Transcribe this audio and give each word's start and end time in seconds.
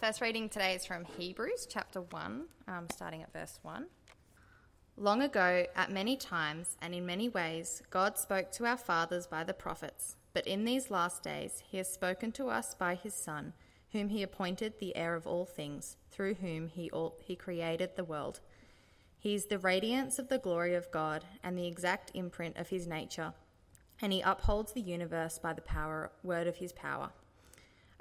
First 0.00 0.20
reading 0.20 0.50
today 0.50 0.74
is 0.74 0.84
from 0.84 1.06
Hebrews 1.06 1.66
chapter 1.70 2.02
1, 2.02 2.44
um, 2.68 2.86
starting 2.92 3.22
at 3.22 3.32
verse 3.32 3.58
1. 3.62 3.86
Long 4.98 5.22
ago, 5.22 5.64
at 5.74 5.90
many 5.90 6.18
times 6.18 6.76
and 6.82 6.94
in 6.94 7.06
many 7.06 7.30
ways, 7.30 7.82
God 7.88 8.18
spoke 8.18 8.52
to 8.52 8.66
our 8.66 8.76
fathers 8.76 9.26
by 9.26 9.42
the 9.42 9.54
prophets, 9.54 10.16
but 10.34 10.46
in 10.46 10.66
these 10.66 10.90
last 10.90 11.22
days 11.22 11.62
he 11.66 11.78
has 11.78 11.90
spoken 11.90 12.30
to 12.32 12.50
us 12.50 12.74
by 12.74 12.94
his 12.94 13.14
Son, 13.14 13.54
whom 13.92 14.10
he 14.10 14.22
appointed 14.22 14.74
the 14.78 14.94
heir 14.94 15.14
of 15.14 15.26
all 15.26 15.46
things, 15.46 15.96
through 16.10 16.34
whom 16.34 16.68
he, 16.68 16.90
all, 16.90 17.16
he 17.22 17.34
created 17.34 17.96
the 17.96 18.04
world. 18.04 18.40
He 19.18 19.34
is 19.34 19.46
the 19.46 19.58
radiance 19.58 20.18
of 20.18 20.28
the 20.28 20.38
glory 20.38 20.74
of 20.74 20.90
God 20.90 21.24
and 21.42 21.56
the 21.56 21.66
exact 21.66 22.10
imprint 22.12 22.58
of 22.58 22.68
his 22.68 22.86
nature, 22.86 23.32
and 24.02 24.12
he 24.12 24.20
upholds 24.20 24.74
the 24.74 24.82
universe 24.82 25.38
by 25.38 25.54
the 25.54 25.62
power 25.62 26.12
word 26.22 26.46
of 26.46 26.58
his 26.58 26.74
power. 26.74 27.12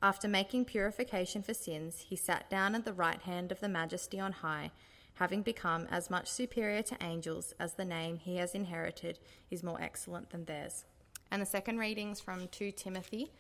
After 0.02 0.28
making 0.28 0.66
purification 0.66 1.42
for 1.42 1.54
sins, 1.54 2.06
he 2.08 2.16
sat 2.16 2.50
down 2.50 2.76
at 2.76 2.86
the 2.86 2.94
right 2.94 3.22
hand 3.22 3.52
of 3.52 3.60
the 3.60 3.70
Majesty 3.70 4.20
on 4.20 4.32
high, 4.32 4.72
having 5.16 5.42
become 5.42 5.88
as 5.90 6.10
much 6.10 6.30
superior 6.30 6.82
to 6.84 6.98
angels 7.02 7.54
as 7.60 7.74
the 7.74 7.86
name 7.86 8.18
he 8.18 8.36
has 8.36 8.54
inherited 8.54 9.20
is 9.50 9.64
more 9.64 9.82
excellent 9.82 10.30
than 10.30 10.46
theirs. 10.46 10.86
And 11.32 11.42
the 11.42 11.46
second 11.46 11.78
readings 11.80 12.20
from 12.20 12.48
2 12.50 12.72
Timothy 12.72 13.32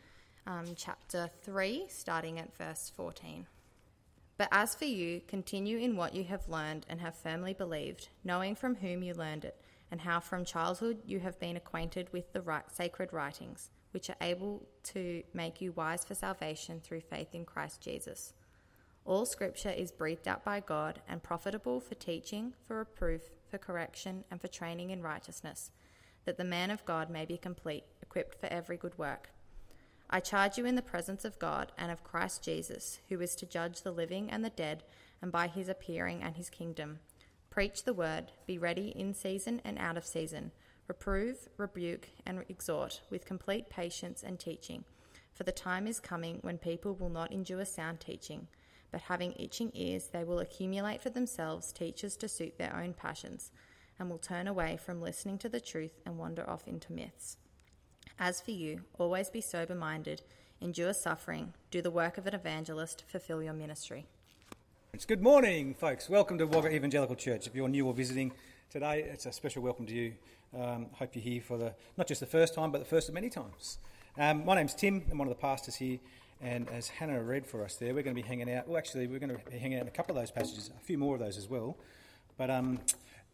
um, 0.47 0.65
chapter 0.75 1.29
3, 1.43 1.85
starting 1.89 2.39
at 2.39 2.55
verse 2.55 2.91
14. 2.95 3.47
But 4.37 4.49
as 4.51 4.75
for 4.75 4.85
you, 4.85 5.21
continue 5.27 5.77
in 5.77 5.95
what 5.95 6.13
you 6.13 6.23
have 6.25 6.49
learned 6.49 6.85
and 6.89 6.99
have 6.99 7.15
firmly 7.15 7.53
believed, 7.53 8.09
knowing 8.23 8.55
from 8.55 8.75
whom 8.75 9.01
you 9.01 9.13
learned 9.13 9.45
it, 9.45 9.59
and 9.91 10.01
how 10.01 10.19
from 10.19 10.45
childhood 10.45 10.99
you 11.05 11.19
have 11.19 11.39
been 11.39 11.55
acquainted 11.55 12.11
with 12.11 12.31
the 12.33 12.41
right, 12.41 12.69
sacred 12.71 13.13
writings, 13.13 13.69
which 13.95 14.09
are 14.09 14.17
able 14.19 14.61
to 14.83 15.23
make 15.33 15.61
you 15.61 15.71
wise 15.71 16.03
for 16.03 16.15
salvation 16.15 16.81
through 16.81 16.99
faith 16.99 17.33
in 17.33 17.45
Christ 17.45 17.79
Jesus. 17.79 18.33
All 19.05 19.25
scripture 19.25 19.69
is 19.69 19.93
breathed 19.93 20.27
out 20.27 20.43
by 20.43 20.59
God 20.59 20.99
and 21.07 21.23
profitable 21.23 21.79
for 21.79 21.95
teaching, 21.95 22.51
for 22.67 22.79
reproof, 22.79 23.21
for 23.49 23.57
correction, 23.57 24.25
and 24.29 24.41
for 24.41 24.49
training 24.49 24.89
in 24.89 25.01
righteousness, 25.01 25.71
that 26.25 26.35
the 26.35 26.43
man 26.43 26.71
of 26.71 26.83
God 26.83 27.09
may 27.09 27.23
be 27.23 27.37
complete, 27.37 27.85
equipped 28.01 28.35
for 28.35 28.47
every 28.47 28.75
good 28.75 28.97
work. 28.97 29.29
I 30.09 30.19
charge 30.19 30.57
you 30.57 30.65
in 30.65 30.75
the 30.75 30.81
presence 30.81 31.23
of 31.23 31.39
God 31.39 31.71
and 31.77 31.89
of 31.89 32.03
Christ 32.03 32.43
Jesus, 32.43 32.99
who 33.07 33.21
is 33.21 33.33
to 33.37 33.45
judge 33.45 33.81
the 33.81 33.93
living 33.93 34.29
and 34.29 34.43
the 34.43 34.49
dead, 34.49 34.83
and 35.21 35.31
by 35.31 35.47
his 35.47 35.69
appearing 35.69 36.21
and 36.21 36.35
his 36.35 36.49
kingdom. 36.49 36.99
Preach 37.49 37.85
the 37.85 37.93
word, 37.93 38.33
be 38.45 38.57
ready 38.57 38.89
in 38.89 39.13
season 39.13 39.61
and 39.63 39.79
out 39.79 39.95
of 39.95 40.05
season. 40.05 40.51
Reprove, 40.87 41.49
rebuke, 41.57 42.09
and 42.27 42.45
exhort 42.47 43.01
with 43.09 43.25
complete 43.25 43.69
patience 43.69 44.21
and 44.21 44.39
teaching. 44.39 44.83
For 45.33 45.43
the 45.43 45.51
time 45.51 45.87
is 45.87 45.99
coming 45.99 46.37
when 46.41 46.59
people 46.59 46.93
will 46.93 47.09
not 47.09 47.31
endure 47.31 47.65
sound 47.65 47.99
teaching, 47.99 48.47
but 48.91 49.01
having 49.01 49.33
itching 49.33 49.71
ears, 49.73 50.09
they 50.13 50.23
will 50.23 50.39
accumulate 50.39 51.01
for 51.01 51.09
themselves 51.09 51.73
teachers 51.73 52.15
to 52.17 52.27
suit 52.27 52.59
their 52.59 52.75
own 52.75 52.93
passions, 52.93 53.51
and 53.97 54.11
will 54.11 54.19
turn 54.19 54.47
away 54.47 54.77
from 54.77 55.01
listening 55.01 55.39
to 55.39 55.49
the 55.49 55.59
truth 55.59 55.99
and 56.05 56.19
wander 56.19 56.47
off 56.47 56.67
into 56.67 56.93
myths. 56.93 57.37
As 58.19 58.39
for 58.39 58.51
you, 58.51 58.81
always 58.99 59.31
be 59.31 59.41
sober 59.41 59.73
minded, 59.75 60.21
endure 60.61 60.93
suffering, 60.93 61.53
do 61.71 61.81
the 61.81 61.89
work 61.89 62.19
of 62.19 62.27
an 62.27 62.35
evangelist, 62.35 63.05
fulfill 63.07 63.41
your 63.41 63.53
ministry. 63.53 64.05
Good 65.07 65.23
morning, 65.23 65.73
folks. 65.73 66.09
Welcome 66.09 66.37
to 66.37 66.45
Wagga 66.45 66.69
Evangelical 66.69 67.15
Church. 67.15 67.47
If 67.47 67.55
you're 67.55 67.67
new 67.67 67.87
or 67.87 67.93
visiting 67.93 68.31
today, 68.69 69.01
it's 69.01 69.25
a 69.25 69.33
special 69.33 69.63
welcome 69.63 69.85
to 69.87 69.93
you. 69.93 70.13
Um, 70.57 70.87
hope 70.93 71.15
you're 71.15 71.23
here 71.23 71.41
for 71.41 71.57
the 71.57 71.73
not 71.97 72.07
just 72.07 72.21
the 72.21 72.25
first 72.25 72.53
time, 72.53 72.71
but 72.71 72.79
the 72.79 72.85
first 72.85 73.09
of 73.09 73.13
many 73.13 73.29
times. 73.29 73.77
Um, 74.17 74.45
my 74.45 74.55
name's 74.55 74.73
Tim. 74.73 75.03
I'm 75.11 75.17
one 75.17 75.27
of 75.27 75.33
the 75.33 75.41
pastors 75.41 75.75
here, 75.75 75.99
and 76.41 76.69
as 76.69 76.87
Hannah 76.87 77.21
read 77.21 77.45
for 77.45 77.61
us 77.63 77.75
there, 77.75 77.93
we're 77.93 78.03
going 78.03 78.15
to 78.15 78.21
be 78.21 78.27
hanging 78.27 78.49
out. 78.49 78.65
Well, 78.65 78.77
actually, 78.77 79.07
we're 79.07 79.19
going 79.19 79.35
to 79.35 79.51
be 79.51 79.57
hanging 79.57 79.79
out 79.79 79.81
in 79.81 79.87
a 79.89 79.91
couple 79.91 80.15
of 80.15 80.21
those 80.21 80.31
passages, 80.31 80.71
a 80.73 80.79
few 80.85 80.97
more 80.97 81.15
of 81.15 81.19
those 81.19 81.37
as 81.37 81.49
well. 81.49 81.77
But 82.37 82.49
um, 82.49 82.79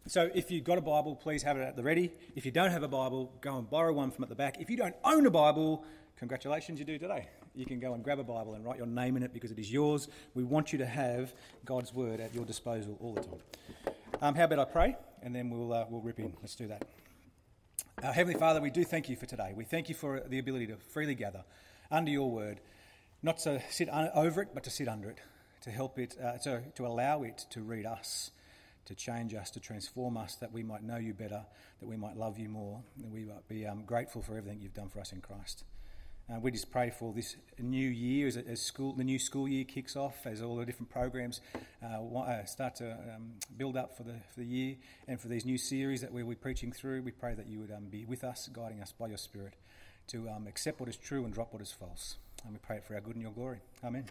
so 0.07 0.31
if 0.33 0.49
you've 0.49 0.63
got 0.63 0.79
a 0.79 0.81
Bible, 0.81 1.15
please 1.15 1.43
have 1.43 1.57
it 1.57 1.61
at 1.61 1.75
the 1.75 1.83
ready. 1.83 2.11
If 2.35 2.43
you 2.43 2.51
don't 2.51 2.71
have 2.71 2.81
a 2.81 2.87
Bible, 2.87 3.31
go 3.39 3.55
and 3.59 3.69
borrow 3.69 3.93
one 3.93 4.09
from 4.09 4.23
at 4.23 4.29
the 4.29 4.35
back. 4.35 4.59
If 4.59 4.71
you 4.71 4.77
don't 4.77 4.95
own 5.03 5.27
a 5.27 5.31
Bible, 5.31 5.85
congratulations, 6.17 6.79
you 6.79 6.85
do 6.85 6.97
today. 6.97 7.27
You 7.53 7.67
can 7.67 7.79
go 7.79 7.93
and 7.93 8.03
grab 8.03 8.17
a 8.17 8.23
Bible 8.23 8.55
and 8.55 8.65
write 8.65 8.77
your 8.77 8.87
name 8.87 9.15
in 9.15 9.21
it 9.21 9.31
because 9.31 9.51
it 9.51 9.59
is 9.59 9.71
yours. 9.71 10.07
We 10.33 10.43
want 10.43 10.71
you 10.71 10.79
to 10.79 10.87
have 10.87 11.33
God's 11.65 11.93
Word 11.93 12.19
at 12.19 12.33
your 12.33 12.45
disposal 12.45 12.97
all 12.99 13.13
the 13.13 13.21
time. 13.21 13.93
Um, 14.21 14.33
how 14.33 14.45
about 14.45 14.57
I 14.57 14.65
pray, 14.65 14.95
and 15.21 15.35
then 15.35 15.51
we'll, 15.51 15.71
uh, 15.71 15.85
we'll 15.87 16.01
rip 16.01 16.19
in. 16.19 16.33
Let's 16.41 16.55
do 16.55 16.67
that. 16.67 16.87
Uh, 18.03 18.11
Heavenly 18.11 18.39
Father, 18.39 18.61
we 18.61 18.71
do 18.71 18.83
thank 18.83 19.09
you 19.09 19.15
for 19.15 19.27
today. 19.27 19.53
We 19.55 19.63
thank 19.63 19.87
you 19.87 19.93
for 19.93 20.21
the 20.27 20.39
ability 20.39 20.67
to 20.67 20.77
freely 20.77 21.13
gather 21.13 21.43
under 21.91 22.09
your 22.09 22.31
Word, 22.31 22.59
not 23.21 23.37
to 23.39 23.61
sit 23.69 23.89
over 23.89 24.41
it, 24.41 24.49
but 24.53 24.63
to 24.63 24.71
sit 24.71 24.87
under 24.87 25.09
it, 25.09 25.19
to 25.61 25.69
help 25.69 25.99
it, 25.99 26.17
uh, 26.21 26.37
to, 26.39 26.63
to 26.75 26.87
allow 26.87 27.21
it 27.23 27.45
to 27.51 27.61
read 27.61 27.85
us 27.85 28.31
to 28.85 28.95
change 28.95 29.33
us, 29.33 29.51
to 29.51 29.59
transform 29.59 30.17
us, 30.17 30.35
that 30.35 30.51
we 30.51 30.63
might 30.63 30.83
know 30.83 30.97
you 30.97 31.13
better, 31.13 31.45
that 31.79 31.87
we 31.87 31.95
might 31.95 32.17
love 32.17 32.37
you 32.37 32.49
more, 32.49 32.81
that 32.97 33.09
we 33.09 33.23
might 33.23 33.47
be 33.47 33.65
um, 33.65 33.83
grateful 33.85 34.21
for 34.21 34.35
everything 34.35 34.59
you've 34.61 34.73
done 34.73 34.89
for 34.89 34.99
us 34.99 35.11
in 35.11 35.21
Christ. 35.21 35.63
Uh, 36.31 36.39
we 36.39 36.51
just 36.51 36.71
pray 36.71 36.89
for 36.89 37.11
this 37.13 37.35
new 37.59 37.89
year 37.89 38.27
as, 38.27 38.37
as, 38.37 38.61
school, 38.61 38.93
the 38.93 39.03
new 39.03 39.19
school 39.19 39.47
year 39.47 39.65
kicks 39.65 39.95
off, 39.95 40.25
as 40.25 40.41
all 40.41 40.55
the 40.55 40.65
different 40.65 40.89
programs 40.89 41.41
uh, 41.83 42.01
uh, 42.01 42.45
start 42.45 42.75
to 42.75 42.91
um, 42.91 43.33
build 43.57 43.75
up 43.75 43.97
for 43.97 44.03
the, 44.03 44.13
for 44.33 44.39
the 44.39 44.45
year, 44.45 44.75
and 45.07 45.19
for 45.19 45.27
these 45.27 45.45
new 45.45 45.57
series 45.57 45.99
that 45.99 46.13
we're, 46.13 46.25
we're 46.25 46.35
preaching 46.35 46.71
through. 46.71 47.01
We 47.01 47.11
pray 47.11 47.33
that 47.33 47.47
you 47.47 47.59
would 47.59 47.71
um, 47.71 47.87
be 47.89 48.05
with 48.05 48.23
us, 48.23 48.49
guiding 48.53 48.81
us 48.81 48.93
by 48.93 49.07
your 49.07 49.17
Spirit 49.17 49.55
to 50.07 50.29
um, 50.29 50.47
accept 50.47 50.79
what 50.79 50.87
is 50.87 50.95
true 50.95 51.25
and 51.25 51.33
drop 51.33 51.51
what 51.53 51.61
is 51.61 51.71
false. 51.71 52.17
And 52.45 52.53
we 52.53 52.59
pray 52.59 52.77
it 52.77 52.85
for 52.85 52.95
our 52.95 53.01
good 53.01 53.15
and 53.15 53.21
your 53.21 53.31
glory. 53.31 53.59
Amen. 53.83 54.05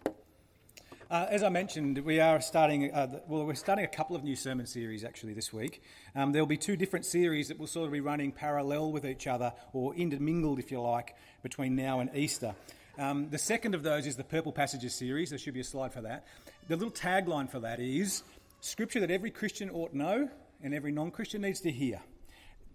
Uh, 1.10 1.26
as 1.28 1.42
I 1.42 1.48
mentioned, 1.48 1.98
we 1.98 2.20
are 2.20 2.40
starting, 2.40 2.94
uh, 2.94 3.18
well, 3.26 3.44
we're 3.44 3.54
starting 3.54 3.84
a 3.84 3.88
couple 3.88 4.14
of 4.14 4.22
new 4.22 4.36
sermon 4.36 4.64
series 4.64 5.02
actually 5.02 5.32
this 5.32 5.52
week. 5.52 5.82
Um, 6.14 6.30
there'll 6.30 6.46
be 6.46 6.56
two 6.56 6.76
different 6.76 7.04
series 7.04 7.48
that 7.48 7.58
will 7.58 7.66
sort 7.66 7.86
of 7.86 7.92
be 7.92 7.98
running 7.98 8.30
parallel 8.30 8.92
with 8.92 9.04
each 9.04 9.26
other, 9.26 9.52
or 9.72 9.92
intermingled, 9.96 10.60
if 10.60 10.70
you 10.70 10.80
like, 10.80 11.16
between 11.42 11.74
now 11.74 11.98
and 11.98 12.14
Easter. 12.14 12.54
Um, 12.96 13.28
the 13.28 13.38
second 13.38 13.74
of 13.74 13.82
those 13.82 14.06
is 14.06 14.14
the 14.14 14.22
Purple 14.22 14.52
Passages 14.52 14.94
series. 14.94 15.30
There 15.30 15.38
should 15.40 15.52
be 15.52 15.58
a 15.58 15.64
slide 15.64 15.92
for 15.92 16.02
that. 16.02 16.28
The 16.68 16.76
little 16.76 16.92
tagline 16.92 17.50
for 17.50 17.58
that 17.58 17.80
is 17.80 18.22
Scripture 18.60 19.00
that 19.00 19.10
every 19.10 19.32
Christian 19.32 19.68
ought 19.68 19.90
to 19.90 19.98
know 19.98 20.30
and 20.62 20.72
every 20.72 20.92
non 20.92 21.10
Christian 21.10 21.42
needs 21.42 21.60
to 21.62 21.72
hear. 21.72 22.00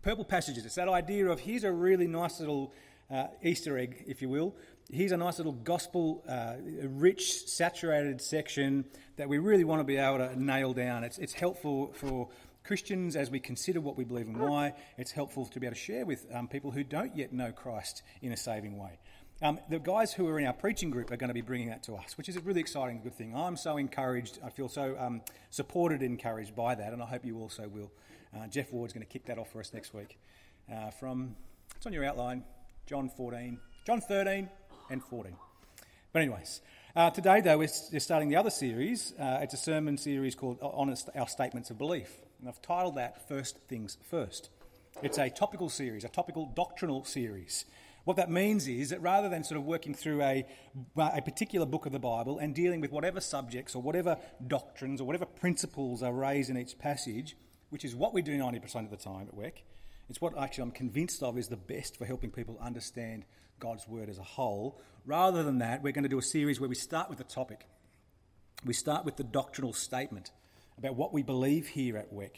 Purple 0.02 0.25
Passages, 0.25 0.66
it's 0.66 0.75
that 0.75 0.90
idea 0.90 1.28
of 1.28 1.40
here's 1.40 1.63
a 1.63 1.72
really 1.72 2.06
nice 2.06 2.41
little 2.41 2.73
uh, 3.09 3.28
Easter 3.44 3.78
egg, 3.78 4.03
if 4.07 4.22
you 4.22 4.28
will, 4.28 4.56
here's 4.91 5.12
a 5.12 5.18
nice 5.18 5.38
little 5.38 5.53
gospel 5.53 6.23
uh, 6.28 6.56
rich, 6.84 7.47
saturated 7.47 8.22
section 8.22 8.85
that 9.18 9.28
we 9.28 9.38
really 9.38 9.63
want 9.63 9.79
to 9.79 9.84
be 9.84 9.97
able 9.97 10.19
to 10.19 10.41
nail 10.41 10.73
down. 10.73 11.03
It's, 11.03 11.18
it's 11.18 11.34
helpful 11.34 11.94
for 11.94 12.29
Christians 12.63 13.16
as 13.16 13.29
we 13.29 13.40
consider 13.40 13.81
what 13.81 13.97
we 13.97 14.03
believe 14.03 14.28
and 14.28 14.38
why. 14.38 14.73
It's 14.97 15.12
helpful 15.12 15.46
to 15.46 15.59
be 15.59 15.68
able 15.68 15.75
to 15.75 15.81
share 15.81 16.06
with 16.06 16.25
um, 16.34 16.47
people 16.47 16.72
who 16.72 16.84
don't 16.84 17.16
yet 17.16 17.34
know 17.34 17.51
Christ 17.51 18.03
in 18.22 18.31
a 18.31 18.38
saving 18.38 18.78
way. 18.78 18.97
Um, 19.41 19.59
the 19.69 19.79
guys 19.79 20.13
who 20.13 20.28
are 20.29 20.40
in 20.40 20.47
our 20.47 20.53
preaching 20.53 20.90
group 20.90 21.12
are 21.12 21.17
going 21.17 21.28
to 21.28 21.34
be 21.34 21.41
bringing 21.41 21.67
that 21.67 21.84
to 21.84 21.96
us, 21.96 22.17
which 22.17 22.29
is 22.29 22.38
a 22.38 22.40
really 22.40 22.62
exciting, 22.62 23.02
good 23.03 23.16
thing. 23.16 23.35
I'm 23.35 23.57
so 23.57 23.78
encouraged. 23.78 24.40
I 24.44 24.50
feel 24.50 24.69
so 24.69 24.96
um, 24.97 25.22
supported, 25.50 26.02
encouraged 26.02 26.56
by 26.56 26.73
that, 26.73 26.94
and 26.94 27.03
I 27.03 27.06
hope 27.06 27.25
you 27.25 27.38
also 27.40 27.67
will. 27.67 27.91
Uh, 28.35 28.47
Jeff 28.47 28.72
Ward's 28.72 28.94
going 28.94 29.06
to 29.06 29.12
kick 29.12 29.25
that 29.25 29.38
off 29.38 29.52
for 29.52 29.59
us 29.59 29.73
next 29.73 29.94
week. 29.94 30.17
Uh, 30.72 30.90
from 30.90 31.35
it's 31.75 31.85
on 31.85 31.91
your 31.91 32.06
outline, 32.06 32.44
John 32.88 33.09
14, 33.09 33.59
John 33.85 34.02
13, 34.02 34.50
and 34.90 35.03
14. 35.03 35.35
But, 36.13 36.22
anyways, 36.22 36.62
uh, 36.96 37.09
today, 37.09 37.41
though, 37.41 37.58
we're 37.58 37.67
starting 37.67 38.29
the 38.29 38.35
other 38.37 38.49
series. 38.49 39.14
Uh, 39.20 39.40
it's 39.41 39.53
a 39.53 39.58
sermon 39.58 39.97
series 39.97 40.35
called 40.35 40.59
Honest 40.61 41.09
Our 41.16 41.28
Statements 41.28 41.70
of 41.70 41.78
Belief. 41.78 42.20
And 42.40 42.47
I've 42.47 42.61
titled 42.61 42.96
that 42.96 43.28
First 43.28 43.58
Things 43.67 43.97
First. 44.09 44.49
It's 45.03 45.17
a 45.17 45.29
topical 45.29 45.67
series, 45.67 46.05
a 46.05 46.09
topical 46.09 46.46
doctrinal 46.55 47.03
series. 47.03 47.66
What 48.05 48.17
that 48.17 48.29
means 48.29 48.67
is 48.67 48.91
that 48.91 49.02
rather 49.02 49.28
than 49.28 49.43
sort 49.43 49.59
of 49.59 49.66
working 49.66 49.93
through 49.93 50.22
a, 50.22 50.46
a 50.96 51.22
particular 51.22 51.66
book 51.66 51.85
of 51.85 51.91
the 51.91 51.99
Bible 51.99 52.38
and 52.38 52.53
dealing 52.53 52.79
with 52.79 52.91
whatever 52.91 53.20
subjects 53.20 53.76
or 53.76 53.81
whatever 53.81 54.17
doctrines 54.47 55.02
or 55.02 55.05
whatever 55.05 55.26
principles 55.26 56.03
are 56.03 56.14
raised 56.14 56.49
in 56.49 56.58
each 56.58 56.78
passage, 56.78 57.35
which 57.72 57.84
is 57.84 57.96
what 57.96 58.14
we 58.14 58.22
do 58.22 58.38
90% 58.38 58.85
of 58.85 58.91
the 58.91 58.96
time 58.96 59.28
at 59.28 59.35
WEC, 59.35 59.64
it's 60.08 60.22
what 60.22 60.38
actually 60.38 60.64
I'm 60.64 60.72
convinced 60.72 61.23
of 61.23 61.38
is 61.38 61.47
the 61.47 61.58
best 61.58 61.97
for 61.97 62.05
helping 62.05 62.29
people 62.29 62.59
understand 62.61 63.26
God's 63.59 63.87
Word 63.87 64.09
as 64.09 64.17
a 64.17 64.23
whole. 64.23 64.79
Rather 65.05 65.43
than 65.43 65.59
that, 65.59 65.84
we're 65.84 65.93
going 65.93 66.03
to 66.03 66.09
do 66.09 66.17
a 66.17 66.23
series 66.23 66.59
where 66.59 66.69
we 66.69 66.75
start 66.75 67.09
with 67.09 67.17
the 67.17 67.23
topic. 67.23 67.67
We 68.66 68.73
start 68.73 69.05
with 69.05 69.17
the 69.17 69.23
doctrinal 69.23 69.73
statement 69.73 70.31
about 70.78 70.96
what 70.96 71.13
we 71.13 71.23
believe 71.23 71.67
here 71.67 71.97
at 71.97 72.13
WEC. 72.13 72.31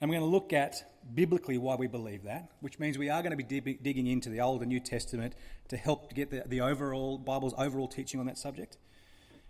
And 0.00 0.08
we're 0.08 0.18
going 0.18 0.30
to 0.30 0.32
look 0.32 0.52
at 0.52 0.76
biblically 1.14 1.58
why 1.58 1.74
we 1.74 1.86
believe 1.86 2.24
that, 2.24 2.50
which 2.60 2.78
means 2.78 2.96
we 2.96 3.10
are 3.10 3.22
going 3.22 3.36
to 3.36 3.44
be 3.44 3.74
digging 3.74 4.06
into 4.06 4.30
the 4.30 4.40
Old 4.40 4.62
and 4.62 4.68
New 4.68 4.80
Testament 4.80 5.34
to 5.68 5.76
help 5.76 6.14
get 6.14 6.30
the, 6.30 6.42
the 6.46 6.60
overall 6.62 7.18
Bible's 7.18 7.54
overall 7.58 7.88
teaching 7.88 8.18
on 8.18 8.26
that 8.26 8.38
subject. 8.38 8.78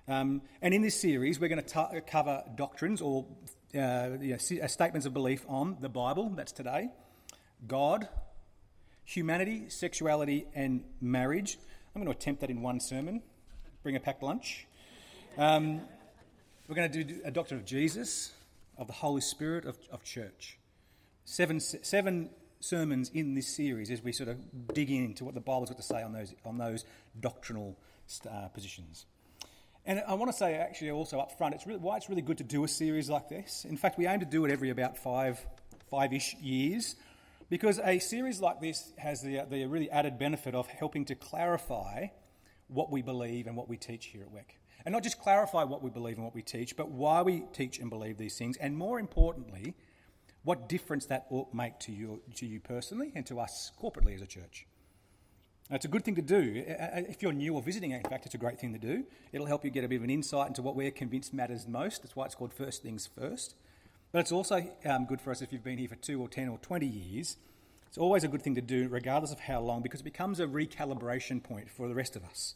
Um, 0.08 0.42
and 0.60 0.74
in 0.74 0.82
this 0.82 1.00
series, 1.00 1.38
we're 1.38 1.48
going 1.48 1.62
to 1.62 1.90
t- 1.92 2.00
cover 2.08 2.42
doctrines 2.56 3.00
or 3.00 3.26
uh, 3.74 4.10
you 4.20 4.32
know, 4.32 4.66
statements 4.66 5.06
of 5.06 5.14
belief 5.14 5.44
on 5.48 5.76
the 5.80 5.88
Bible, 5.88 6.30
that's 6.30 6.52
today, 6.52 6.88
God, 7.68 8.08
humanity, 9.10 9.64
sexuality, 9.68 10.46
and 10.54 10.84
marriage. 11.00 11.58
I'm 11.94 12.02
going 12.02 12.12
to 12.12 12.16
attempt 12.16 12.40
that 12.42 12.50
in 12.50 12.62
one 12.62 12.78
sermon. 12.78 13.22
Bring 13.82 13.96
a 13.96 14.00
packed 14.00 14.22
lunch. 14.22 14.66
Um, 15.36 15.80
we're 16.68 16.76
going 16.76 16.92
to 16.92 17.04
do 17.04 17.20
a 17.24 17.30
doctrine 17.32 17.58
of 17.58 17.66
Jesus, 17.66 18.32
of 18.78 18.86
the 18.86 18.92
Holy 18.92 19.20
Spirit, 19.20 19.64
of, 19.64 19.76
of 19.90 20.04
church. 20.04 20.58
Seven, 21.24 21.58
seven 21.58 22.30
sermons 22.60 23.10
in 23.12 23.34
this 23.34 23.48
series 23.48 23.90
as 23.90 24.00
we 24.00 24.12
sort 24.12 24.28
of 24.28 24.38
dig 24.72 24.90
into 24.90 25.24
what 25.24 25.34
the 25.34 25.40
Bible's 25.40 25.70
got 25.70 25.78
to 25.78 25.82
say 25.82 26.02
on 26.02 26.12
those, 26.12 26.32
on 26.44 26.58
those 26.58 26.84
doctrinal 27.18 27.76
uh, 28.30 28.46
positions. 28.48 29.06
And 29.86 30.02
I 30.06 30.14
want 30.14 30.30
to 30.30 30.36
say, 30.36 30.54
actually, 30.54 30.92
also 30.92 31.18
up 31.18 31.36
front, 31.36 31.54
it's 31.54 31.66
really, 31.66 31.80
why 31.80 31.96
it's 31.96 32.08
really 32.08 32.22
good 32.22 32.38
to 32.38 32.44
do 32.44 32.62
a 32.62 32.68
series 32.68 33.10
like 33.10 33.28
this. 33.28 33.64
In 33.68 33.76
fact, 33.76 33.98
we 33.98 34.06
aim 34.06 34.20
to 34.20 34.26
do 34.26 34.44
it 34.44 34.52
every 34.52 34.70
about 34.70 34.96
five, 34.96 35.44
five-ish 35.90 36.34
years, 36.34 36.94
because 37.50 37.80
a 37.84 37.98
series 37.98 38.40
like 38.40 38.60
this 38.60 38.92
has 38.96 39.20
the, 39.20 39.44
the 39.50 39.66
really 39.66 39.90
added 39.90 40.18
benefit 40.18 40.54
of 40.54 40.68
helping 40.68 41.04
to 41.06 41.14
clarify 41.16 42.06
what 42.68 42.90
we 42.90 43.02
believe 43.02 43.48
and 43.48 43.56
what 43.56 43.68
we 43.68 43.76
teach 43.76 44.06
here 44.06 44.22
at 44.22 44.32
WEC. 44.32 44.54
And 44.86 44.92
not 44.92 45.02
just 45.02 45.20
clarify 45.20 45.64
what 45.64 45.82
we 45.82 45.90
believe 45.90 46.16
and 46.16 46.24
what 46.24 46.34
we 46.34 46.42
teach, 46.42 46.76
but 46.76 46.90
why 46.90 47.20
we 47.20 47.42
teach 47.52 47.78
and 47.80 47.90
believe 47.90 48.16
these 48.16 48.38
things, 48.38 48.56
and 48.56 48.74
more 48.76 48.98
importantly, 48.98 49.74
what 50.44 50.68
difference 50.68 51.04
that 51.06 51.26
ought 51.28 51.52
make 51.52 51.78
to 51.80 51.92
you, 51.92 52.22
to 52.36 52.46
you 52.46 52.60
personally 52.60 53.12
and 53.14 53.26
to 53.26 53.38
us 53.40 53.72
corporately 53.82 54.14
as 54.14 54.22
a 54.22 54.26
church. 54.26 54.66
Now, 55.68 55.76
it's 55.76 55.84
a 55.84 55.88
good 55.88 56.04
thing 56.04 56.14
to 56.16 56.22
do. 56.22 56.64
If 56.66 57.20
you're 57.20 57.32
new 57.32 57.54
or 57.54 57.62
visiting, 57.62 57.90
in 57.90 58.02
fact, 58.02 58.26
it's 58.26 58.34
a 58.34 58.38
great 58.38 58.58
thing 58.58 58.72
to 58.72 58.78
do. 58.78 59.04
It'll 59.32 59.46
help 59.46 59.64
you 59.64 59.70
get 59.70 59.84
a 59.84 59.88
bit 59.88 59.96
of 59.96 60.04
an 60.04 60.10
insight 60.10 60.48
into 60.48 60.62
what 60.62 60.76
we're 60.76 60.90
convinced 60.90 61.34
matters 61.34 61.68
most. 61.68 62.02
That's 62.02 62.16
why 62.16 62.24
it's 62.24 62.34
called 62.34 62.54
First 62.54 62.82
Things 62.82 63.06
First. 63.06 63.54
But 64.12 64.20
it's 64.20 64.32
also 64.32 64.68
um, 64.84 65.04
good 65.04 65.20
for 65.20 65.30
us 65.30 65.40
if 65.40 65.52
you've 65.52 65.62
been 65.62 65.78
here 65.78 65.88
for 65.88 65.94
two 65.96 66.20
or 66.20 66.28
10 66.28 66.48
or 66.48 66.58
20 66.58 66.86
years. 66.86 67.36
It's 67.86 67.98
always 67.98 68.24
a 68.24 68.28
good 68.28 68.42
thing 68.42 68.56
to 68.56 68.60
do, 68.60 68.88
regardless 68.88 69.32
of 69.32 69.40
how 69.40 69.60
long, 69.60 69.82
because 69.82 70.00
it 70.00 70.04
becomes 70.04 70.40
a 70.40 70.46
recalibration 70.46 71.42
point 71.42 71.70
for 71.70 71.88
the 71.88 71.94
rest 71.94 72.16
of 72.16 72.24
us. 72.24 72.54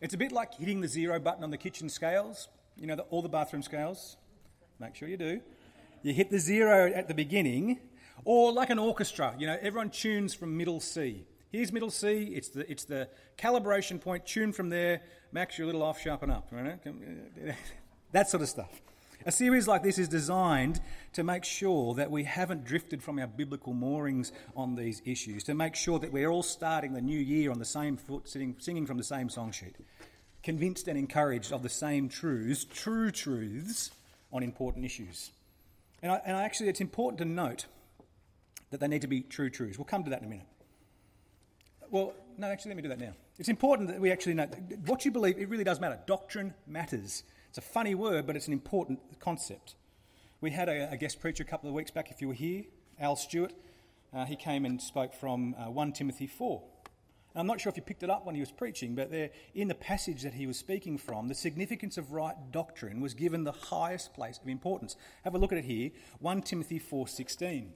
It's 0.00 0.14
a 0.14 0.16
bit 0.16 0.32
like 0.32 0.54
hitting 0.54 0.80
the 0.80 0.88
zero 0.88 1.18
button 1.18 1.44
on 1.44 1.50
the 1.50 1.58
kitchen 1.58 1.88
scales, 1.88 2.48
you 2.76 2.86
know, 2.86 2.96
the, 2.96 3.02
all 3.02 3.22
the 3.22 3.28
bathroom 3.28 3.62
scales. 3.62 4.16
Make 4.78 4.94
sure 4.94 5.08
you 5.08 5.16
do. 5.16 5.40
You 6.02 6.12
hit 6.12 6.30
the 6.30 6.38
zero 6.38 6.92
at 6.92 7.08
the 7.08 7.14
beginning, 7.14 7.78
or 8.24 8.52
like 8.52 8.70
an 8.70 8.78
orchestra, 8.78 9.34
you 9.38 9.46
know, 9.46 9.56
everyone 9.60 9.90
tunes 9.90 10.34
from 10.34 10.56
middle 10.56 10.80
C. 10.80 11.24
Here's 11.50 11.72
middle 11.72 11.90
C, 11.90 12.32
it's 12.34 12.48
the, 12.48 12.70
it's 12.70 12.84
the 12.84 13.08
calibration 13.38 14.00
point, 14.00 14.26
tune 14.26 14.52
from 14.52 14.68
there, 14.68 15.00
max, 15.32 15.56
you're 15.56 15.64
a 15.64 15.66
little 15.66 15.82
off, 15.82 16.00
sharpen 16.00 16.30
up. 16.30 16.48
Right? 16.50 16.78
that 18.12 18.28
sort 18.28 18.42
of 18.42 18.48
stuff. 18.48 18.82
A 19.26 19.32
series 19.32 19.66
like 19.66 19.82
this 19.82 19.98
is 19.98 20.06
designed 20.06 20.80
to 21.14 21.24
make 21.24 21.42
sure 21.42 21.94
that 21.94 22.12
we 22.12 22.22
haven't 22.22 22.64
drifted 22.64 23.02
from 23.02 23.18
our 23.18 23.26
biblical 23.26 23.74
moorings 23.74 24.30
on 24.54 24.76
these 24.76 25.02
issues, 25.04 25.42
to 25.44 25.54
make 25.54 25.74
sure 25.74 25.98
that 25.98 26.12
we're 26.12 26.28
all 26.28 26.44
starting 26.44 26.92
the 26.92 27.00
new 27.00 27.18
year 27.18 27.50
on 27.50 27.58
the 27.58 27.64
same 27.64 27.96
foot, 27.96 28.28
sitting, 28.28 28.54
singing 28.60 28.86
from 28.86 28.98
the 28.98 29.02
same 29.02 29.28
song 29.28 29.50
sheet, 29.50 29.74
convinced 30.44 30.86
and 30.86 30.96
encouraged 30.96 31.52
of 31.52 31.64
the 31.64 31.68
same 31.68 32.08
truths, 32.08 32.64
true 32.72 33.10
truths 33.10 33.90
on 34.32 34.44
important 34.44 34.84
issues. 34.84 35.32
And, 36.04 36.12
I, 36.12 36.20
and 36.24 36.36
actually, 36.36 36.68
it's 36.68 36.80
important 36.80 37.18
to 37.18 37.24
note 37.24 37.66
that 38.70 38.78
they 38.78 38.86
need 38.86 39.02
to 39.02 39.08
be 39.08 39.22
true 39.22 39.50
truths. 39.50 39.76
We'll 39.76 39.86
come 39.86 40.04
to 40.04 40.10
that 40.10 40.20
in 40.20 40.26
a 40.26 40.30
minute. 40.30 40.46
Well, 41.90 42.12
no, 42.38 42.46
actually, 42.46 42.70
let 42.70 42.76
me 42.76 42.82
do 42.84 42.88
that 42.90 43.00
now. 43.00 43.14
It's 43.40 43.48
important 43.48 43.88
that 43.88 44.00
we 44.00 44.12
actually 44.12 44.34
know 44.34 44.46
what 44.84 45.04
you 45.04 45.10
believe, 45.10 45.36
it 45.36 45.48
really 45.48 45.64
does 45.64 45.80
matter. 45.80 45.98
Doctrine 46.06 46.54
matters. 46.68 47.24
It's 47.56 47.66
a 47.66 47.70
funny 47.70 47.94
word, 47.94 48.26
but 48.26 48.36
it's 48.36 48.48
an 48.48 48.52
important 48.52 49.00
concept. 49.18 49.76
We 50.42 50.50
had 50.50 50.68
a, 50.68 50.92
a 50.92 50.98
guest 50.98 51.20
preacher 51.20 51.42
a 51.42 51.46
couple 51.46 51.70
of 51.70 51.74
weeks 51.74 51.90
back, 51.90 52.10
if 52.10 52.20
you 52.20 52.28
were 52.28 52.34
here, 52.34 52.64
Al 53.00 53.16
Stewart. 53.16 53.54
Uh, 54.12 54.26
he 54.26 54.36
came 54.36 54.66
and 54.66 54.78
spoke 54.78 55.14
from 55.14 55.54
uh, 55.54 55.70
1 55.70 55.92
Timothy 55.92 56.26
4. 56.26 56.62
And 57.32 57.40
I'm 57.40 57.46
not 57.46 57.58
sure 57.58 57.70
if 57.70 57.78
you 57.78 57.82
picked 57.82 58.02
it 58.02 58.10
up 58.10 58.26
when 58.26 58.34
he 58.34 58.42
was 58.42 58.52
preaching, 58.52 58.94
but 58.94 59.10
there, 59.10 59.30
in 59.54 59.68
the 59.68 59.74
passage 59.74 60.20
that 60.20 60.34
he 60.34 60.46
was 60.46 60.58
speaking 60.58 60.98
from, 60.98 61.28
the 61.28 61.34
significance 61.34 61.96
of 61.96 62.12
right 62.12 62.34
doctrine 62.52 63.00
was 63.00 63.14
given 63.14 63.44
the 63.44 63.52
highest 63.52 64.12
place 64.12 64.38
of 64.38 64.46
importance. 64.48 64.94
Have 65.24 65.34
a 65.34 65.38
look 65.38 65.50
at 65.50 65.56
it 65.56 65.64
here 65.64 65.92
1 66.18 66.42
Timothy 66.42 66.78
4:16. 66.78 67.68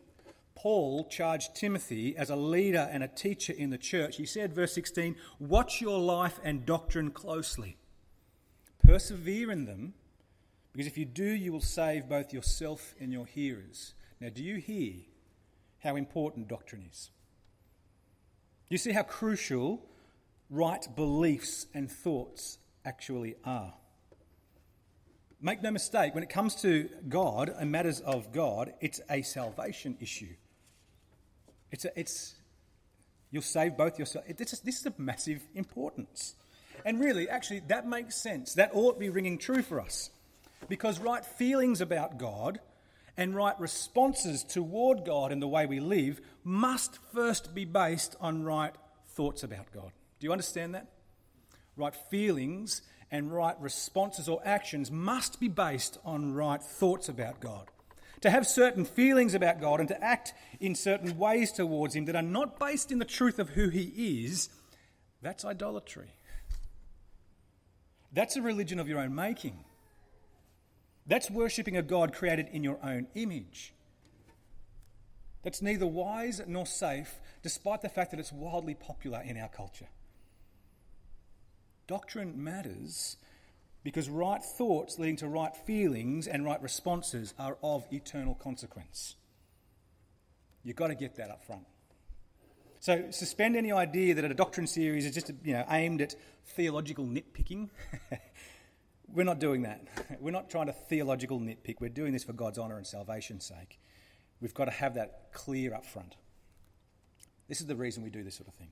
Paul 0.54 1.06
charged 1.08 1.54
Timothy 1.54 2.14
as 2.18 2.28
a 2.28 2.36
leader 2.36 2.86
and 2.92 3.02
a 3.02 3.08
teacher 3.08 3.54
in 3.54 3.70
the 3.70 3.78
church. 3.78 4.18
He 4.18 4.26
said, 4.26 4.52
verse 4.52 4.74
16, 4.74 5.16
Watch 5.38 5.80
your 5.80 5.98
life 5.98 6.38
and 6.44 6.66
doctrine 6.66 7.12
closely. 7.12 7.78
Persevere 8.90 9.52
in 9.52 9.66
them, 9.66 9.94
because 10.72 10.88
if 10.88 10.98
you 10.98 11.04
do, 11.04 11.22
you 11.22 11.52
will 11.52 11.60
save 11.60 12.08
both 12.08 12.32
yourself 12.32 12.92
and 12.98 13.12
your 13.12 13.24
hearers. 13.24 13.94
Now, 14.20 14.30
do 14.30 14.42
you 14.42 14.56
hear 14.56 14.94
how 15.78 15.94
important 15.94 16.48
doctrine 16.48 16.84
is? 16.90 17.12
Do 18.68 18.74
you 18.74 18.78
see 18.78 18.90
how 18.90 19.04
crucial 19.04 19.80
right 20.50 20.84
beliefs 20.96 21.68
and 21.72 21.88
thoughts 21.88 22.58
actually 22.84 23.36
are? 23.44 23.74
Make 25.40 25.62
no 25.62 25.70
mistake, 25.70 26.12
when 26.12 26.24
it 26.24 26.28
comes 26.28 26.56
to 26.62 26.88
God 27.08 27.48
and 27.48 27.70
matters 27.70 28.00
of 28.00 28.32
God, 28.32 28.72
it's 28.80 29.00
a 29.08 29.22
salvation 29.22 29.98
issue. 30.00 30.34
It's, 31.70 31.84
a, 31.84 31.96
it's 31.96 32.34
you'll 33.30 33.42
save 33.42 33.76
both 33.76 34.00
yourself. 34.00 34.24
This 34.36 34.52
is, 34.52 34.60
this 34.60 34.80
is 34.80 34.86
of 34.86 34.98
massive 34.98 35.42
importance. 35.54 36.34
And 36.84 37.00
really, 37.00 37.28
actually, 37.28 37.60
that 37.68 37.86
makes 37.86 38.16
sense. 38.16 38.54
That 38.54 38.70
ought 38.72 38.94
to 38.94 38.98
be 38.98 39.08
ringing 39.08 39.38
true 39.38 39.62
for 39.62 39.80
us. 39.80 40.10
Because 40.68 40.98
right 40.98 41.24
feelings 41.24 41.80
about 41.80 42.18
God 42.18 42.60
and 43.16 43.34
right 43.34 43.58
responses 43.58 44.44
toward 44.44 45.04
God 45.04 45.32
in 45.32 45.40
the 45.40 45.48
way 45.48 45.66
we 45.66 45.80
live 45.80 46.20
must 46.44 46.98
first 47.12 47.54
be 47.54 47.64
based 47.64 48.16
on 48.20 48.44
right 48.44 48.74
thoughts 49.08 49.42
about 49.42 49.72
God. 49.72 49.90
Do 50.18 50.26
you 50.26 50.32
understand 50.32 50.74
that? 50.74 50.86
Right 51.76 51.94
feelings 52.10 52.82
and 53.10 53.32
right 53.32 53.60
responses 53.60 54.28
or 54.28 54.40
actions 54.44 54.90
must 54.90 55.40
be 55.40 55.48
based 55.48 55.98
on 56.04 56.34
right 56.34 56.62
thoughts 56.62 57.08
about 57.08 57.40
God. 57.40 57.66
To 58.20 58.30
have 58.30 58.46
certain 58.46 58.84
feelings 58.84 59.34
about 59.34 59.60
God 59.60 59.80
and 59.80 59.88
to 59.88 60.04
act 60.04 60.34
in 60.60 60.74
certain 60.74 61.18
ways 61.18 61.52
towards 61.52 61.94
Him 61.94 62.04
that 62.04 62.16
are 62.16 62.22
not 62.22 62.60
based 62.60 62.92
in 62.92 62.98
the 62.98 63.04
truth 63.04 63.38
of 63.38 63.50
who 63.50 63.70
He 63.70 64.24
is, 64.26 64.50
that's 65.22 65.44
idolatry. 65.44 66.12
That's 68.12 68.36
a 68.36 68.42
religion 68.42 68.78
of 68.78 68.88
your 68.88 68.98
own 68.98 69.14
making. 69.14 69.64
That's 71.06 71.30
worshipping 71.30 71.76
a 71.76 71.82
God 71.82 72.12
created 72.12 72.48
in 72.52 72.62
your 72.64 72.78
own 72.82 73.06
image. 73.14 73.72
That's 75.42 75.62
neither 75.62 75.86
wise 75.86 76.42
nor 76.46 76.66
safe, 76.66 77.20
despite 77.42 77.82
the 77.82 77.88
fact 77.88 78.10
that 78.10 78.20
it's 78.20 78.32
wildly 78.32 78.74
popular 78.74 79.22
in 79.22 79.38
our 79.38 79.48
culture. 79.48 79.88
Doctrine 81.86 82.42
matters 82.42 83.16
because 83.82 84.08
right 84.08 84.42
thoughts 84.44 84.98
leading 84.98 85.16
to 85.16 85.28
right 85.28 85.56
feelings 85.56 86.26
and 86.26 86.44
right 86.44 86.62
responses 86.62 87.32
are 87.38 87.56
of 87.62 87.86
eternal 87.90 88.34
consequence. 88.34 89.16
You've 90.62 90.76
got 90.76 90.88
to 90.88 90.94
get 90.94 91.16
that 91.16 91.30
up 91.30 91.42
front. 91.42 91.64
So 92.80 93.10
suspend 93.10 93.56
any 93.56 93.72
idea 93.72 94.14
that 94.14 94.24
a 94.24 94.32
doctrine 94.32 94.66
series 94.66 95.04
is 95.04 95.12
just 95.12 95.30
you 95.44 95.52
know, 95.52 95.66
aimed 95.68 96.00
at 96.00 96.14
theological 96.46 97.04
nitpicking. 97.04 97.68
We're 99.12 99.24
not 99.24 99.38
doing 99.38 99.62
that. 99.62 99.86
We're 100.20 100.30
not 100.30 100.48
trying 100.48 100.66
to 100.66 100.72
theological 100.72 101.38
nitpick. 101.40 101.76
We're 101.78 101.90
doing 101.90 102.14
this 102.14 102.24
for 102.24 102.32
God's 102.32 102.58
honour 102.58 102.78
and 102.78 102.86
salvation's 102.86 103.44
sake. 103.44 103.78
We've 104.40 104.54
got 104.54 104.64
to 104.64 104.70
have 104.70 104.94
that 104.94 105.30
clear 105.32 105.74
up 105.74 105.84
front. 105.84 106.16
This 107.48 107.60
is 107.60 107.66
the 107.66 107.76
reason 107.76 108.02
we 108.02 108.08
do 108.08 108.24
this 108.24 108.36
sort 108.36 108.48
of 108.48 108.54
thing. 108.54 108.70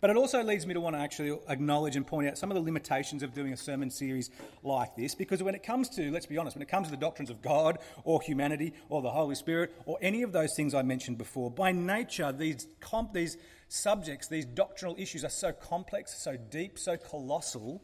But 0.00 0.10
it 0.10 0.16
also 0.16 0.42
leads 0.42 0.66
me 0.66 0.74
to 0.74 0.80
want 0.80 0.94
to 0.94 1.00
actually 1.00 1.36
acknowledge 1.48 1.96
and 1.96 2.06
point 2.06 2.28
out 2.28 2.38
some 2.38 2.50
of 2.50 2.54
the 2.54 2.60
limitations 2.60 3.22
of 3.22 3.34
doing 3.34 3.52
a 3.52 3.56
sermon 3.56 3.90
series 3.90 4.30
like 4.62 4.94
this, 4.94 5.14
because 5.14 5.42
when 5.42 5.54
it 5.54 5.62
comes 5.62 5.88
to, 5.90 6.10
let's 6.10 6.26
be 6.26 6.38
honest, 6.38 6.56
when 6.56 6.62
it 6.62 6.68
comes 6.68 6.86
to 6.86 6.90
the 6.92 6.96
doctrines 6.96 7.30
of 7.30 7.42
God 7.42 7.78
or 8.04 8.22
humanity 8.22 8.74
or 8.88 9.02
the 9.02 9.10
Holy 9.10 9.34
Spirit 9.34 9.74
or 9.86 9.98
any 10.00 10.22
of 10.22 10.32
those 10.32 10.54
things 10.54 10.74
I 10.74 10.82
mentioned 10.82 11.18
before, 11.18 11.50
by 11.50 11.72
nature, 11.72 12.30
these, 12.30 12.68
comp- 12.80 13.12
these 13.12 13.36
subjects, 13.68 14.28
these 14.28 14.44
doctrinal 14.44 14.94
issues 14.98 15.24
are 15.24 15.30
so 15.30 15.52
complex, 15.52 16.16
so 16.16 16.36
deep, 16.36 16.78
so 16.78 16.96
colossal, 16.96 17.82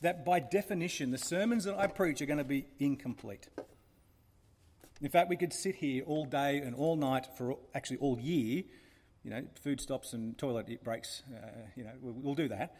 that 0.00 0.24
by 0.24 0.40
definition, 0.40 1.10
the 1.10 1.18
sermons 1.18 1.64
that 1.64 1.78
I 1.78 1.86
preach 1.86 2.20
are 2.22 2.26
going 2.26 2.38
to 2.38 2.44
be 2.44 2.66
incomplete. 2.78 3.48
In 5.02 5.10
fact, 5.10 5.28
we 5.28 5.36
could 5.36 5.52
sit 5.52 5.76
here 5.76 6.02
all 6.04 6.24
day 6.24 6.58
and 6.58 6.74
all 6.74 6.96
night 6.96 7.26
for 7.36 7.58
actually 7.74 7.98
all 7.98 8.18
year 8.18 8.62
you 9.26 9.32
know, 9.32 9.42
food 9.60 9.80
stops 9.80 10.12
and 10.12 10.38
toilet 10.38 10.84
breaks, 10.84 11.24
uh, 11.34 11.48
you 11.74 11.82
know, 11.82 11.90
we'll, 12.00 12.14
we'll 12.14 12.34
do 12.36 12.46
that. 12.46 12.76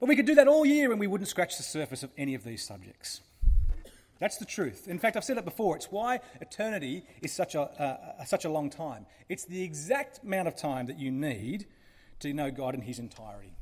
But 0.00 0.08
we 0.08 0.16
could 0.16 0.24
do 0.24 0.34
that 0.36 0.48
all 0.48 0.64
year 0.64 0.90
and 0.90 0.98
we 0.98 1.06
wouldn't 1.06 1.28
scratch 1.28 1.58
the 1.58 1.62
surface 1.62 2.02
of 2.02 2.10
any 2.16 2.34
of 2.34 2.42
these 2.42 2.64
subjects. 2.64 3.20
That's 4.18 4.38
the 4.38 4.46
truth. 4.46 4.88
In 4.88 4.98
fact, 4.98 5.14
I've 5.14 5.24
said 5.24 5.36
it 5.36 5.44
before. 5.44 5.76
It's 5.76 5.92
why 5.92 6.20
eternity 6.40 7.04
is 7.20 7.34
such 7.34 7.54
a, 7.54 7.60
uh, 7.60 8.24
such 8.24 8.46
a 8.46 8.48
long 8.48 8.70
time. 8.70 9.04
It's 9.28 9.44
the 9.44 9.62
exact 9.62 10.20
amount 10.22 10.48
of 10.48 10.56
time 10.56 10.86
that 10.86 10.98
you 10.98 11.10
need 11.10 11.66
to 12.20 12.32
know 12.32 12.50
God 12.50 12.74
in 12.74 12.80
His 12.80 12.98
entirety. 12.98 13.52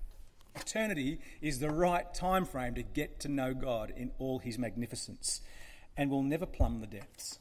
Eternity 0.54 1.18
is 1.40 1.58
the 1.58 1.70
right 1.70 2.12
time 2.14 2.44
frame 2.44 2.76
to 2.76 2.84
get 2.84 3.18
to 3.20 3.28
know 3.28 3.52
God 3.52 3.92
in 3.96 4.12
all 4.20 4.38
His 4.38 4.58
magnificence, 4.58 5.40
and 5.96 6.08
we'll 6.08 6.22
never 6.22 6.46
plumb 6.46 6.80
the 6.80 6.86
depths. 6.86 7.40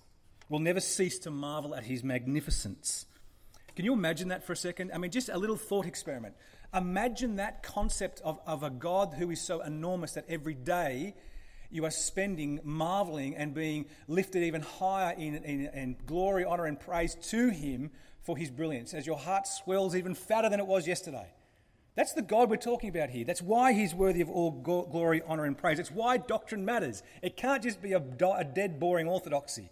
We'll 0.50 0.62
never 0.62 0.80
cease 0.80 1.20
to 1.20 1.30
marvel 1.30 1.76
at 1.76 1.84
His 1.84 2.04
magnificence. 2.04 3.06
Can 3.82 3.88
you 3.88 3.94
imagine 3.94 4.28
that 4.28 4.44
for 4.44 4.54
a 4.54 4.56
second? 4.56 4.92
I 4.94 5.00
mean, 5.00 5.10
just 5.10 5.28
a 5.28 5.38
little 5.40 5.56
thought 5.56 5.88
experiment. 5.88 6.36
Imagine 6.72 7.38
that 7.38 7.64
concept 7.64 8.22
of, 8.24 8.40
of 8.46 8.62
a 8.62 8.70
God 8.70 9.16
who 9.18 9.32
is 9.32 9.42
so 9.42 9.62
enormous 9.62 10.12
that 10.12 10.26
every 10.30 10.54
day 10.54 11.16
you 11.72 11.84
are 11.86 11.90
spending 11.90 12.60
marveling 12.64 13.36
and 13.36 13.56
being 13.56 13.88
lifted 14.08 14.44
even 14.44 14.62
higher 14.62 15.16
in, 15.18 15.38
in, 15.38 15.66
in 15.74 15.96
glory, 16.06 16.46
honour, 16.46 16.68
and 16.68 16.80
praise 16.80 17.16
to 17.30 17.50
Him 17.50 17.90
for 18.22 18.38
His 18.38 18.52
brilliance 18.52 18.94
as 18.94 19.08
your 19.08 19.18
heart 19.18 19.48
swells 19.48 19.96
even 19.96 20.14
fatter 20.14 20.48
than 20.48 20.60
it 20.60 20.68
was 20.68 20.86
yesterday. 20.86 21.34
That's 21.96 22.14
the 22.14 22.22
God 22.22 22.52
we're 22.52 22.58
talking 22.58 22.90
about 22.90 23.10
here. 23.10 23.26
That's 23.26 23.42
why 23.42 23.74
He's 23.74 23.96
worthy 23.96 24.22
of 24.22 24.30
all 24.30 24.52
glory, 24.52 25.24
honour, 25.24 25.46
and 25.46 25.58
praise. 25.58 25.80
It's 25.80 25.90
why 25.90 26.18
doctrine 26.18 26.66
matters. 26.66 27.02
It 27.24 27.36
can't 27.36 27.64
just 27.64 27.82
be 27.82 27.94
a, 27.94 27.98
a 27.98 28.44
dead, 28.44 28.80
boring 28.80 29.08
orthodoxy. 29.08 29.72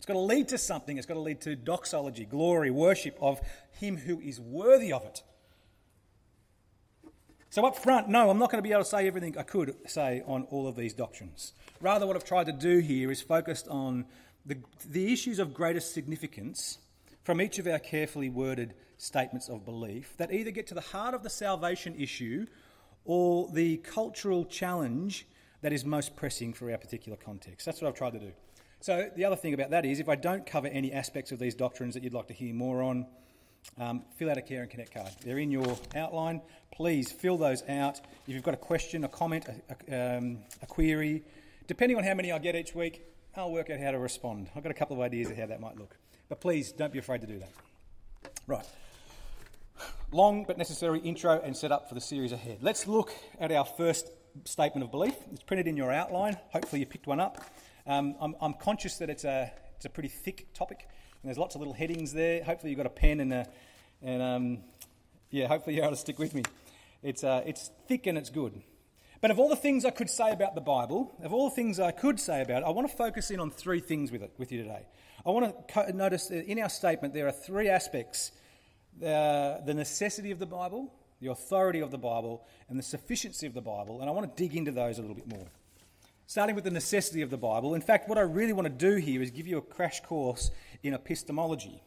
It's 0.00 0.06
got 0.06 0.14
to 0.14 0.20
lead 0.20 0.48
to 0.48 0.56
something. 0.56 0.96
It's 0.96 1.06
got 1.06 1.12
to 1.14 1.20
lead 1.20 1.42
to 1.42 1.54
doxology, 1.54 2.24
glory, 2.24 2.70
worship 2.70 3.18
of 3.20 3.38
Him 3.72 3.98
who 3.98 4.18
is 4.18 4.40
worthy 4.40 4.94
of 4.94 5.04
it. 5.04 5.22
So, 7.50 7.66
up 7.66 7.76
front, 7.76 8.08
no, 8.08 8.30
I'm 8.30 8.38
not 8.38 8.50
going 8.50 8.62
to 8.62 8.66
be 8.66 8.72
able 8.72 8.84
to 8.84 8.88
say 8.88 9.06
everything 9.06 9.36
I 9.36 9.42
could 9.42 9.76
say 9.86 10.22
on 10.26 10.44
all 10.44 10.66
of 10.66 10.74
these 10.74 10.94
doctrines. 10.94 11.52
Rather, 11.82 12.06
what 12.06 12.16
I've 12.16 12.24
tried 12.24 12.46
to 12.46 12.52
do 12.52 12.78
here 12.78 13.10
is 13.10 13.20
focused 13.20 13.68
on 13.68 14.06
the, 14.46 14.56
the 14.88 15.12
issues 15.12 15.38
of 15.38 15.52
greatest 15.52 15.92
significance 15.92 16.78
from 17.22 17.42
each 17.42 17.58
of 17.58 17.66
our 17.66 17.78
carefully 17.78 18.30
worded 18.30 18.72
statements 18.96 19.50
of 19.50 19.66
belief 19.66 20.14
that 20.16 20.32
either 20.32 20.50
get 20.50 20.66
to 20.68 20.74
the 20.74 20.80
heart 20.80 21.12
of 21.12 21.22
the 21.22 21.28
salvation 21.28 21.94
issue 21.98 22.46
or 23.04 23.50
the 23.52 23.76
cultural 23.76 24.46
challenge 24.46 25.26
that 25.60 25.74
is 25.74 25.84
most 25.84 26.16
pressing 26.16 26.54
for 26.54 26.70
our 26.70 26.78
particular 26.78 27.18
context. 27.18 27.66
That's 27.66 27.82
what 27.82 27.88
I've 27.88 27.94
tried 27.94 28.14
to 28.14 28.18
do. 28.18 28.32
So, 28.80 29.10
the 29.14 29.26
other 29.26 29.36
thing 29.36 29.52
about 29.52 29.70
that 29.70 29.84
is 29.84 30.00
if 30.00 30.08
I 30.08 30.16
don't 30.16 30.46
cover 30.46 30.66
any 30.66 30.92
aspects 30.92 31.32
of 31.32 31.38
these 31.38 31.54
doctrines 31.54 31.94
that 31.94 32.02
you'd 32.02 32.14
like 32.14 32.28
to 32.28 32.34
hear 32.34 32.54
more 32.54 32.82
on, 32.82 33.06
um, 33.78 34.02
fill 34.16 34.30
out 34.30 34.38
a 34.38 34.42
care 34.42 34.62
and 34.62 34.70
connect 34.70 34.94
card. 34.94 35.10
They're 35.22 35.38
in 35.38 35.50
your 35.50 35.78
outline. 35.94 36.40
Please 36.72 37.12
fill 37.12 37.36
those 37.36 37.62
out. 37.68 38.00
If 38.26 38.34
you've 38.34 38.42
got 38.42 38.54
a 38.54 38.58
question, 38.58 39.04
a 39.04 39.08
comment, 39.08 39.46
a, 39.46 39.94
a, 39.94 40.18
um, 40.18 40.38
a 40.62 40.66
query, 40.66 41.22
depending 41.66 41.98
on 41.98 42.04
how 42.04 42.14
many 42.14 42.32
I 42.32 42.38
get 42.38 42.56
each 42.56 42.74
week, 42.74 43.02
I'll 43.36 43.52
work 43.52 43.68
out 43.68 43.80
how 43.80 43.90
to 43.90 43.98
respond. 43.98 44.48
I've 44.56 44.62
got 44.62 44.72
a 44.72 44.74
couple 44.74 44.96
of 44.96 45.02
ideas 45.02 45.30
of 45.30 45.36
how 45.36 45.46
that 45.46 45.60
might 45.60 45.76
look. 45.76 45.96
But 46.30 46.40
please 46.40 46.72
don't 46.72 46.92
be 46.92 46.98
afraid 46.98 47.20
to 47.20 47.26
do 47.26 47.38
that. 47.38 47.50
Right. 48.46 48.66
Long 50.10 50.44
but 50.44 50.58
necessary 50.58 51.00
intro 51.00 51.40
and 51.44 51.56
setup 51.56 51.88
for 51.88 51.94
the 51.94 52.00
series 52.00 52.32
ahead. 52.32 52.58
Let's 52.62 52.86
look 52.86 53.12
at 53.38 53.52
our 53.52 53.64
first 53.64 54.10
statement 54.44 54.84
of 54.84 54.90
belief. 54.90 55.14
It's 55.32 55.42
printed 55.42 55.68
in 55.68 55.76
your 55.76 55.92
outline. 55.92 56.36
Hopefully, 56.52 56.80
you 56.80 56.86
picked 56.86 57.06
one 57.06 57.20
up. 57.20 57.44
Um, 57.86 58.14
I'm, 58.20 58.34
I'm 58.40 58.54
conscious 58.54 58.98
that 58.98 59.10
it's 59.10 59.24
a, 59.24 59.52
it's 59.76 59.86
a 59.86 59.90
pretty 59.90 60.08
thick 60.08 60.52
topic. 60.54 60.88
And 61.22 61.28
there's 61.28 61.38
lots 61.38 61.54
of 61.54 61.60
little 61.60 61.74
headings 61.74 62.12
there. 62.12 62.42
Hopefully, 62.44 62.70
you've 62.70 62.78
got 62.78 62.86
a 62.86 62.90
pen 62.90 63.20
and, 63.20 63.32
a, 63.32 63.46
and 64.02 64.22
um, 64.22 64.58
yeah, 65.30 65.46
hopefully 65.46 65.76
you're 65.76 65.84
able 65.84 65.94
to 65.94 66.00
stick 66.00 66.18
with 66.18 66.34
me. 66.34 66.42
It's, 67.02 67.24
uh, 67.24 67.42
it's 67.46 67.70
thick 67.88 68.06
and 68.06 68.16
it's 68.18 68.30
good. 68.30 68.62
But 69.20 69.30
of 69.30 69.38
all 69.38 69.50
the 69.50 69.56
things 69.56 69.84
I 69.84 69.90
could 69.90 70.08
say 70.08 70.30
about 70.30 70.54
the 70.54 70.62
Bible, 70.62 71.14
of 71.22 71.34
all 71.34 71.50
the 71.50 71.54
things 71.54 71.78
I 71.78 71.90
could 71.90 72.18
say 72.18 72.40
about 72.40 72.62
it, 72.62 72.66
I 72.66 72.70
want 72.70 72.90
to 72.90 72.96
focus 72.96 73.30
in 73.30 73.38
on 73.38 73.50
three 73.50 73.80
things 73.80 74.10
with 74.10 74.22
it 74.22 74.32
with 74.38 74.50
you 74.50 74.62
today. 74.62 74.86
I 75.26 75.30
want 75.30 75.68
to 75.68 75.92
notice 75.92 76.28
that 76.28 76.46
in 76.46 76.58
our 76.58 76.70
statement 76.70 77.12
there 77.12 77.26
are 77.26 77.32
three 77.32 77.68
aspects: 77.68 78.32
uh, 79.02 79.60
the 79.60 79.74
necessity 79.74 80.30
of 80.30 80.38
the 80.38 80.46
Bible, 80.46 80.94
the 81.20 81.30
authority 81.30 81.80
of 81.80 81.90
the 81.90 81.98
Bible, 81.98 82.46
and 82.70 82.78
the 82.78 82.82
sufficiency 82.82 83.46
of 83.46 83.52
the 83.52 83.60
Bible. 83.60 84.00
And 84.00 84.08
I 84.08 84.12
want 84.12 84.34
to 84.34 84.42
dig 84.42 84.56
into 84.56 84.70
those 84.70 84.96
a 84.96 85.02
little 85.02 85.16
bit 85.16 85.28
more. 85.28 85.48
Starting 86.30 86.54
with 86.54 86.62
the 86.62 86.70
necessity 86.70 87.22
of 87.22 87.30
the 87.30 87.36
Bible. 87.36 87.74
In 87.74 87.80
fact, 87.80 88.08
what 88.08 88.16
I 88.16 88.20
really 88.20 88.52
want 88.52 88.66
to 88.66 88.72
do 88.72 88.98
here 88.98 89.20
is 89.20 89.32
give 89.32 89.48
you 89.48 89.58
a 89.58 89.60
crash 89.60 90.00
course 90.00 90.52
in 90.80 90.94
epistemology. 90.94 91.82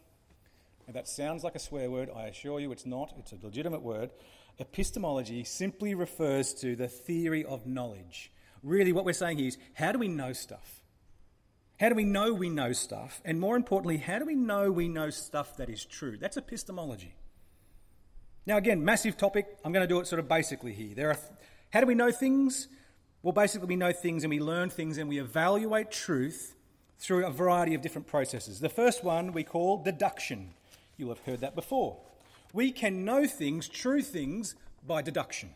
And 0.85 0.93
that 0.97 1.07
sounds 1.07 1.45
like 1.45 1.55
a 1.55 1.59
swear 1.59 1.89
word. 1.89 2.09
I 2.13 2.25
assure 2.25 2.59
you 2.59 2.69
it's 2.73 2.85
not. 2.85 3.13
It's 3.17 3.31
a 3.31 3.37
legitimate 3.41 3.81
word. 3.81 4.09
Epistemology 4.59 5.45
simply 5.45 5.95
refers 5.95 6.53
to 6.55 6.75
the 6.75 6.89
theory 6.89 7.45
of 7.45 7.65
knowledge. 7.65 8.33
Really, 8.61 8.91
what 8.91 9.05
we're 9.05 9.13
saying 9.13 9.37
here 9.37 9.47
is 9.47 9.57
how 9.75 9.93
do 9.93 9.99
we 9.99 10.09
know 10.09 10.33
stuff? 10.33 10.83
How 11.79 11.87
do 11.87 11.95
we 11.95 12.03
know 12.03 12.33
we 12.33 12.49
know 12.49 12.73
stuff? 12.73 13.21
And 13.23 13.39
more 13.39 13.55
importantly, 13.55 13.95
how 13.95 14.19
do 14.19 14.25
we 14.25 14.35
know 14.35 14.73
we 14.73 14.89
know 14.89 15.09
stuff 15.09 15.55
that 15.55 15.69
is 15.69 15.85
true? 15.85 16.17
That's 16.17 16.35
epistemology. 16.35 17.15
Now, 18.45 18.57
again, 18.57 18.83
massive 18.83 19.15
topic. 19.15 19.57
I'm 19.63 19.71
going 19.71 19.87
to 19.87 19.93
do 19.93 20.01
it 20.01 20.07
sort 20.07 20.19
of 20.19 20.27
basically 20.27 20.73
here. 20.73 20.93
There 20.93 21.11
are, 21.11 21.17
how 21.69 21.79
do 21.79 21.85
we 21.85 21.95
know 21.95 22.11
things? 22.11 22.67
Well, 23.23 23.31
basically, 23.31 23.67
we 23.67 23.77
know 23.77 23.93
things 23.93 24.25
and 24.25 24.29
we 24.29 24.41
learn 24.41 24.69
things 24.69 24.97
and 24.97 25.07
we 25.07 25.17
evaluate 25.17 25.91
truth 25.91 26.55
through 26.99 27.25
a 27.25 27.31
variety 27.31 27.73
of 27.73 27.81
different 27.81 28.05
processes. 28.05 28.59
The 28.59 28.67
first 28.67 29.01
one 29.01 29.31
we 29.31 29.45
call 29.45 29.81
deduction. 29.81 30.53
You'll 30.97 31.09
have 31.09 31.19
heard 31.19 31.39
that 31.39 31.55
before. 31.55 31.97
We 32.51 32.71
can 32.73 33.05
know 33.05 33.25
things, 33.25 33.69
true 33.69 34.01
things, 34.01 34.55
by 34.85 35.01
deduction, 35.01 35.51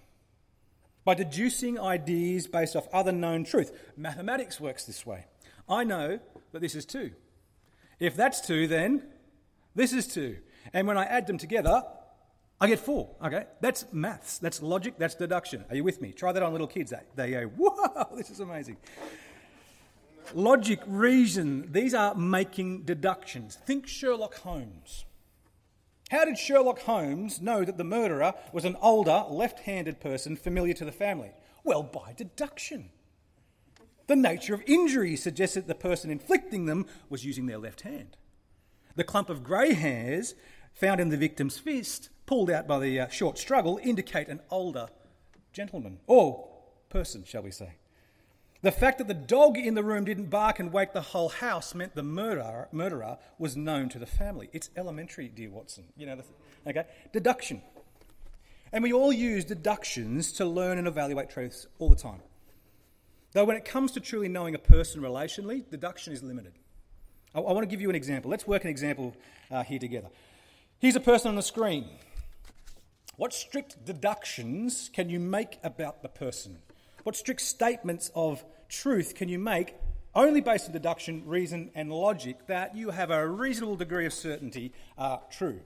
by 1.04 1.14
deducing 1.14 1.78
ideas 1.78 2.48
based 2.48 2.78
off 2.78 2.88
other 2.94 3.12
known 3.12 3.44
truth. 3.44 3.78
Mathematics 3.98 4.62
works 4.62 4.86
this 4.86 5.06
way. 5.06 5.26
I 5.68 5.84
know 5.84 6.20
that 6.54 6.62
this 6.62 6.74
is 6.74 6.86
2. 6.86 7.12
If 8.00 8.16
that's 8.16 8.40
2, 8.48 8.68
then 8.68 9.04
this 9.76 9.92
is 9.92 10.08
2. 10.08 10.38
And 10.74 10.88
when 10.88 10.98
I 10.98 11.04
add 11.04 11.28
them 11.28 11.38
together, 11.38 11.84
I 12.60 12.68
get 12.68 12.80
four. 12.80 13.16
Okay, 13.24 13.46
that's 13.62 13.86
maths. 13.92 14.40
That's 14.40 14.62
logic. 14.62 14.96
That's 14.98 15.16
deduction. 15.16 15.64
Are 15.70 15.76
you 15.76 15.84
with 15.84 16.02
me? 16.02 16.12
Try 16.12 16.32
that 16.32 16.42
on 16.42 16.52
little 16.52 16.68
kids. 16.68 16.92
They 17.16 17.32
go, 17.32 17.44
"Whoa, 17.58 18.16
this 18.16 18.30
is 18.30 18.40
amazing." 18.40 18.78
Logic, 20.34 20.80
reason. 20.88 21.72
These 21.72 21.94
are 21.94 22.14
making 22.16 22.84
deductions. 22.84 23.58
Think 23.66 23.88
Sherlock 23.88 24.36
Holmes. 24.40 25.06
How 26.10 26.26
did 26.26 26.38
Sherlock 26.38 26.80
Holmes 26.80 27.42
know 27.42 27.64
that 27.64 27.78
the 27.78 27.84
murderer 27.84 28.34
was 28.52 28.66
an 28.66 28.76
older, 28.82 29.24
left-handed 29.30 30.00
person 30.00 30.36
familiar 30.36 30.74
to 30.74 30.86
the 30.86 30.92
family? 30.92 31.32
Well, 31.64 31.84
by 31.84 32.14
deduction. 32.14 32.90
The 34.08 34.16
nature 34.16 34.54
of 34.54 34.64
injury 34.66 35.16
suggested 35.16 35.62
that 35.62 35.68
the 35.68 35.88
person 35.88 36.10
inflicting 36.10 36.66
them 36.66 36.86
was 37.10 37.26
using 37.26 37.46
their 37.46 37.58
left 37.58 37.82
hand. 37.82 38.16
The 38.96 39.04
clump 39.04 39.30
of 39.30 39.44
grey 39.44 39.74
hairs 39.74 40.34
found 40.74 41.00
in 41.00 41.10
the 41.10 41.18
victim's 41.18 41.58
fist 41.58 42.10
pulled 42.28 42.52
out 42.52 42.68
by 42.68 42.78
the 42.78 43.00
uh, 43.00 43.08
short 43.08 43.40
struggle 43.40 43.80
indicate 43.82 44.28
an 44.28 44.42
older 44.52 44.90
gentleman, 45.52 45.98
or 46.06 46.48
person, 46.90 47.24
shall 47.26 47.42
we 47.42 47.50
say. 47.50 47.72
The 48.62 48.72
fact 48.72 48.98
that 48.98 49.08
the 49.08 49.14
dog 49.14 49.58
in 49.58 49.76
the 49.76 49.84
room 49.84 50.06
didn't 50.06 50.30
bark 50.30 50.60
and 50.60 50.72
wake 50.72 50.94
the 50.94 51.02
whole 51.02 51.30
house 51.30 51.74
meant 51.74 51.96
the 51.96 52.04
murderer, 52.04 52.68
murderer 52.72 53.18
was 53.40 53.56
known 53.56 53.90
to 53.90 54.00
the 54.00 54.06
family. 54.06 54.50
It's 54.52 54.70
elementary, 54.76 55.28
dear 55.28 55.50
Watson. 55.50 55.86
You 55.96 56.08
know, 56.08 56.16
the, 56.18 56.70
okay? 56.70 56.86
Deduction. 57.14 57.62
And 58.72 58.84
we 58.84 58.92
all 58.92 59.14
use 59.14 59.46
deductions 59.46 60.32
to 60.34 60.46
learn 60.46 60.78
and 60.78 60.88
evaluate 60.88 61.30
truths 61.30 61.68
all 61.80 61.90
the 61.90 61.96
time. 61.96 62.22
Though 63.34 63.46
when 63.46 63.58
it 63.58 63.66
comes 63.66 63.92
to 63.94 64.00
truly 64.00 64.28
knowing 64.28 64.56
a 64.56 64.60
person 64.60 65.02
relationally, 65.02 65.64
deduction 65.70 66.12
is 66.12 66.24
limited. 66.24 66.54
I, 67.34 67.40
I 67.40 67.54
want 67.54 67.62
to 67.64 67.70
give 67.70 67.82
you 67.82 67.90
an 67.90 67.96
example. 67.96 68.32
Let's 68.32 68.48
work 68.48 68.64
an 68.64 68.70
example 68.70 69.16
uh, 69.52 69.64
here 69.64 69.80
together. 69.80 70.10
Here's 70.80 70.96
a 70.96 71.00
person 71.00 71.30
on 71.30 71.36
the 71.36 71.44
screen. 71.44 71.88
What 73.18 73.34
strict 73.34 73.84
deductions 73.84 74.92
can 74.94 75.10
you 75.10 75.20
make 75.20 75.58
about 75.64 76.04
the 76.04 76.08
person? 76.08 76.60
What 77.04 77.16
strict 77.16 77.42
statements 77.42 78.12
of 78.14 78.46
truth 78.70 79.16
can 79.16 79.28
you 79.28 79.40
make 79.40 79.74
only 80.14 80.40
based 80.40 80.68
on 80.68 80.72
deduction, 80.72 81.26
reason, 81.26 81.72
and 81.74 81.92
logic 81.92 82.46
that 82.46 82.76
you 82.76 82.92
have 82.92 83.10
a 83.10 83.28
reasonable 83.28 83.76
degree 83.76 84.06
of 84.06 84.14
certainty 84.14 84.72
are 85.00 85.22
true? 85.32 85.62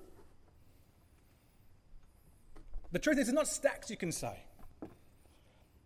The 2.94 3.00
truth 3.00 3.18
is, 3.18 3.28
it's 3.28 3.36
not 3.36 3.48
stacks 3.48 3.90
you 3.90 3.98
can 3.98 4.14
say. 4.14 4.44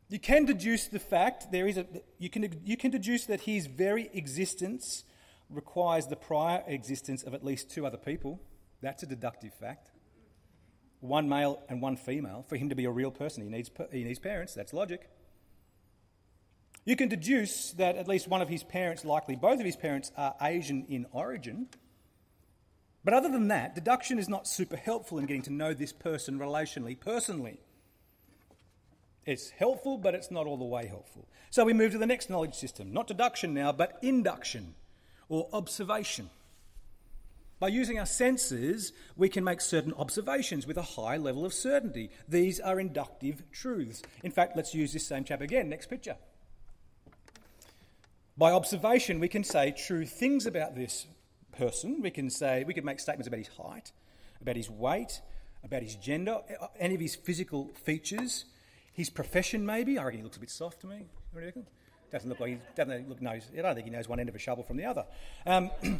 You 0.07 0.19
can 0.19 0.45
deduce 0.45 0.87
the 0.87 0.99
fact 0.99 1.51
there 1.51 1.67
is 1.67 1.77
a 1.77 1.87
you 2.19 2.29
can 2.29 2.61
you 2.63 2.77
can 2.77 2.91
deduce 2.91 3.25
that 3.25 3.41
his 3.41 3.65
very 3.65 4.11
existence 4.13 5.03
requires 5.49 6.05
the 6.05 6.15
prior 6.15 6.63
existence 6.67 7.23
of 7.23 7.33
at 7.33 7.43
least 7.43 7.71
two 7.71 7.87
other 7.87 7.97
people. 7.97 8.39
That's 8.81 9.01
a 9.01 9.07
deductive 9.07 9.53
fact 9.55 9.89
one 11.07 11.29
male 11.29 11.61
and 11.69 11.81
one 11.81 11.95
female, 11.95 12.45
for 12.47 12.57
him 12.57 12.69
to 12.69 12.75
be 12.75 12.85
a 12.85 12.91
real 12.91 13.11
person, 13.11 13.43
he 13.43 13.49
needs, 13.49 13.69
he 13.91 14.03
needs 14.03 14.19
parents. 14.19 14.53
That's 14.53 14.73
logic. 14.73 15.09
You 16.85 16.95
can 16.95 17.09
deduce 17.09 17.71
that 17.71 17.95
at 17.95 18.07
least 18.07 18.27
one 18.27 18.41
of 18.41 18.49
his 18.49 18.63
parents, 18.63 19.03
likely 19.03 19.35
both 19.35 19.59
of 19.59 19.65
his 19.65 19.75
parents, 19.75 20.11
are 20.15 20.35
Asian 20.41 20.85
in 20.87 21.07
origin. 21.11 21.67
But 23.03 23.13
other 23.13 23.29
than 23.29 23.47
that, 23.47 23.75
deduction 23.75 24.19
is 24.19 24.29
not 24.29 24.47
super 24.47 24.75
helpful 24.75 25.17
in 25.17 25.25
getting 25.25 25.43
to 25.43 25.53
know 25.53 25.73
this 25.73 25.93
person 25.93 26.39
relationally, 26.39 26.99
personally. 26.99 27.59
It's 29.25 29.49
helpful, 29.49 29.97
but 29.97 30.13
it's 30.13 30.29
not 30.29 30.45
all 30.45 30.57
the 30.57 30.65
way 30.65 30.85
helpful. 30.85 31.27
So 31.49 31.65
we 31.65 31.73
move 31.73 31.91
to 31.93 31.97
the 31.97 32.05
next 32.05 32.29
knowledge 32.29 32.53
system. 32.53 32.93
Not 32.93 33.07
deduction 33.07 33.53
now, 33.53 33.71
but 33.71 33.97
induction 34.01 34.75
or 35.29 35.49
observation. 35.53 36.29
By 37.65 37.69
using 37.69 37.97
our 37.97 38.05
senses, 38.05 38.93
we 39.17 39.27
can 39.27 39.43
make 39.43 39.59
certain 39.59 39.91
observations 39.95 40.67
with 40.67 40.77
a 40.77 40.83
high 40.83 41.17
level 41.17 41.43
of 41.45 41.51
certainty. 41.51 42.11
These 42.29 42.59
are 42.59 42.79
inductive 42.79 43.41
truths. 43.51 44.03
In 44.23 44.29
fact, 44.29 44.55
let's 44.55 44.75
use 44.75 44.93
this 44.93 45.07
same 45.07 45.23
chap 45.23 45.41
again. 45.41 45.67
Next 45.67 45.89
picture. 45.89 46.15
By 48.37 48.51
observation, 48.51 49.19
we 49.19 49.29
can 49.29 49.43
say 49.43 49.71
true 49.71 50.05
things 50.05 50.45
about 50.45 50.75
this 50.75 51.07
person. 51.57 52.03
We 52.03 52.11
can 52.11 52.29
say 52.29 52.63
we 52.65 52.75
can 52.75 52.85
make 52.85 52.99
statements 52.99 53.27
about 53.27 53.39
his 53.39 53.47
height, 53.47 53.91
about 54.41 54.57
his 54.57 54.69
weight, 54.69 55.19
about 55.63 55.81
his 55.81 55.95
gender, 55.95 56.41
any 56.79 56.93
of 56.93 57.01
his 57.01 57.15
physical 57.15 57.71
features, 57.83 58.45
his 58.93 59.09
profession 59.09 59.65
maybe. 59.65 59.97
I 59.97 60.03
reckon 60.03 60.19
he 60.19 60.23
looks 60.23 60.37
a 60.37 60.39
bit 60.39 60.51
soft 60.51 60.81
to 60.81 60.87
me. 60.87 61.07
Doesn't 62.11 62.29
look 62.29 62.39
like 62.39 62.49
he 62.51 62.59
doesn't 62.75 63.09
look 63.09 63.23
knows. 63.23 63.49
I 63.57 63.61
don't 63.63 63.73
think 63.73 63.87
he 63.87 63.91
knows 63.91 64.07
one 64.07 64.19
end 64.19 64.29
of 64.29 64.35
a 64.35 64.39
shovel 64.39 64.63
from 64.63 64.77
the 64.77 64.85
other. 64.85 65.05
Um, 65.47 65.71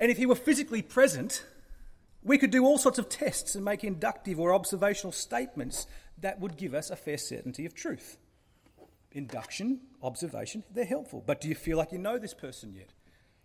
and 0.00 0.10
if 0.10 0.16
he 0.16 0.26
were 0.26 0.34
physically 0.34 0.82
present, 0.82 1.44
we 2.22 2.38
could 2.38 2.50
do 2.50 2.64
all 2.64 2.78
sorts 2.78 2.98
of 2.98 3.08
tests 3.08 3.54
and 3.54 3.64
make 3.64 3.84
inductive 3.84 4.40
or 4.40 4.54
observational 4.54 5.12
statements 5.12 5.86
that 6.18 6.40
would 6.40 6.56
give 6.56 6.74
us 6.74 6.90
a 6.90 6.96
fair 6.96 7.18
certainty 7.18 7.66
of 7.66 7.74
truth. 7.74 8.16
Induction, 9.12 9.80
observation, 10.02 10.64
they're 10.72 10.84
helpful. 10.84 11.22
But 11.24 11.40
do 11.40 11.48
you 11.48 11.54
feel 11.54 11.78
like 11.78 11.92
you 11.92 11.98
know 11.98 12.18
this 12.18 12.34
person 12.34 12.74
yet? 12.74 12.92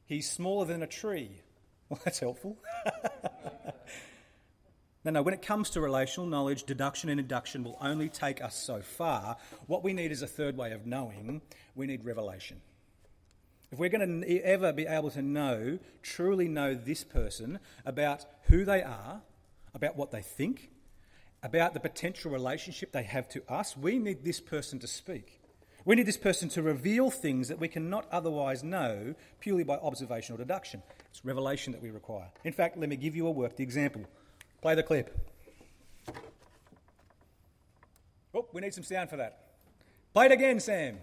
He's 0.06 0.29
smaller 0.29 0.65
than 0.65 0.82
a 0.82 0.88
tree. 0.88 1.41
Well, 1.89 2.00
that's 2.06 2.20
helpful. 2.20 2.56
no, 5.03 5.10
no, 5.10 5.24
when 5.24 5.34
it 5.34 5.41
comes 5.41 5.72
to 5.72 5.82
relational 5.82 6.29
knowledge, 6.29 6.65
deduction 6.65 7.10
and 7.10 7.20
induction 7.20 7.63
will 7.63 7.79
only 7.82 8.10
take 8.10 8.44
us 8.44 8.56
so 8.56 8.82
far. 8.82 9.38
What 9.65 9.84
we 9.84 9.94
need 9.94 10.12
is 10.12 10.22
a 10.22 10.27
third 10.27 10.56
way 10.56 10.72
of 10.72 10.86
knowing. 10.86 11.41
We 11.74 11.88
need 11.88 12.06
revelation. 12.06 12.62
If 13.71 13.77
we're 13.77 13.89
going 13.89 14.21
to 14.21 14.39
ever 14.41 14.73
be 14.73 14.88
able 14.88 15.11
to 15.11 15.21
know, 15.21 15.77
truly 16.01 16.47
know 16.47 16.73
this 16.73 17.03
person 17.03 17.59
about 17.85 18.25
who 18.43 18.65
they 18.65 18.81
are, 18.81 19.21
about 19.73 19.95
what 19.95 20.11
they 20.11 20.21
think, 20.21 20.71
about 21.43 21.73
the 21.73 21.79
potential 21.79 22.31
relationship 22.31 22.91
they 22.91 23.03
have 23.03 23.29
to 23.29 23.43
us, 23.51 23.77
we 23.77 23.99
need 23.99 24.23
this 24.23 24.39
person 24.39 24.79
to 24.79 24.88
speak. 24.88 25.39
We 25.85 25.95
need 25.95 26.07
this 26.07 26.17
person 26.17 26.49
to 26.49 26.61
reveal 26.61 27.09
things 27.09 27.47
that 27.47 27.59
we 27.59 27.67
cannot 27.67 28.07
otherwise 28.11 28.63
know 28.63 29.15
purely 29.39 29.63
by 29.63 29.75
observation 29.77 30.35
or 30.35 30.38
deduction. 30.38 30.83
It's 31.09 31.23
revelation 31.23 31.71
that 31.73 31.81
we 31.81 31.91
require. 31.91 32.29
In 32.43 32.53
fact, 32.53 32.77
let 32.77 32.89
me 32.89 32.95
give 32.95 33.15
you 33.15 33.27
a 33.27 33.31
worked 33.31 33.59
example. 33.59 34.03
Play 34.61 34.75
the 34.75 34.83
clip. 34.83 35.15
Oh, 38.33 38.47
we 38.51 38.61
need 38.61 38.73
some 38.73 38.83
sound 38.83 39.09
for 39.09 39.17
that. 39.17 39.45
Play 40.13 40.25
it 40.25 40.31
again, 40.31 40.59
Sam. 40.59 40.97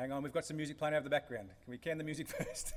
Hang 0.00 0.16
on, 0.16 0.24
we've 0.24 0.32
got 0.32 0.48
some 0.48 0.56
music 0.56 0.80
playing 0.80 0.96
over 0.96 1.04
the 1.04 1.12
background. 1.12 1.52
Can 1.60 1.68
we 1.68 1.76
can 1.76 2.00
the 2.00 2.08
music 2.08 2.24
first? 2.32 2.72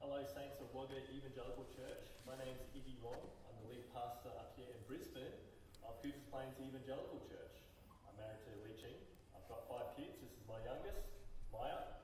Hello, 0.00 0.16
Saints 0.24 0.56
of 0.64 0.72
Wagga 0.72 0.96
Evangelical 1.12 1.68
Church. 1.76 2.08
My 2.24 2.40
name 2.40 2.56
is 2.56 2.72
Igy 2.72 2.96
Wong. 3.04 3.20
I'm 3.20 3.60
the 3.60 3.68
lead 3.68 3.84
pastor 3.92 4.32
up 4.40 4.56
here 4.56 4.72
in 4.72 4.80
Brisbane 4.88 5.36
of 5.84 5.92
Hoof's 6.00 6.24
Plains 6.32 6.56
Evangelical 6.56 7.20
Church. 7.28 7.60
I'm 8.08 8.16
married 8.16 8.40
to 8.48 8.56
Leqing. 8.64 8.96
I've 9.36 9.44
got 9.44 9.68
five 9.68 9.92
kids. 9.92 10.16
This 10.24 10.32
is 10.40 10.44
my 10.48 10.56
youngest, 10.64 11.04
Maya. 11.52 12.00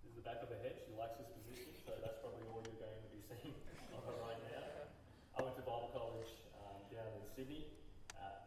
This 0.00 0.16
is 0.16 0.16
the 0.16 0.24
back 0.24 0.40
of 0.40 0.48
her 0.48 0.60
head. 0.64 0.80
She 0.88 0.96
likes 0.96 1.20
this 1.20 1.28
position, 1.36 1.68
so 1.84 1.92
That's 2.00 2.16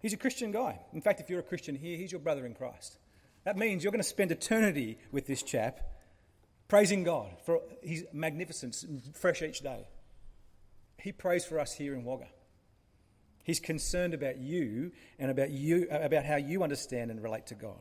He's 0.00 0.12
a 0.12 0.18
Christian 0.18 0.50
guy. 0.50 0.80
In 0.92 1.00
fact, 1.00 1.20
if 1.20 1.28
you're 1.28 1.40
a 1.40 1.44
Christian 1.44 1.74
here, 1.74 1.96
he's 1.96 2.12
your 2.12 2.20
brother 2.20 2.46
in 2.46 2.54
Christ. 2.54 2.98
That 3.44 3.56
means 3.56 3.82
you're 3.82 3.92
going 3.92 4.02
to 4.02 4.08
spend 4.08 4.32
eternity 4.32 4.98
with 5.12 5.26
this 5.26 5.42
chap, 5.42 5.80
praising 6.68 7.04
God 7.04 7.30
for 7.44 7.60
his 7.82 8.04
magnificence, 8.12 8.84
fresh 9.14 9.42
each 9.42 9.60
day. 9.60 9.86
He 10.98 11.12
prays 11.12 11.44
for 11.44 11.58
us 11.58 11.72
here 11.72 11.94
in 11.94 12.04
Wagga. 12.04 12.28
He's 13.42 13.60
concerned 13.60 14.14
about 14.14 14.38
you 14.38 14.92
and 15.18 15.30
about 15.30 15.50
you 15.50 15.88
about 15.90 16.24
how 16.24 16.36
you 16.36 16.62
understand 16.62 17.10
and 17.10 17.22
relate 17.22 17.46
to 17.46 17.54
God. 17.54 17.80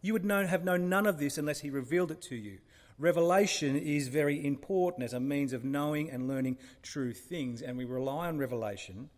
You 0.00 0.12
would 0.12 0.24
know, 0.24 0.44
have 0.44 0.64
known 0.64 0.88
none 0.88 1.06
of 1.06 1.18
this 1.18 1.38
unless 1.38 1.60
he 1.60 1.70
revealed 1.70 2.10
it 2.10 2.20
to 2.22 2.34
you. 2.34 2.58
Revelation 2.98 3.76
is 3.76 4.08
very 4.08 4.44
important 4.44 5.04
as 5.04 5.12
a 5.12 5.20
means 5.20 5.52
of 5.52 5.64
knowing 5.64 6.10
and 6.10 6.28
learning 6.28 6.58
true 6.82 7.12
things, 7.12 7.62
and 7.62 7.78
we 7.78 7.84
rely 7.84 8.28
on 8.28 8.38
revelation. 8.38 9.08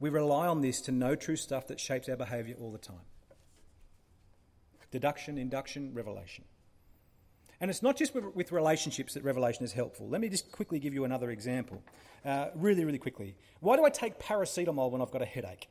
We 0.00 0.08
rely 0.08 0.46
on 0.46 0.62
this 0.62 0.80
to 0.82 0.92
know 0.92 1.14
true 1.14 1.36
stuff 1.36 1.68
that 1.68 1.78
shapes 1.78 2.08
our 2.08 2.16
behaviour 2.16 2.56
all 2.58 2.72
the 2.72 2.78
time. 2.78 3.04
Deduction, 4.90 5.38
induction, 5.38 5.94
revelation. 5.94 6.44
And 7.60 7.70
it's 7.70 7.82
not 7.82 7.96
just 7.96 8.14
with 8.14 8.52
relationships 8.52 9.12
that 9.14 9.22
revelation 9.22 9.64
is 9.64 9.72
helpful. 9.72 10.08
Let 10.08 10.22
me 10.22 10.30
just 10.30 10.50
quickly 10.50 10.78
give 10.78 10.94
you 10.94 11.04
another 11.04 11.30
example. 11.30 11.82
Uh, 12.24 12.46
really, 12.54 12.86
really 12.86 12.98
quickly. 12.98 13.36
Why 13.60 13.76
do 13.76 13.84
I 13.84 13.90
take 13.90 14.18
paracetamol 14.18 14.90
when 14.90 15.02
I've 15.02 15.10
got 15.10 15.20
a 15.20 15.26
headache? 15.26 15.68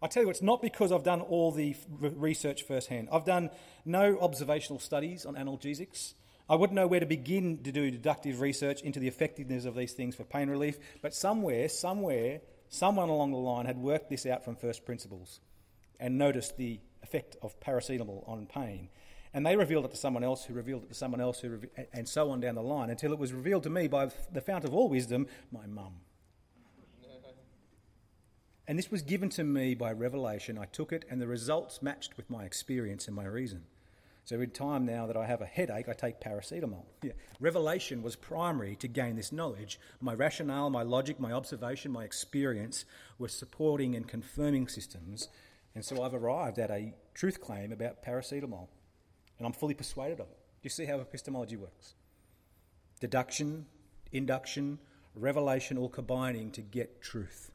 I 0.00 0.06
tell 0.06 0.22
you, 0.22 0.30
it's 0.30 0.40
not 0.40 0.62
because 0.62 0.92
I've 0.92 1.02
done 1.02 1.20
all 1.20 1.50
the 1.50 1.76
research 1.98 2.62
firsthand. 2.62 3.08
I've 3.12 3.24
done 3.24 3.50
no 3.84 4.18
observational 4.20 4.78
studies 4.78 5.26
on 5.26 5.34
analgesics. 5.34 6.14
I 6.48 6.54
wouldn't 6.54 6.74
know 6.74 6.86
where 6.86 7.00
to 7.00 7.06
begin 7.06 7.62
to 7.64 7.72
do 7.72 7.90
deductive 7.90 8.40
research 8.40 8.80
into 8.82 9.00
the 9.00 9.08
effectiveness 9.08 9.64
of 9.64 9.74
these 9.74 9.92
things 9.92 10.14
for 10.14 10.24
pain 10.24 10.48
relief, 10.48 10.78
but 11.02 11.14
somewhere, 11.14 11.68
somewhere, 11.68 12.40
someone 12.70 13.10
along 13.10 13.32
the 13.32 13.36
line 13.36 13.66
had 13.66 13.76
worked 13.76 14.08
this 14.08 14.24
out 14.24 14.44
from 14.44 14.56
first 14.56 14.86
principles 14.86 15.40
and 15.98 16.16
noticed 16.16 16.56
the 16.56 16.80
effect 17.02 17.36
of 17.42 17.60
paracetamol 17.60 18.26
on 18.26 18.46
pain. 18.46 18.88
And 19.34 19.44
they 19.44 19.56
revealed 19.56 19.84
it 19.84 19.90
to 19.90 19.96
someone 19.96 20.24
else, 20.24 20.44
who 20.44 20.54
revealed 20.54 20.84
it 20.84 20.88
to 20.88 20.94
someone 20.94 21.20
else, 21.20 21.40
who 21.40 21.50
reve- 21.50 21.88
and 21.92 22.08
so 22.08 22.30
on 22.30 22.40
down 22.40 22.54
the 22.54 22.62
line, 22.62 22.90
until 22.90 23.12
it 23.12 23.18
was 23.18 23.32
revealed 23.32 23.64
to 23.64 23.70
me 23.70 23.86
by 23.86 24.10
the 24.32 24.40
fount 24.40 24.64
of 24.64 24.74
all 24.74 24.88
wisdom, 24.88 25.26
my 25.52 25.66
mum. 25.66 26.00
And 28.66 28.78
this 28.78 28.90
was 28.90 29.02
given 29.02 29.28
to 29.30 29.42
me 29.42 29.74
by 29.74 29.92
revelation. 29.92 30.56
I 30.56 30.64
took 30.64 30.92
it, 30.92 31.04
and 31.10 31.20
the 31.20 31.26
results 31.26 31.82
matched 31.82 32.16
with 32.16 32.30
my 32.30 32.44
experience 32.44 33.08
and 33.08 33.16
my 33.16 33.24
reason. 33.24 33.64
So 34.30 34.36
every 34.36 34.46
time 34.46 34.86
now 34.86 35.08
that 35.08 35.16
I 35.16 35.26
have 35.26 35.40
a 35.40 35.44
headache, 35.44 35.88
I 35.88 35.92
take 35.92 36.20
paracetamol. 36.20 36.84
Yeah. 37.02 37.14
Revelation 37.40 38.00
was 38.00 38.14
primary 38.14 38.76
to 38.76 38.86
gain 38.86 39.16
this 39.16 39.32
knowledge. 39.32 39.80
My 40.00 40.14
rationale, 40.14 40.70
my 40.70 40.84
logic, 40.84 41.18
my 41.18 41.32
observation, 41.32 41.90
my 41.90 42.04
experience 42.04 42.84
were 43.18 43.26
supporting 43.26 43.96
and 43.96 44.06
confirming 44.06 44.68
systems. 44.68 45.26
And 45.74 45.84
so 45.84 46.00
I've 46.00 46.14
arrived 46.14 46.60
at 46.60 46.70
a 46.70 46.94
truth 47.12 47.40
claim 47.40 47.72
about 47.72 48.04
paracetamol 48.04 48.68
and 49.38 49.46
I'm 49.48 49.52
fully 49.52 49.74
persuaded 49.74 50.20
of 50.20 50.28
it. 50.28 50.38
Do 50.62 50.62
you 50.62 50.70
see 50.70 50.84
how 50.84 51.00
epistemology 51.00 51.56
works? 51.56 51.94
Deduction, 53.00 53.66
induction, 54.12 54.78
revelation, 55.16 55.76
all 55.76 55.88
combining 55.88 56.52
to 56.52 56.60
get 56.60 57.02
truth. 57.02 57.50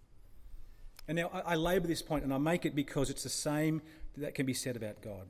And 1.08 1.16
now 1.16 1.30
I, 1.32 1.54
I 1.54 1.56
labour 1.56 1.88
this 1.88 2.02
point 2.02 2.26
and 2.26 2.34
I 2.34 2.38
make 2.38 2.66
it 2.66 2.76
because 2.76 3.10
it's 3.10 3.24
the 3.24 3.30
same 3.30 3.82
that 4.18 4.36
can 4.36 4.46
be 4.46 4.54
said 4.54 4.76
about 4.76 5.02
God. 5.02 5.28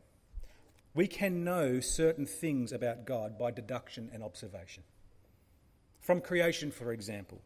We 0.95 1.07
can 1.07 1.43
know 1.43 1.81
certain 1.81 2.25
things 2.25 2.71
about 2.71 3.05
God 3.05 3.37
by 3.37 3.51
deduction 3.51 4.09
and 4.13 4.23
observation. 4.23 4.83
From 5.99 6.21
creation, 6.21 6.71
for 6.71 6.93
example. 6.93 7.41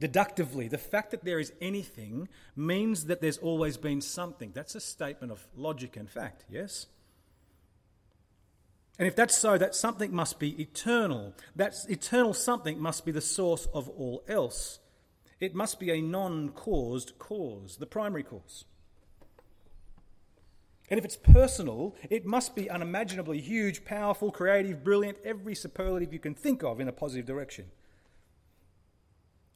Deductively, 0.00 0.66
the 0.66 0.76
fact 0.76 1.12
that 1.12 1.24
there 1.24 1.38
is 1.38 1.52
anything 1.62 2.28
means 2.56 3.06
that 3.06 3.20
there's 3.20 3.38
always 3.38 3.76
been 3.76 4.00
something. 4.00 4.50
That's 4.52 4.74
a 4.74 4.80
statement 4.80 5.30
of 5.30 5.46
logic 5.56 5.96
and 5.96 6.10
fact, 6.10 6.44
yes? 6.50 6.86
And 8.98 9.06
if 9.06 9.14
that's 9.14 9.38
so, 9.38 9.56
that 9.56 9.76
something 9.76 10.12
must 10.12 10.40
be 10.40 10.60
eternal. 10.60 11.34
That 11.54 11.74
eternal 11.88 12.34
something 12.34 12.80
must 12.80 13.04
be 13.04 13.12
the 13.12 13.20
source 13.20 13.66
of 13.72 13.88
all 13.88 14.24
else. 14.26 14.80
It 15.40 15.54
must 15.54 15.78
be 15.78 15.90
a 15.90 16.00
non 16.00 16.50
caused 16.50 17.18
cause, 17.18 17.76
the 17.76 17.86
primary 17.86 18.24
cause. 18.24 18.64
And 20.90 20.98
if 20.98 21.04
it's 21.04 21.16
personal, 21.16 21.94
it 22.10 22.26
must 22.26 22.54
be 22.54 22.68
unimaginably 22.68 23.40
huge, 23.40 23.84
powerful, 23.84 24.30
creative, 24.30 24.84
brilliant, 24.84 25.18
every 25.24 25.54
superlative 25.54 26.12
you 26.12 26.18
can 26.18 26.34
think 26.34 26.62
of 26.62 26.78
in 26.78 26.88
a 26.88 26.92
positive 26.92 27.24
direction. 27.24 27.70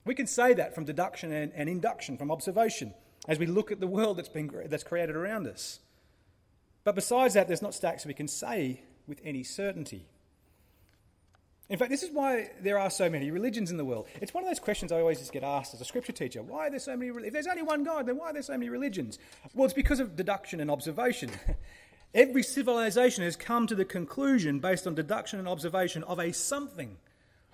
We 0.07 0.15
can 0.15 0.27
say 0.27 0.55
that 0.55 0.75
from 0.75 0.85
deduction 0.85 1.31
and, 1.33 1.53
and 1.55 1.69
induction, 1.69 2.17
from 2.17 2.31
observation, 2.31 2.95
as 3.27 3.39
we 3.39 3.45
look 3.45 3.71
at 3.71 3.79
the 3.79 3.87
world 3.87 4.17
that's, 4.17 4.31
been, 4.31 4.51
that's 4.67 4.85
created 4.85 5.17
around 5.17 5.47
us. 5.47 5.81
But 6.83 6.95
besides 6.95 7.35
that, 7.35 7.47
there's 7.47 7.61
not 7.61 7.75
stacks 7.75 8.07
we 8.07 8.15
can 8.15 8.29
say 8.29 8.81
with 9.07 9.21
any 9.23 9.43
certainty. 9.43 10.07
In 11.69 11.77
fact, 11.77 11.91
this 11.91 12.03
is 12.03 12.11
why 12.11 12.51
there 12.63 12.79
are 12.79 12.89
so 12.89 13.11
many 13.11 13.31
religions 13.31 13.71
in 13.71 13.77
the 13.77 13.85
world. 13.85 14.09
It's 14.23 14.33
one 14.33 14.43
of 14.43 14.49
those 14.49 14.59
questions 14.59 14.91
I 14.91 15.01
always 15.01 15.19
just 15.19 15.33
get 15.33 15.45
asked 15.45 15.75
as 15.75 15.81
a 15.83 15.85
scripture 15.85 16.13
teacher. 16.13 16.43
Why 16.43 16.69
are 16.69 16.71
there 16.71 16.79
so 16.79 16.97
many? 16.97 17.11
If 17.27 17.33
there's 17.33 17.47
only 17.47 17.63
one 17.63 17.85
God, 17.85 18.07
then 18.07 18.17
why 18.17 18.31
are 18.31 18.33
there 18.33 18.43
so 18.43 18.55
many 18.55 18.71
religions? 18.71 19.19
Well, 19.53 19.67
it's 19.67 19.75
because 19.75 20.01
of 20.01 20.17
deduction 20.17 20.61
and 20.61 20.71
observation. 20.71 21.31
Every 22.15 22.43
civilization 22.43 23.23
has 23.23 23.37
come 23.37 23.67
to 23.67 23.75
the 23.75 23.85
conclusion, 23.85 24.61
based 24.61 24.87
on 24.87 24.95
deduction 24.95 25.39
and 25.39 25.47
observation, 25.47 26.05
of 26.05 26.19
a 26.19 26.33
something, 26.33 26.97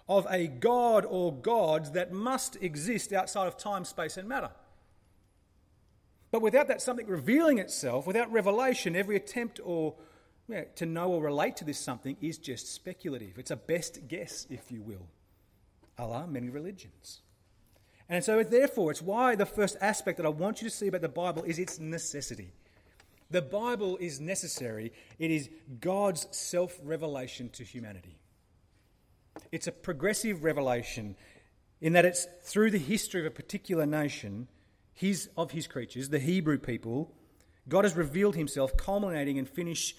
of 0.09 0.29
a 0.31 0.47
god 0.47 1.05
or 1.05 1.33
gods 1.33 1.91
that 1.91 2.13
must 2.13 2.57
exist 2.63 3.13
outside 3.13 3.49
of 3.49 3.57
time, 3.57 3.85
space, 3.85 4.17
and 4.17 4.29
matter. 4.29 4.51
But 6.31 6.41
without 6.41 6.69
that 6.69 6.81
something 6.81 7.09
revealing 7.09 7.59
itself, 7.59 8.07
without 8.07 8.31
revelation, 8.31 8.95
every 8.95 9.17
attempt 9.17 9.59
or 9.65 9.95
to 10.77 10.87
know 10.87 11.11
or 11.11 11.23
relate 11.23 11.57
to 11.57 11.65
this 11.65 11.79
something 11.79 12.17
is 12.21 12.39
just 12.39 12.73
speculative. 12.73 13.39
It's 13.39 13.51
a 13.51 13.57
best 13.57 14.09
guess, 14.09 14.47
if 14.51 14.71
you 14.71 14.83
will. 14.83 15.07
Allah, 15.99 16.27
many 16.29 16.51
religions. 16.51 17.23
And 18.09 18.23
so, 18.23 18.43
therefore, 18.43 18.91
it's 18.91 19.01
why 19.01 19.35
the 19.35 19.47
first 19.47 19.77
aspect 19.81 20.19
that 20.19 20.27
I 20.27 20.31
want 20.31 20.61
you 20.61 20.69
to 20.69 20.75
see 20.75 20.89
about 20.89 21.01
the 21.01 21.09
Bible 21.09 21.43
is 21.45 21.59
its 21.59 21.79
necessity. 21.79 22.53
The 23.31 23.41
Bible 23.43 23.97
is 23.97 24.21
necessary, 24.21 24.93
it 25.19 25.31
is 25.31 25.49
God's 25.81 26.27
self 26.31 26.79
revelation 26.85 27.49
to 27.51 27.65
humanity. 27.65 28.19
It's 29.51 29.67
a 29.67 29.73
progressive 29.73 30.45
revelation 30.45 31.17
in 31.81 31.95
that 31.95 32.05
it's 32.05 32.27
through 32.43 32.71
the 32.71 32.79
history 32.79 33.21
of 33.21 33.27
a 33.27 33.31
particular 33.31 33.87
nation, 33.87 34.49
his, 34.93 35.29
of 35.37 35.51
his 35.51 35.67
creatures, 35.67 36.11
the 36.11 36.19
Hebrew 36.19 36.59
people, 36.59 37.13
God 37.69 37.85
has 37.85 37.97
revealed 37.97 38.37
himself, 38.37 38.77
culminating 38.77 39.39
and 39.39 39.49
finish, 39.49 39.95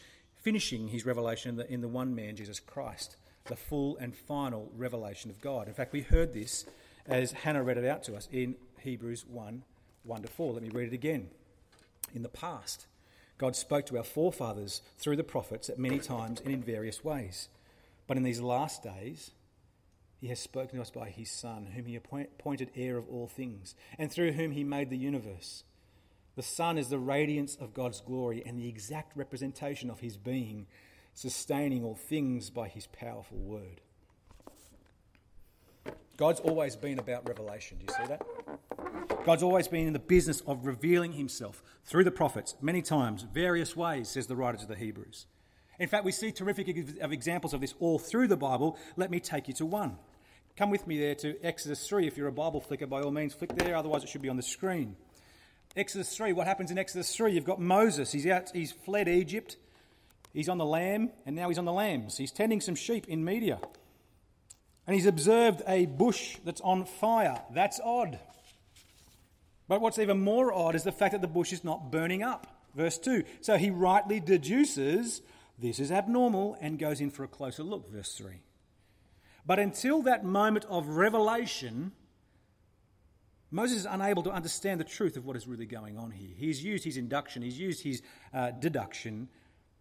finishing 0.45 0.89
his 0.89 1.07
revelation 1.07 1.49
in 1.49 1.55
the, 1.55 1.73
in 1.73 1.81
the 1.81 1.87
one 1.87 2.13
man, 2.13 2.35
Jesus 2.35 2.59
Christ, 2.59 3.15
the 3.45 3.55
full 3.55 3.97
and 3.97 4.15
final 4.15 4.71
revelation 4.77 5.31
of 5.31 5.41
God. 5.41 5.67
In 5.67 5.73
fact, 5.73 5.91
we 5.91 6.01
heard 6.01 6.35
this 6.35 6.65
as 7.07 7.31
Hannah 7.31 7.63
read 7.63 7.79
it 7.79 7.85
out 7.85 8.03
to 8.03 8.15
us 8.15 8.29
in 8.31 8.55
Hebrews 8.79 9.25
1 9.27 9.63
1 10.03 10.21
to 10.21 10.27
4. 10.27 10.53
Let 10.53 10.61
me 10.61 10.69
read 10.69 10.89
it 10.89 10.93
again. 10.93 11.29
In 12.13 12.21
the 12.21 12.29
past, 12.29 12.85
God 13.39 13.55
spoke 13.55 13.87
to 13.87 13.97
our 13.97 14.03
forefathers 14.03 14.83
through 14.99 15.15
the 15.15 15.23
prophets 15.23 15.67
at 15.67 15.79
many 15.79 15.97
times 15.97 16.41
and 16.41 16.53
in 16.53 16.61
various 16.61 17.03
ways. 17.03 17.49
But 18.05 18.17
in 18.17 18.21
these 18.21 18.39
last 18.39 18.83
days, 18.83 19.31
he 20.21 20.27
has 20.27 20.39
spoken 20.39 20.75
to 20.75 20.81
us 20.83 20.91
by 20.91 21.09
his 21.09 21.31
Son, 21.31 21.69
whom 21.73 21.87
he 21.87 21.95
appointed 21.95 22.69
heir 22.75 22.97
of 22.97 23.09
all 23.09 23.27
things, 23.27 23.73
and 23.97 24.11
through 24.11 24.33
whom 24.33 24.51
he 24.51 24.63
made 24.63 24.91
the 24.91 24.97
universe. 24.97 25.63
The 26.35 26.43
sun 26.43 26.77
is 26.77 26.89
the 26.89 26.99
radiance 26.99 27.55
of 27.55 27.73
God's 27.73 28.01
glory 28.01 28.43
and 28.45 28.59
the 28.59 28.67
exact 28.67 29.15
representation 29.15 29.89
of 29.89 30.01
his 30.01 30.17
being, 30.17 30.67
sustaining 31.13 31.83
all 31.83 31.95
things 31.95 32.49
by 32.49 32.67
his 32.67 32.87
powerful 32.87 33.37
word. 33.37 33.81
God's 36.17 36.39
always 36.41 36.75
been 36.75 36.99
about 36.99 37.27
revelation. 37.27 37.77
Do 37.77 37.85
you 37.87 37.93
see 37.93 38.07
that? 38.07 39.25
God's 39.25 39.43
always 39.43 39.67
been 39.67 39.87
in 39.87 39.93
the 39.93 39.99
business 39.99 40.41
of 40.41 40.65
revealing 40.65 41.13
himself 41.13 41.63
through 41.83 42.03
the 42.03 42.11
prophets, 42.11 42.55
many 42.61 42.81
times, 42.81 43.25
various 43.33 43.75
ways, 43.75 44.09
says 44.09 44.27
the 44.27 44.35
writer 44.35 44.57
to 44.57 44.65
the 44.65 44.75
Hebrews. 44.75 45.27
In 45.79 45.89
fact, 45.89 46.05
we 46.05 46.11
see 46.11 46.31
terrific 46.31 46.67
examples 46.69 47.53
of 47.53 47.59
this 47.61 47.73
all 47.79 47.99
through 47.99 48.27
the 48.27 48.37
Bible. 48.37 48.77
Let 48.95 49.11
me 49.11 49.19
take 49.19 49.47
you 49.47 49.53
to 49.55 49.65
one. 49.65 49.97
Come 50.55 50.69
with 50.69 50.87
me 50.87 50.97
there 50.97 51.15
to 51.15 51.37
Exodus 51.43 51.85
3. 51.87 52.07
If 52.07 52.17
you're 52.17 52.27
a 52.27 52.31
Bible 52.31 52.61
flicker, 52.61 52.87
by 52.87 53.01
all 53.01 53.11
means, 53.11 53.33
flick 53.33 53.53
there, 53.55 53.75
otherwise, 53.75 54.03
it 54.03 54.09
should 54.09 54.21
be 54.21 54.29
on 54.29 54.37
the 54.37 54.43
screen. 54.43 54.95
Exodus 55.75 56.15
3, 56.15 56.31
what 56.31 56.47
happens 56.47 56.71
in 56.71 56.77
Exodus 56.77 57.13
3? 57.15 57.33
You've 57.33 57.43
got 57.43 57.59
Moses. 57.59 58.11
He's 58.11 58.25
out, 58.27 58.49
he's 58.53 58.71
fled 58.71 59.09
Egypt. 59.09 59.57
He's 60.33 60.49
on 60.49 60.57
the 60.57 60.65
lamb, 60.65 61.11
and 61.25 61.35
now 61.35 61.49
he's 61.49 61.57
on 61.57 61.65
the 61.65 61.73
lambs. 61.73 62.17
He's 62.17 62.31
tending 62.31 62.61
some 62.61 62.75
sheep 62.75 63.07
in 63.07 63.23
Midian. 63.23 63.59
And 64.87 64.93
he's 64.93 65.05
observed 65.05 65.61
a 65.67 65.85
bush 65.85 66.37
that's 66.45 66.61
on 66.61 66.85
fire. 66.85 67.41
That's 67.53 67.79
odd. 67.83 68.19
But 69.67 69.81
what's 69.81 69.99
even 69.99 70.21
more 70.21 70.53
odd 70.53 70.75
is 70.75 70.83
the 70.83 70.91
fact 70.91 71.13
that 71.13 71.21
the 71.21 71.27
bush 71.27 71.51
is 71.51 71.63
not 71.63 71.91
burning 71.91 72.23
up. 72.23 72.47
Verse 72.75 72.97
2. 72.97 73.23
So 73.41 73.57
he 73.57 73.69
rightly 73.69 74.19
deduces 74.19 75.21
this 75.57 75.79
is 75.79 75.91
abnormal 75.91 76.57
and 76.59 76.77
goes 76.77 77.01
in 77.01 77.09
for 77.09 77.23
a 77.23 77.27
closer 77.27 77.63
look. 77.63 77.89
Verse 77.89 78.13
3. 78.13 78.41
But 79.45 79.59
until 79.59 80.01
that 80.03 80.23
moment 80.25 80.65
of 80.65 80.87
revelation, 80.87 81.93
Moses 83.55 83.79
is 83.79 83.87
unable 83.89 84.21
to 84.23 84.31
understand 84.31 84.81
the 84.81 84.85
truth 84.85 85.15
of 85.15 85.25
what 85.25 85.37
is 85.37 85.47
really 85.47 85.65
going 85.65 85.97
on 85.97 86.11
here. 86.11 86.31
He's 86.35 86.61
used 86.61 86.83
his 86.83 86.97
induction, 86.97 87.41
he's 87.41 87.57
used 87.57 87.81
his 87.81 88.01
uh, 88.33 88.51
deduction, 88.51 89.29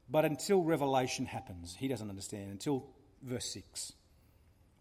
but 0.08 0.24
until 0.24 0.62
revelation 0.62 1.26
happens, 1.26 1.74
he 1.76 1.88
doesn't 1.88 2.08
understand. 2.08 2.50
Until 2.50 2.86
verse 3.22 3.52
6 3.52 3.92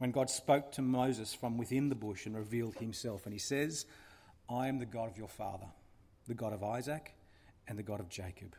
when 0.04 0.12
God 0.12 0.30
spoke 0.30 0.74
to 0.74 0.82
Moses 0.82 1.34
from 1.34 1.58
within 1.58 1.88
the 1.88 1.96
bush 1.96 2.26
and 2.26 2.36
revealed 2.36 2.76
himself. 2.76 3.26
And 3.26 3.32
he 3.32 3.40
says, 3.40 3.86
I 4.50 4.68
am 4.68 4.80
the 4.80 4.86
God 4.86 5.10
of 5.10 5.18
your 5.18 5.30
father, 5.30 5.68
the 6.28 6.34
God 6.34 6.52
of 6.52 6.62
Isaac 6.62 7.16
and 7.70 7.80
the 7.80 7.84
God 7.84 8.02
of 8.02 8.10
Jacob. 8.10 8.54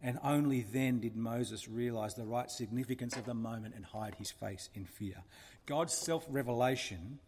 And 0.00 0.20
only 0.22 0.62
then 0.62 1.00
did 1.00 1.16
Moses 1.16 1.68
realize 1.68 2.14
the 2.14 2.24
right 2.24 2.48
significance 2.48 3.16
of 3.16 3.24
the 3.24 3.34
moment 3.34 3.74
and 3.74 3.84
hide 3.84 4.14
his 4.14 4.30
face 4.30 4.68
in 4.72 4.84
fear. 4.84 5.24
God's 5.66 5.94
self 5.94 6.24
revelation 6.28 7.18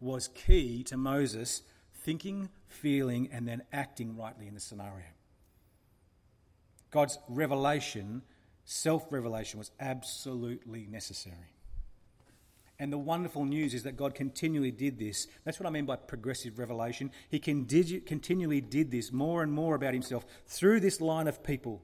was 0.00 0.28
key 0.28 0.84
to 0.84 0.96
Moses 0.96 1.62
thinking, 2.04 2.50
feeling, 2.68 3.30
and 3.32 3.48
then 3.48 3.62
acting 3.72 4.16
rightly 4.16 4.46
in 4.46 4.54
the 4.54 4.60
scenario. 4.60 5.06
God's 6.90 7.18
revelation, 7.28 8.22
self 8.64 9.10
revelation, 9.10 9.58
was 9.58 9.72
absolutely 9.80 10.86
necessary. 10.88 11.50
And 12.78 12.92
the 12.92 12.98
wonderful 12.98 13.44
news 13.44 13.72
is 13.72 13.84
that 13.84 13.96
God 13.96 14.14
continually 14.14 14.70
did 14.70 14.98
this. 14.98 15.26
That's 15.44 15.58
what 15.58 15.66
I 15.66 15.70
mean 15.70 15.86
by 15.86 15.96
progressive 15.96 16.58
revelation. 16.58 17.10
He 17.30 17.38
continually 17.38 18.60
did 18.60 18.90
this 18.90 19.12
more 19.12 19.42
and 19.42 19.52
more 19.52 19.74
about 19.74 19.94
himself 19.94 20.26
through 20.46 20.80
this 20.80 21.00
line 21.00 21.28
of 21.28 21.42
people, 21.42 21.82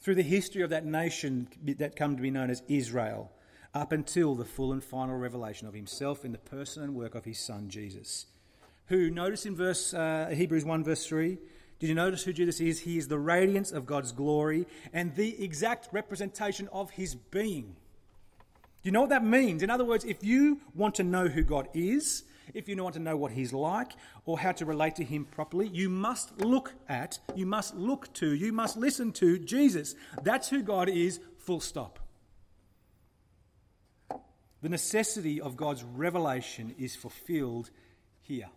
through 0.00 0.14
the 0.14 0.22
history 0.22 0.62
of 0.62 0.70
that 0.70 0.84
nation 0.84 1.48
that 1.78 1.96
come 1.96 2.16
to 2.16 2.22
be 2.22 2.30
known 2.30 2.50
as 2.50 2.62
Israel, 2.68 3.32
up 3.74 3.92
until 3.92 4.34
the 4.34 4.44
full 4.44 4.72
and 4.72 4.84
final 4.84 5.16
revelation 5.16 5.66
of 5.66 5.74
himself 5.74 6.24
in 6.24 6.32
the 6.32 6.38
person 6.38 6.82
and 6.82 6.94
work 6.94 7.14
of 7.14 7.24
his 7.24 7.38
son 7.38 7.68
Jesus. 7.68 8.26
Who, 8.88 9.10
notice 9.10 9.46
in 9.46 9.56
verse 9.56 9.92
uh, 9.92 10.32
Hebrews 10.32 10.64
1, 10.64 10.84
verse 10.84 11.06
3, 11.06 11.38
did 11.78 11.88
you 11.88 11.94
notice 11.94 12.22
who 12.22 12.32
Jesus 12.32 12.60
is? 12.60 12.80
He 12.80 12.96
is 12.96 13.08
the 13.08 13.18
radiance 13.18 13.72
of 13.72 13.84
God's 13.84 14.12
glory 14.12 14.66
and 14.92 15.14
the 15.14 15.42
exact 15.42 15.88
representation 15.92 16.68
of 16.72 16.90
his 16.90 17.14
being. 17.14 17.76
Do 18.82 18.88
you 18.88 18.92
know 18.92 19.02
what 19.02 19.10
that 19.10 19.24
means? 19.24 19.62
In 19.62 19.70
other 19.70 19.84
words, 19.84 20.04
if 20.04 20.22
you 20.22 20.60
want 20.74 20.94
to 20.94 21.02
know 21.02 21.28
who 21.28 21.42
God 21.42 21.68
is, 21.74 22.22
if 22.54 22.68
you 22.68 22.82
want 22.82 22.94
to 22.94 23.00
know 23.00 23.16
what 23.16 23.32
He's 23.32 23.52
like 23.52 23.92
or 24.24 24.38
how 24.38 24.52
to 24.52 24.64
relate 24.64 24.94
to 24.96 25.04
Him 25.04 25.24
properly, 25.24 25.68
you 25.68 25.88
must 25.88 26.40
look 26.40 26.72
at, 26.88 27.18
you 27.34 27.46
must 27.46 27.74
look 27.74 28.12
to, 28.14 28.32
you 28.32 28.52
must 28.52 28.76
listen 28.76 29.12
to 29.14 29.38
Jesus. 29.38 29.94
That's 30.22 30.48
who 30.48 30.62
God 30.62 30.88
is, 30.88 31.20
full 31.38 31.60
stop. 31.60 31.98
The 34.62 34.68
necessity 34.68 35.40
of 35.40 35.56
God's 35.56 35.84
revelation 35.84 36.74
is 36.78 36.96
fulfilled 36.96 37.70
here. 38.22 38.48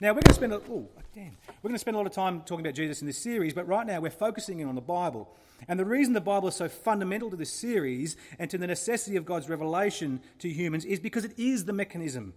Now 0.00 0.10
we're 0.10 0.20
going 0.20 0.24
to 0.24 0.34
spend 0.34 0.52
a, 0.52 0.56
oh, 0.56 0.88
damn. 1.12 1.36
We're 1.60 1.70
going 1.70 1.74
to 1.74 1.78
spend 1.80 1.96
a 1.96 1.98
lot 1.98 2.06
of 2.06 2.12
time 2.12 2.42
talking 2.42 2.64
about 2.64 2.74
Jesus 2.74 3.00
in 3.00 3.06
this 3.08 3.18
series, 3.18 3.52
but 3.52 3.66
right 3.66 3.84
now 3.84 4.00
we're 4.00 4.10
focusing 4.10 4.60
in 4.60 4.68
on 4.68 4.76
the 4.76 4.80
Bible. 4.80 5.28
And 5.66 5.78
the 5.78 5.84
reason 5.84 6.12
the 6.12 6.20
Bible 6.20 6.46
is 6.46 6.54
so 6.54 6.68
fundamental 6.68 7.30
to 7.30 7.36
this 7.36 7.50
series 7.52 8.16
and 8.38 8.48
to 8.50 8.58
the 8.58 8.68
necessity 8.68 9.16
of 9.16 9.24
God's 9.24 9.48
revelation 9.48 10.20
to 10.38 10.48
humans 10.48 10.84
is 10.84 11.00
because 11.00 11.24
it 11.24 11.36
is 11.36 11.64
the 11.64 11.72
mechanism 11.72 12.34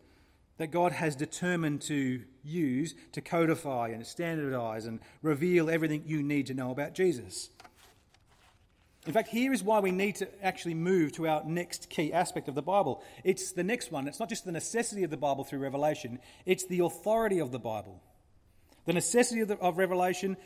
that 0.58 0.72
God 0.72 0.92
has 0.92 1.16
determined 1.16 1.82
to 1.84 2.24
use 2.44 2.96
to 3.12 3.22
codify 3.22 3.90
and 3.90 4.06
standardize 4.08 4.86
and 4.88 5.00
reveal 5.22 5.70
everything 5.70 6.04
you 6.06 6.24
need 6.24 6.48
to 6.48 6.56
know 6.56 6.72
about 6.72 6.96
Jesus. 6.96 7.52
In 9.08 9.14
fact, 9.14 9.30
here 9.30 9.52
is 9.52 9.64
why 9.64 9.80
we 9.80 9.92
need 9.92 10.18
to 10.18 10.46
actually 10.46 10.76
move 10.76 11.12
to 11.14 11.28
our 11.28 11.44
next 11.44 11.90
key 11.90 12.14
aspect 12.14 12.48
of 12.48 12.56
the 12.56 12.62
Bible. 12.62 13.04
It's 13.24 13.52
the 13.52 13.64
next 13.64 13.92
one. 13.92 14.08
It's 14.08 14.20
not 14.20 14.30
just 14.30 14.46
the 14.46 14.52
necessity 14.52 15.04
of 15.04 15.10
the 15.10 15.18
Bible 15.18 15.44
through 15.44 15.60
revelation, 15.60 16.20
it's 16.46 16.66
the 16.66 16.80
authority 16.80 17.40
of 17.40 17.52
the 17.52 17.60
Bible. 17.60 18.02
The 18.86 18.94
necessity 18.94 19.42
of, 19.42 19.48
the, 19.48 19.58
of 19.58 19.78
revelation 19.78 20.38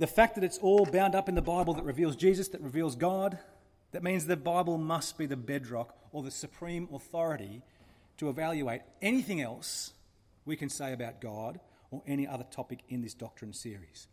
the 0.00 0.06
fact 0.06 0.34
that 0.36 0.44
it's 0.44 0.56
all 0.56 0.86
bound 0.86 1.14
up 1.14 1.28
in 1.28 1.34
the 1.34 1.42
Bible 1.42 1.74
that 1.74 1.84
reveals 1.84 2.16
Jesus, 2.16 2.48
that 2.48 2.62
reveals 2.62 2.96
God, 2.96 3.38
that 3.92 4.02
means 4.02 4.24
the 4.24 4.34
Bible 4.34 4.78
must 4.78 5.18
be 5.18 5.26
the 5.26 5.36
bedrock 5.36 5.94
or 6.10 6.22
the 6.22 6.30
supreme 6.30 6.88
authority 6.90 7.60
to 8.16 8.30
evaluate 8.30 8.80
anything 9.02 9.42
else 9.42 9.92
we 10.46 10.56
can 10.56 10.70
say 10.70 10.94
about 10.94 11.20
God 11.20 11.60
or 11.90 12.02
any 12.06 12.26
other 12.26 12.46
topic 12.50 12.80
in 12.88 13.02
this 13.02 13.12
doctrine 13.12 13.52
series. 13.52 14.08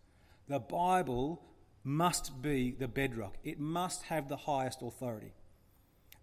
The 0.49 0.59
Bible 0.59 1.41
must 1.87 2.41
be 2.41 2.75
the 2.77 2.87
bedrock, 2.87 3.37
it 3.45 3.59
must 3.59 4.03
have 4.03 4.27
the 4.27 4.35
highest 4.35 4.81
authority. 4.81 5.33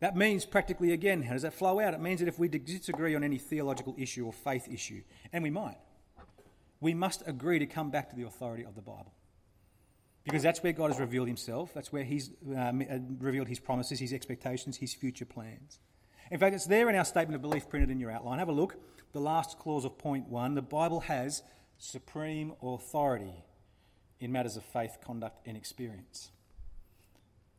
That 0.01 0.15
means, 0.15 0.45
practically 0.45 0.93
again, 0.93 1.23
how 1.23 1.33
does 1.33 1.43
that 1.43 1.55
flow 1.55 1.81
out? 1.81 1.95
It 1.95 2.01
means 2.01 2.21
that 2.21 2.29
if 2.29 2.39
we 2.39 2.49
disagree 2.49 3.15
on 3.15 3.25
any 3.25 3.39
theological 3.39 3.95
issue 3.97 4.27
or 4.27 4.33
faith 4.33 4.69
issue, 4.71 5.03
and 5.33 5.43
we 5.43 5.49
might, 5.49 5.79
we 6.81 6.93
must 6.93 7.23
agree 7.27 7.59
to 7.59 7.67
come 7.67 7.91
back 7.91 8.11
to 8.11 8.17
the 8.17 8.25
authority 8.25 8.65
of 8.65 8.75
the 8.75 8.83
Bible. 8.83 9.15
Because 10.25 10.43
that's 10.43 10.63
where 10.63 10.73
God 10.73 10.91
has 10.91 11.01
revealed 11.01 11.29
himself. 11.29 11.73
That's 11.73 11.91
where 11.91 12.05
he's 12.05 12.31
um, 12.55 12.83
uh, 12.83 12.99
revealed 13.19 13.49
his 13.49 13.59
promises, 13.59 13.99
his 13.99 14.13
expectations, 14.13 14.77
his 14.77 14.93
future 14.93 15.25
plans. 15.25 15.79
In 16.31 16.39
fact, 16.39 16.55
it's 16.55 16.67
there 16.67 16.91
in 16.91 16.95
our 16.95 17.05
statement 17.05 17.37
of 17.37 17.43
belief 17.43 17.69
printed 17.71 17.91
in 17.91 17.99
your 17.99 18.11
outline. 18.11 18.39
Have 18.39 18.49
a 18.49 18.53
look. 18.53 18.77
The 19.13 19.21
last 19.21 19.59
clause 19.59 19.87
of 19.87 19.97
point 19.97 20.29
one 20.29 20.55
the 20.55 20.63
Bible 20.63 21.01
has 21.01 21.43
supreme 21.79 22.53
authority 22.63 23.45
in 24.25 24.33
matters 24.33 24.57
of 24.57 24.65
faith, 24.65 24.97
conduct, 25.05 25.47
and 25.47 25.57
experience. 25.57 26.31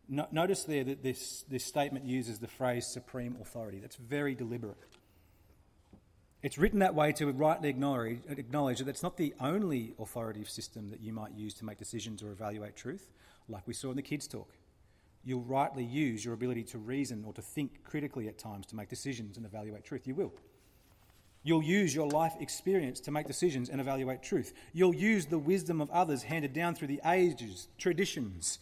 No, 0.07 0.27
notice 0.31 0.63
there 0.63 0.83
that 0.83 1.03
this, 1.03 1.43
this 1.49 1.63
statement 1.63 2.05
uses 2.05 2.39
the 2.39 2.47
phrase 2.47 2.87
supreme 2.87 3.37
authority. 3.41 3.79
That's 3.79 3.95
very 3.95 4.35
deliberate. 4.35 4.77
It's 6.41 6.57
written 6.57 6.79
that 6.79 6.93
way 6.93 7.11
to 7.13 7.31
rightly 7.31 7.69
acknowledge, 7.69 8.19
acknowledge 8.27 8.79
that 8.79 8.87
it's 8.87 9.01
not 9.01 9.17
the 9.17 9.33
only 9.39 9.93
authoritative 9.99 10.49
system 10.49 10.89
that 10.89 11.01
you 11.01 11.13
might 11.13 11.33
use 11.33 11.53
to 11.55 11.65
make 11.65 11.77
decisions 11.77 12.21
or 12.21 12.31
evaluate 12.31 12.75
truth, 12.75 13.09
like 13.47 13.67
we 13.67 13.73
saw 13.73 13.89
in 13.89 13.95
the 13.95 14.03
kids' 14.03 14.27
talk. 14.27 14.49
You'll 15.23 15.41
rightly 15.41 15.83
use 15.83 16.23
your 16.23 16.35
ability 16.35 16.63
to 16.65 16.77
reason 16.77 17.23
or 17.25 17.33
to 17.33 17.41
think 17.41 17.83
critically 17.83 18.27
at 18.27 18.37
times 18.37 18.67
to 18.67 18.75
make 18.75 18.89
decisions 18.89 19.37
and 19.37 19.45
evaluate 19.45 19.83
truth. 19.83 20.05
You 20.05 20.13
will. 20.13 20.33
You'll 21.45 21.63
use 21.63 21.93
your 21.93 22.07
life 22.07 22.33
experience 22.39 22.99
to 23.01 23.11
make 23.11 23.27
decisions 23.27 23.69
and 23.69 23.79
evaluate 23.79 24.23
truth. 24.23 24.51
You'll 24.73 24.95
use 24.95 25.27
the 25.27 25.37
wisdom 25.37 25.79
of 25.79 25.91
others 25.91 26.23
handed 26.23 26.53
down 26.53 26.73
through 26.73 26.87
the 26.87 27.01
ages, 27.05 27.67
traditions, 27.77 28.57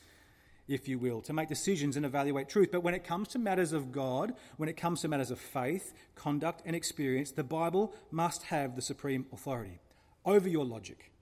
if 0.67 0.89
you 0.89 0.99
will, 0.99 1.21
to 1.21 1.31
make 1.31 1.47
decisions 1.47 1.95
and 1.95 2.05
evaluate 2.05 2.49
truth. 2.49 2.73
But 2.73 2.83
when 2.83 2.93
it 2.93 3.05
comes 3.05 3.29
to 3.29 3.39
matters 3.39 3.71
of 3.71 3.93
God, 3.93 4.33
when 4.57 4.67
it 4.67 4.75
comes 4.75 4.99
to 4.99 5.07
matters 5.07 5.31
of 5.31 5.39
faith, 5.39 5.93
conduct, 6.15 6.61
and 6.65 6.75
experience, 6.75 7.31
the 7.31 7.41
Bible 7.41 7.93
must 8.11 8.43
have 8.43 8.75
the 8.75 8.81
supreme 8.81 9.27
authority 9.31 9.79
over 10.25 10.49
your 10.49 10.65
logic 10.65 11.13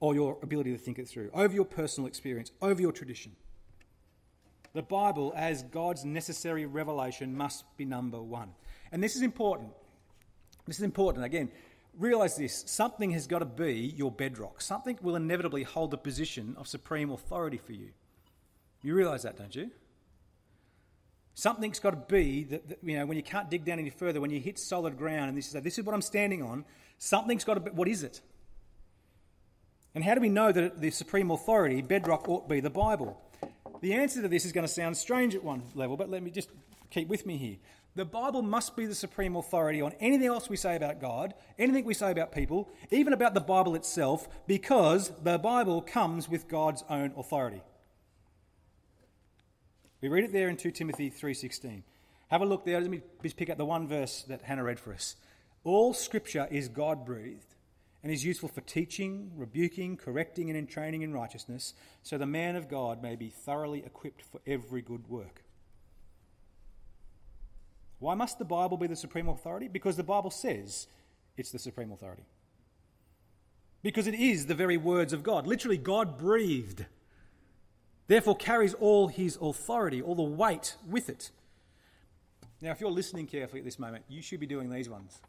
or 0.00 0.14
your 0.14 0.36
ability 0.42 0.72
to 0.72 0.78
think 0.78 0.98
it 0.98 1.08
through, 1.08 1.30
over 1.32 1.54
your 1.54 1.64
personal 1.64 2.06
experience, 2.06 2.52
over 2.60 2.82
your 2.82 2.92
tradition. 2.92 3.32
The 4.74 4.82
Bible, 4.82 5.32
as 5.34 5.62
God's 5.62 6.04
necessary 6.04 6.66
revelation, 6.66 7.34
must 7.34 7.64
be 7.78 7.86
number 7.86 8.20
one. 8.20 8.50
And 8.92 9.02
this 9.02 9.16
is 9.16 9.22
important. 9.22 9.70
This 10.68 10.76
is 10.76 10.84
important. 10.84 11.24
Again, 11.24 11.50
realize 11.98 12.36
this 12.36 12.62
something 12.66 13.10
has 13.12 13.26
got 13.26 13.38
to 13.38 13.46
be 13.46 13.94
your 13.96 14.12
bedrock. 14.12 14.60
Something 14.60 14.98
will 15.02 15.16
inevitably 15.16 15.62
hold 15.62 15.90
the 15.90 15.96
position 15.96 16.54
of 16.58 16.68
supreme 16.68 17.10
authority 17.10 17.56
for 17.56 17.72
you. 17.72 17.88
You 18.82 18.94
realise 18.94 19.22
that, 19.22 19.38
don't 19.38 19.54
you? 19.56 19.70
Something's 21.34 21.78
got 21.78 21.90
to 21.90 22.14
be 22.14 22.44
that, 22.44 22.68
that, 22.68 22.78
you 22.82 22.98
know 22.98 23.06
when 23.06 23.16
you 23.16 23.22
can't 23.22 23.50
dig 23.50 23.64
down 23.64 23.78
any 23.78 23.90
further, 23.90 24.20
when 24.20 24.30
you 24.30 24.40
hit 24.40 24.58
solid 24.58 24.98
ground, 24.98 25.30
and 25.30 25.38
this 25.38 25.54
is 25.54 25.62
this 25.62 25.78
is 25.78 25.84
what 25.84 25.94
I'm 25.94 26.02
standing 26.02 26.42
on. 26.42 26.64
Something's 26.98 27.44
got 27.44 27.54
to 27.54 27.60
be. 27.60 27.70
What 27.70 27.88
is 27.88 28.02
it? 28.02 28.20
And 29.94 30.04
how 30.04 30.14
do 30.14 30.20
we 30.20 30.28
know 30.28 30.52
that 30.52 30.80
the 30.80 30.90
supreme 30.90 31.30
authority, 31.30 31.80
bedrock, 31.80 32.28
ought 32.28 32.48
to 32.48 32.54
be 32.54 32.60
the 32.60 32.70
Bible? 32.70 33.18
The 33.80 33.94
answer 33.94 34.20
to 34.20 34.28
this 34.28 34.44
is 34.44 34.52
going 34.52 34.66
to 34.66 34.72
sound 34.72 34.96
strange 34.96 35.34
at 35.34 35.42
one 35.42 35.62
level, 35.74 35.96
but 35.96 36.10
let 36.10 36.22
me 36.22 36.30
just 36.30 36.50
keep 36.90 37.08
with 37.08 37.24
me 37.24 37.36
here. 37.36 37.56
The 37.98 38.04
Bible 38.04 38.42
must 38.42 38.76
be 38.76 38.86
the 38.86 38.94
supreme 38.94 39.34
authority 39.34 39.82
on 39.82 39.92
anything 39.98 40.28
else 40.28 40.48
we 40.48 40.56
say 40.56 40.76
about 40.76 41.00
God, 41.00 41.34
anything 41.58 41.84
we 41.84 41.94
say 41.94 42.12
about 42.12 42.30
people, 42.30 42.70
even 42.92 43.12
about 43.12 43.34
the 43.34 43.40
Bible 43.40 43.74
itself, 43.74 44.28
because 44.46 45.10
the 45.24 45.36
Bible 45.36 45.82
comes 45.82 46.28
with 46.28 46.46
God's 46.46 46.84
own 46.88 47.12
authority. 47.16 47.60
We 50.00 50.08
read 50.08 50.22
it 50.22 50.32
there 50.32 50.48
in 50.48 50.56
2 50.56 50.70
Timothy 50.70 51.10
3:16. 51.10 51.82
Have 52.28 52.40
a 52.40 52.46
look 52.46 52.64
there. 52.64 52.80
Let 52.80 52.88
me 52.88 53.02
just 53.20 53.36
pick 53.36 53.50
up 53.50 53.58
the 53.58 53.64
one 53.64 53.88
verse 53.88 54.22
that 54.28 54.42
Hannah 54.42 54.62
read 54.62 54.78
for 54.78 54.92
us. 54.92 55.16
All 55.64 55.92
scripture 55.92 56.46
is 56.52 56.68
God-breathed 56.68 57.56
and 58.04 58.12
is 58.12 58.24
useful 58.24 58.48
for 58.48 58.60
teaching, 58.60 59.32
rebuking, 59.34 59.96
correcting 59.96 60.48
and 60.48 60.56
in 60.56 60.68
training 60.68 61.02
in 61.02 61.12
righteousness, 61.12 61.74
so 62.04 62.16
the 62.16 62.26
man 62.26 62.54
of 62.54 62.68
God 62.68 63.02
may 63.02 63.16
be 63.16 63.28
thoroughly 63.28 63.84
equipped 63.84 64.22
for 64.22 64.40
every 64.46 64.82
good 64.82 65.08
work. 65.08 65.42
Why 67.98 68.14
must 68.14 68.38
the 68.38 68.44
Bible 68.44 68.76
be 68.76 68.86
the 68.86 68.96
supreme 68.96 69.28
authority? 69.28 69.68
Because 69.68 69.96
the 69.96 70.02
Bible 70.02 70.30
says 70.30 70.86
it's 71.36 71.50
the 71.50 71.58
supreme 71.58 71.92
authority. 71.92 72.24
Because 73.82 74.06
it 74.06 74.14
is 74.14 74.46
the 74.46 74.54
very 74.54 74.76
words 74.76 75.12
of 75.12 75.22
God. 75.22 75.46
Literally, 75.46 75.78
God 75.78 76.18
breathed 76.18 76.84
therefore 78.08 78.36
carries 78.36 78.74
all 78.74 79.06
his 79.06 79.38
authority, 79.40 80.02
all 80.02 80.16
the 80.16 80.22
weight 80.22 80.74
with 80.88 81.08
it. 81.08 81.30
Now, 82.60 82.72
if 82.72 82.80
you're 82.80 82.90
listening 82.90 83.26
carefully 83.26 83.60
at 83.60 83.64
this 83.64 83.78
moment, 83.78 84.04
you 84.08 84.20
should 84.20 84.40
be 84.40 84.46
doing 84.46 84.68
these 84.68 84.88
ones. 84.88 85.20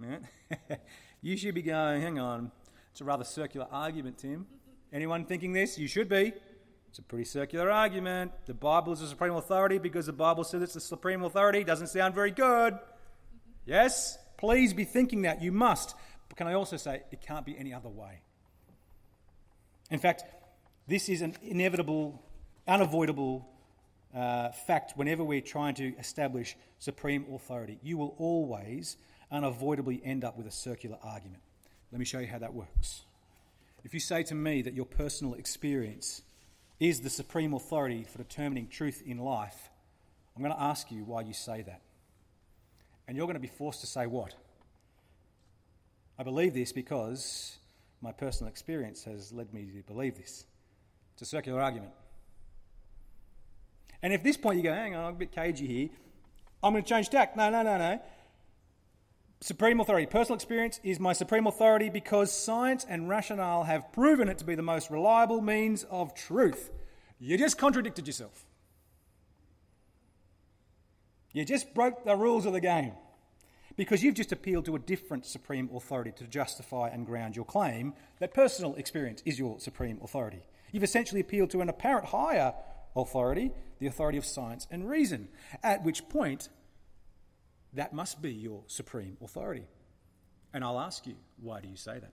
you 1.22 1.36
should 1.36 1.54
be 1.54 1.62
going, 1.62 2.00
hang 2.00 2.18
on, 2.18 2.50
it's 2.90 3.00
a 3.02 3.04
rather 3.04 3.24
circular 3.24 3.66
argument, 3.70 4.16
Tim. 4.18 4.46
Anyone 4.92 5.26
thinking 5.26 5.52
this? 5.52 5.76
You 5.76 5.88
should 5.88 6.08
be. 6.08 6.32
It's 6.88 6.98
a 6.98 7.02
pretty 7.02 7.24
circular 7.24 7.70
argument. 7.70 8.32
The 8.46 8.54
Bible 8.54 8.92
is 8.92 9.00
the 9.00 9.08
supreme 9.08 9.34
authority 9.34 9.78
because 9.78 10.06
the 10.06 10.12
Bible 10.12 10.44
says 10.44 10.62
it's 10.62 10.74
the 10.74 10.80
supreme 10.80 11.22
authority. 11.22 11.64
Doesn't 11.64 11.88
sound 11.88 12.14
very 12.14 12.30
good. 12.30 12.78
Yes? 13.66 14.18
Please 14.38 14.72
be 14.72 14.84
thinking 14.84 15.22
that. 15.22 15.42
You 15.42 15.52
must. 15.52 15.94
But 16.28 16.38
can 16.38 16.46
I 16.46 16.54
also 16.54 16.76
say 16.76 17.02
it 17.10 17.20
can't 17.20 17.44
be 17.44 17.56
any 17.58 17.74
other 17.74 17.88
way? 17.88 18.22
In 19.90 19.98
fact, 19.98 20.24
this 20.86 21.08
is 21.08 21.22
an 21.22 21.36
inevitable, 21.42 22.22
unavoidable 22.66 23.48
uh, 24.14 24.50
fact 24.66 24.92
whenever 24.96 25.22
we're 25.22 25.40
trying 25.40 25.74
to 25.74 25.94
establish 25.98 26.56
supreme 26.78 27.26
authority. 27.34 27.78
You 27.82 27.98
will 27.98 28.14
always 28.18 28.96
unavoidably 29.30 30.00
end 30.02 30.24
up 30.24 30.38
with 30.38 30.46
a 30.46 30.50
circular 30.50 30.96
argument. 31.02 31.42
Let 31.92 31.98
me 31.98 32.04
show 32.04 32.18
you 32.18 32.26
how 32.26 32.38
that 32.38 32.54
works. 32.54 33.02
If 33.84 33.94
you 33.94 34.00
say 34.00 34.22
to 34.24 34.34
me 34.34 34.62
that 34.62 34.74
your 34.74 34.86
personal 34.86 35.34
experience 35.34 36.22
is 36.80 37.00
the 37.00 37.10
supreme 37.10 37.54
authority 37.54 38.04
for 38.04 38.18
determining 38.18 38.68
truth 38.68 39.02
in 39.04 39.18
life, 39.18 39.70
I'm 40.36 40.42
going 40.42 40.54
to 40.54 40.62
ask 40.62 40.90
you 40.90 41.04
why 41.04 41.22
you 41.22 41.32
say 41.32 41.62
that. 41.62 41.82
And 43.06 43.16
you're 43.16 43.26
going 43.26 43.34
to 43.34 43.40
be 43.40 43.48
forced 43.48 43.80
to 43.80 43.86
say 43.86 44.06
what? 44.06 44.34
I 46.18 46.22
believe 46.22 46.54
this 46.54 46.72
because 46.72 47.56
my 48.00 48.12
personal 48.12 48.50
experience 48.50 49.04
has 49.04 49.32
led 49.32 49.52
me 49.52 49.66
to 49.76 49.82
believe 49.92 50.16
this. 50.16 50.44
It's 51.14 51.22
a 51.22 51.24
circular 51.24 51.60
argument. 51.60 51.92
And 54.02 54.12
if 54.12 54.22
this 54.22 54.36
point 54.36 54.58
you 54.58 54.62
go, 54.62 54.72
hang 54.72 54.94
on, 54.94 55.04
I'm 55.04 55.14
a 55.14 55.18
bit 55.18 55.32
cagey 55.32 55.66
here, 55.66 55.88
I'm 56.62 56.72
going 56.72 56.84
to 56.84 56.88
change 56.88 57.08
tack. 57.08 57.36
No, 57.36 57.50
no, 57.50 57.62
no, 57.62 57.78
no. 57.78 58.00
Supreme 59.40 59.78
authority. 59.78 60.06
Personal 60.06 60.34
experience 60.34 60.80
is 60.82 60.98
my 60.98 61.12
supreme 61.12 61.46
authority 61.46 61.90
because 61.90 62.32
science 62.32 62.84
and 62.88 63.08
rationale 63.08 63.64
have 63.64 63.92
proven 63.92 64.28
it 64.28 64.38
to 64.38 64.44
be 64.44 64.56
the 64.56 64.62
most 64.62 64.90
reliable 64.90 65.40
means 65.40 65.84
of 65.84 66.14
truth. 66.14 66.70
You 67.20 67.38
just 67.38 67.56
contradicted 67.56 68.06
yourself. 68.06 68.44
You 71.32 71.44
just 71.44 71.72
broke 71.72 72.04
the 72.04 72.16
rules 72.16 72.46
of 72.46 72.52
the 72.52 72.60
game 72.60 72.92
because 73.76 74.02
you've 74.02 74.16
just 74.16 74.32
appealed 74.32 74.64
to 74.64 74.74
a 74.74 74.78
different 74.80 75.24
supreme 75.24 75.70
authority 75.72 76.10
to 76.16 76.24
justify 76.24 76.88
and 76.88 77.06
ground 77.06 77.36
your 77.36 77.44
claim 77.44 77.94
that 78.18 78.34
personal 78.34 78.74
experience 78.74 79.22
is 79.24 79.38
your 79.38 79.60
supreme 79.60 80.00
authority. 80.02 80.42
You've 80.72 80.82
essentially 80.82 81.20
appealed 81.20 81.50
to 81.50 81.60
an 81.60 81.68
apparent 81.68 82.06
higher 82.06 82.54
authority, 82.96 83.52
the 83.78 83.86
authority 83.86 84.18
of 84.18 84.24
science 84.24 84.66
and 84.70 84.88
reason, 84.88 85.28
at 85.62 85.84
which 85.84 86.08
point 86.08 86.48
that 87.74 87.92
must 87.92 88.22
be 88.22 88.32
your 88.32 88.62
supreme 88.66 89.16
authority. 89.22 89.66
And 90.52 90.64
I'll 90.64 90.80
ask 90.80 91.06
you, 91.06 91.14
why 91.40 91.60
do 91.60 91.68
you 91.68 91.76
say 91.76 91.98
that? 91.98 92.12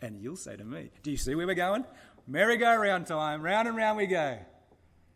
And 0.00 0.20
you'll 0.20 0.36
say 0.36 0.56
to 0.56 0.64
me, 0.64 0.90
Do 1.02 1.10
you 1.10 1.16
see 1.16 1.34
where 1.34 1.46
we're 1.46 1.54
going? 1.54 1.84
Merry-go-round 2.26 3.06
time, 3.06 3.42
round 3.42 3.68
and 3.68 3.76
round 3.76 3.96
we 3.96 4.06
go. 4.06 4.38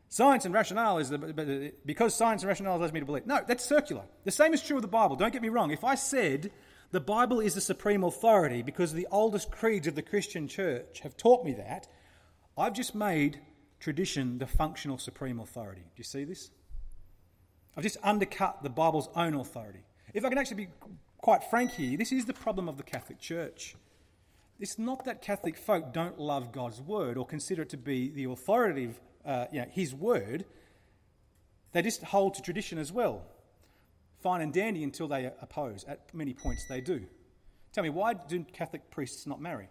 Science 0.08 0.44
and 0.44 0.54
rationale 0.54 0.98
is 0.98 1.10
the, 1.10 1.72
because 1.84 2.14
science 2.14 2.42
and 2.42 2.48
rationale 2.48 2.76
allows 2.76 2.92
me 2.92 3.00
to 3.00 3.06
believe. 3.06 3.26
No, 3.26 3.40
that's 3.46 3.64
circular. 3.64 4.02
The 4.24 4.30
same 4.30 4.54
is 4.54 4.62
true 4.62 4.76
of 4.76 4.82
the 4.82 4.88
Bible. 4.88 5.16
Don't 5.16 5.32
get 5.32 5.42
me 5.42 5.48
wrong. 5.48 5.72
If 5.72 5.82
I 5.82 5.96
said 5.96 6.52
the 6.92 7.00
Bible 7.00 7.40
is 7.40 7.54
the 7.54 7.60
supreme 7.60 8.04
authority 8.04 8.62
because 8.62 8.92
the 8.92 9.08
oldest 9.10 9.50
creeds 9.50 9.86
of 9.86 9.94
the 9.94 10.02
Christian 10.02 10.46
church 10.46 11.00
have 11.00 11.16
taught 11.16 11.44
me 11.44 11.52
that. 11.54 11.88
I've 12.56 12.72
just 12.72 12.94
made 12.94 13.40
tradition 13.80 14.38
the 14.38 14.46
functional 14.46 14.98
supreme 14.98 15.40
authority. 15.40 15.82
Do 15.82 15.96
you 15.96 16.04
see 16.04 16.24
this? 16.24 16.50
I've 17.76 17.82
just 17.82 17.98
undercut 18.02 18.62
the 18.62 18.70
Bible's 18.70 19.08
own 19.14 19.34
authority. 19.34 19.80
If 20.14 20.24
I 20.24 20.28
can 20.28 20.38
actually 20.38 20.66
be 20.66 20.68
quite 21.18 21.44
frank 21.44 21.72
here, 21.72 21.96
this 21.96 22.12
is 22.12 22.24
the 22.24 22.32
problem 22.32 22.68
of 22.68 22.76
the 22.76 22.82
Catholic 22.82 23.18
Church. 23.18 23.76
It's 24.58 24.78
not 24.78 25.04
that 25.04 25.20
Catholic 25.20 25.58
folk 25.58 25.92
don't 25.92 26.18
love 26.18 26.52
God's 26.52 26.80
word 26.80 27.18
or 27.18 27.26
consider 27.26 27.62
it 27.62 27.70
to 27.70 27.76
be 27.76 28.08
the 28.08 28.24
authoritative, 28.24 28.98
uh, 29.24 29.46
you 29.52 29.60
know, 29.60 29.66
His 29.70 29.94
word. 29.94 30.46
They 31.72 31.82
just 31.82 32.02
hold 32.02 32.34
to 32.34 32.42
tradition 32.42 32.78
as 32.78 32.90
well 32.90 33.22
fine 34.26 34.40
and 34.40 34.52
dandy 34.52 34.82
until 34.82 35.06
they 35.06 35.30
oppose. 35.40 35.84
At 35.86 36.12
many 36.12 36.34
points, 36.34 36.66
they 36.68 36.80
do. 36.80 37.06
Tell 37.72 37.84
me, 37.84 37.90
why 37.90 38.14
do 38.14 38.44
Catholic 38.52 38.90
priests 38.90 39.24
not 39.24 39.40
marry? 39.40 39.68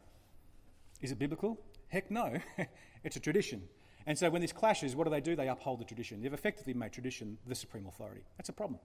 Is 1.01 1.11
it 1.11 1.19
biblical? 1.19 1.59
Heck 1.89 2.09
no. 2.09 2.37
it's 3.03 3.17
a 3.17 3.19
tradition. 3.19 3.63
And 4.07 4.17
so 4.17 4.29
when 4.29 4.41
this 4.41 4.53
clashes, 4.53 4.95
what 4.95 5.05
do 5.05 5.09
they 5.09 5.21
do? 5.21 5.35
They 5.35 5.47
uphold 5.47 5.79
the 5.79 5.85
tradition. 5.85 6.21
They've 6.21 6.33
effectively 6.33 6.73
made 6.73 6.91
tradition 6.91 7.37
the 7.47 7.55
supreme 7.55 7.87
authority. 7.87 8.21
That's 8.37 8.49
a 8.49 8.53
problem. 8.53 8.79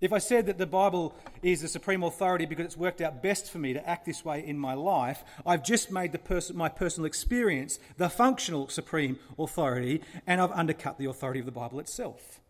If 0.00 0.12
I 0.12 0.18
said 0.18 0.46
that 0.46 0.58
the 0.58 0.66
Bible 0.66 1.16
is 1.42 1.62
the 1.62 1.68
supreme 1.68 2.02
authority 2.02 2.44
because 2.44 2.66
it's 2.66 2.76
worked 2.76 3.00
out 3.00 3.22
best 3.22 3.50
for 3.50 3.58
me 3.58 3.72
to 3.72 3.88
act 3.88 4.04
this 4.04 4.24
way 4.24 4.44
in 4.44 4.58
my 4.58 4.74
life, 4.74 5.24
I've 5.46 5.64
just 5.64 5.90
made 5.90 6.12
the 6.12 6.18
pers- 6.18 6.52
my 6.52 6.68
personal 6.68 7.06
experience 7.06 7.78
the 7.96 8.10
functional 8.10 8.68
supreme 8.68 9.18
authority, 9.38 10.02
and 10.26 10.42
I've 10.42 10.52
undercut 10.52 10.98
the 10.98 11.06
authority 11.06 11.40
of 11.40 11.46
the 11.46 11.52
Bible 11.52 11.80
itself. 11.80 12.40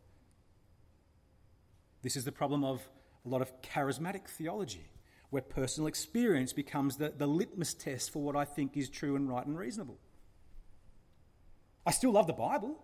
This 2.03 2.17
is 2.17 2.25
the 2.25 2.33
problem 2.33 2.65
of 2.65 2.89
a 3.25 3.29
lot 3.29 3.41
of 3.41 3.53
charismatic 3.63 4.27
theology, 4.27 4.89
where 5.31 5.43
personal 5.43 5.87
experience 5.87 6.53
becomes 6.53 6.97
the, 6.97 7.13
the 7.17 7.27
litmus 7.27 7.73
test 7.75 8.11
for 8.11 8.23
what 8.23 8.37
I 8.37 8.45
think 8.45 8.77
is 8.77 8.89
true 8.89 9.17
and 9.17 9.29
right 9.29 9.47
and 9.47 9.57
reasonable. 9.57 9.99
I 11.87 11.91
still 11.91 12.13
love 12.13 12.27
the 12.27 12.33
Bible, 12.33 12.79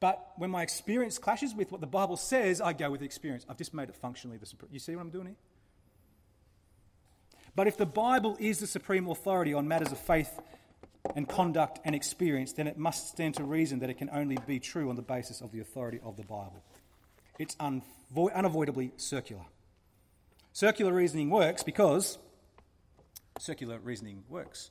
but 0.00 0.32
when 0.36 0.50
my 0.50 0.62
experience 0.62 1.18
clashes 1.18 1.54
with 1.54 1.70
what 1.70 1.80
the 1.80 1.86
Bible 1.86 2.16
says, 2.16 2.60
I 2.60 2.72
go 2.72 2.90
with 2.90 3.02
experience. 3.02 3.46
I've 3.48 3.58
just 3.58 3.72
made 3.72 3.88
it 3.88 3.94
functionally 3.94 4.36
the 4.36 4.46
supreme. 4.46 4.70
You 4.72 4.80
see 4.80 4.96
what 4.96 5.02
I'm 5.02 5.10
doing 5.10 5.26
here? 5.26 5.36
But 7.54 7.68
if 7.68 7.76
the 7.76 7.86
Bible 7.86 8.36
is 8.40 8.58
the 8.58 8.66
supreme 8.66 9.08
authority 9.08 9.54
on 9.54 9.68
matters 9.68 9.92
of 9.92 9.98
faith 9.98 10.40
and 11.14 11.28
conduct 11.28 11.80
and 11.84 11.94
experience, 11.94 12.52
then 12.52 12.66
it 12.66 12.78
must 12.78 13.08
stand 13.08 13.34
to 13.36 13.44
reason 13.44 13.80
that 13.80 13.90
it 13.90 13.98
can 13.98 14.10
only 14.10 14.38
be 14.46 14.58
true 14.58 14.88
on 14.88 14.96
the 14.96 15.02
basis 15.02 15.40
of 15.40 15.52
the 15.52 15.60
authority 15.60 16.00
of 16.02 16.16
the 16.16 16.22
Bible. 16.22 16.62
It's 17.38 17.54
unvo- 17.56 18.34
unavoidably 18.34 18.92
circular. 18.96 19.44
Circular 20.52 20.92
reasoning 20.92 21.30
works 21.30 21.62
because 21.62 22.18
circular 23.38 23.78
reasoning 23.78 24.24
works 24.28 24.68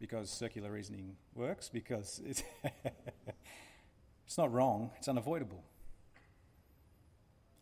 because 0.00 0.30
circular 0.30 0.70
reasoning 0.70 1.16
works 1.34 1.68
because 1.68 2.20
it's, 2.26 2.42
it's 4.26 4.38
not 4.38 4.52
wrong, 4.52 4.90
it's 4.98 5.08
unavoidable. 5.08 5.62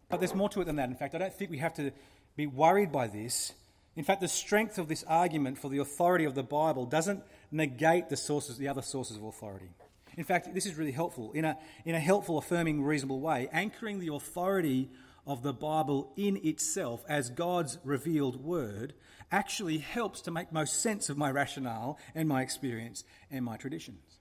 But 0.08 0.20
there's 0.20 0.34
more 0.34 0.48
to 0.50 0.60
it 0.60 0.64
than 0.64 0.76
that. 0.76 0.88
In 0.88 0.96
fact, 0.96 1.14
I 1.14 1.18
don't 1.18 1.32
think 1.32 1.50
we 1.50 1.58
have 1.58 1.74
to 1.74 1.92
be 2.36 2.46
worried 2.46 2.92
by 2.92 3.06
this. 3.06 3.52
In 3.96 4.04
fact, 4.04 4.20
the 4.20 4.28
strength 4.28 4.78
of 4.78 4.88
this 4.88 5.04
argument 5.04 5.58
for 5.58 5.68
the 5.68 5.78
authority 5.78 6.24
of 6.24 6.34
the 6.34 6.42
Bible 6.42 6.86
doesn't 6.86 7.22
negate 7.50 8.08
the 8.08 8.16
sources, 8.16 8.58
the 8.58 8.68
other 8.68 8.82
sources 8.82 9.16
of 9.16 9.24
authority. 9.24 9.70
In 10.16 10.24
fact, 10.24 10.52
this 10.54 10.66
is 10.66 10.76
really 10.76 10.92
helpful 10.92 11.32
in 11.32 11.44
a, 11.44 11.56
in 11.84 11.94
a 11.94 12.00
helpful, 12.00 12.38
affirming, 12.38 12.82
reasonable 12.82 13.20
way, 13.20 13.48
anchoring 13.52 13.98
the 13.98 14.12
authority 14.12 14.90
of 15.26 15.42
the 15.42 15.52
Bible 15.52 16.12
in 16.16 16.38
itself 16.44 17.04
as 17.08 17.30
God's 17.30 17.78
revealed 17.84 18.44
word 18.44 18.94
actually 19.30 19.78
helps 19.78 20.20
to 20.22 20.30
make 20.30 20.52
most 20.52 20.80
sense 20.80 21.08
of 21.08 21.16
my 21.16 21.30
rationale 21.30 21.98
and 22.14 22.28
my 22.28 22.42
experience 22.42 23.04
and 23.30 23.44
my 23.44 23.56
traditions. 23.56 24.18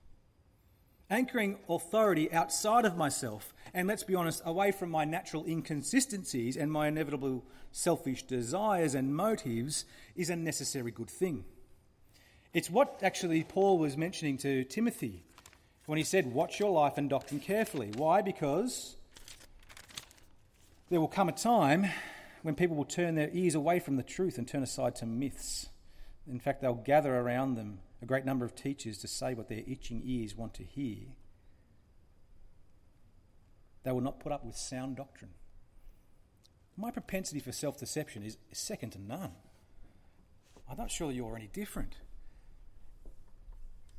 Anchoring 1.10 1.58
authority 1.68 2.32
outside 2.32 2.84
of 2.84 2.96
myself, 2.96 3.52
and 3.74 3.86
let's 3.86 4.02
be 4.02 4.14
honest, 4.14 4.42
away 4.44 4.72
from 4.72 4.90
my 4.90 5.04
natural 5.04 5.44
inconsistencies 5.44 6.56
and 6.56 6.72
my 6.72 6.88
inevitable 6.88 7.44
selfish 7.72 8.22
desires 8.22 8.94
and 8.94 9.14
motives, 9.14 9.84
is 10.16 10.30
a 10.30 10.36
necessary 10.36 10.90
good 10.90 11.10
thing. 11.10 11.44
It's 12.54 12.70
what 12.70 13.00
actually 13.02 13.44
Paul 13.44 13.78
was 13.78 13.96
mentioning 13.96 14.38
to 14.38 14.64
Timothy 14.64 15.24
when 15.86 15.98
he 15.98 16.04
said, 16.04 16.32
Watch 16.32 16.58
your 16.58 16.70
life 16.70 16.96
and 16.96 17.10
doctrine 17.10 17.40
carefully. 17.40 17.90
Why? 17.96 18.22
Because 18.22 18.96
there 20.88 21.00
will 21.00 21.08
come 21.08 21.28
a 21.28 21.32
time 21.32 21.86
when 22.44 22.54
people 22.54 22.76
will 22.76 22.84
turn 22.84 23.14
their 23.14 23.30
ears 23.32 23.54
away 23.54 23.78
from 23.78 23.96
the 23.96 24.02
truth 24.02 24.36
and 24.36 24.46
turn 24.46 24.62
aside 24.62 24.94
to 24.94 25.06
myths. 25.06 25.70
In 26.30 26.38
fact, 26.38 26.60
they'll 26.60 26.74
gather 26.74 27.16
around 27.16 27.54
them 27.54 27.78
a 28.02 28.04
great 28.04 28.26
number 28.26 28.44
of 28.44 28.54
teachers 28.54 28.98
to 28.98 29.08
say 29.08 29.32
what 29.32 29.48
their 29.48 29.62
itching 29.66 30.02
ears 30.04 30.36
want 30.36 30.52
to 30.54 30.62
hear. 30.62 30.98
They 33.82 33.92
will 33.92 34.02
not 34.02 34.20
put 34.20 34.30
up 34.30 34.44
with 34.44 34.58
sound 34.58 34.96
doctrine. 34.96 35.30
My 36.76 36.90
propensity 36.90 37.40
for 37.40 37.50
self 37.50 37.78
deception 37.78 38.22
is, 38.22 38.36
second 38.52 38.90
to 38.90 39.00
none. 39.00 39.32
I'm 40.70 40.76
not 40.76 40.90
sure 40.90 41.10
you're 41.10 41.36
any 41.36 41.48
different. 41.50 41.96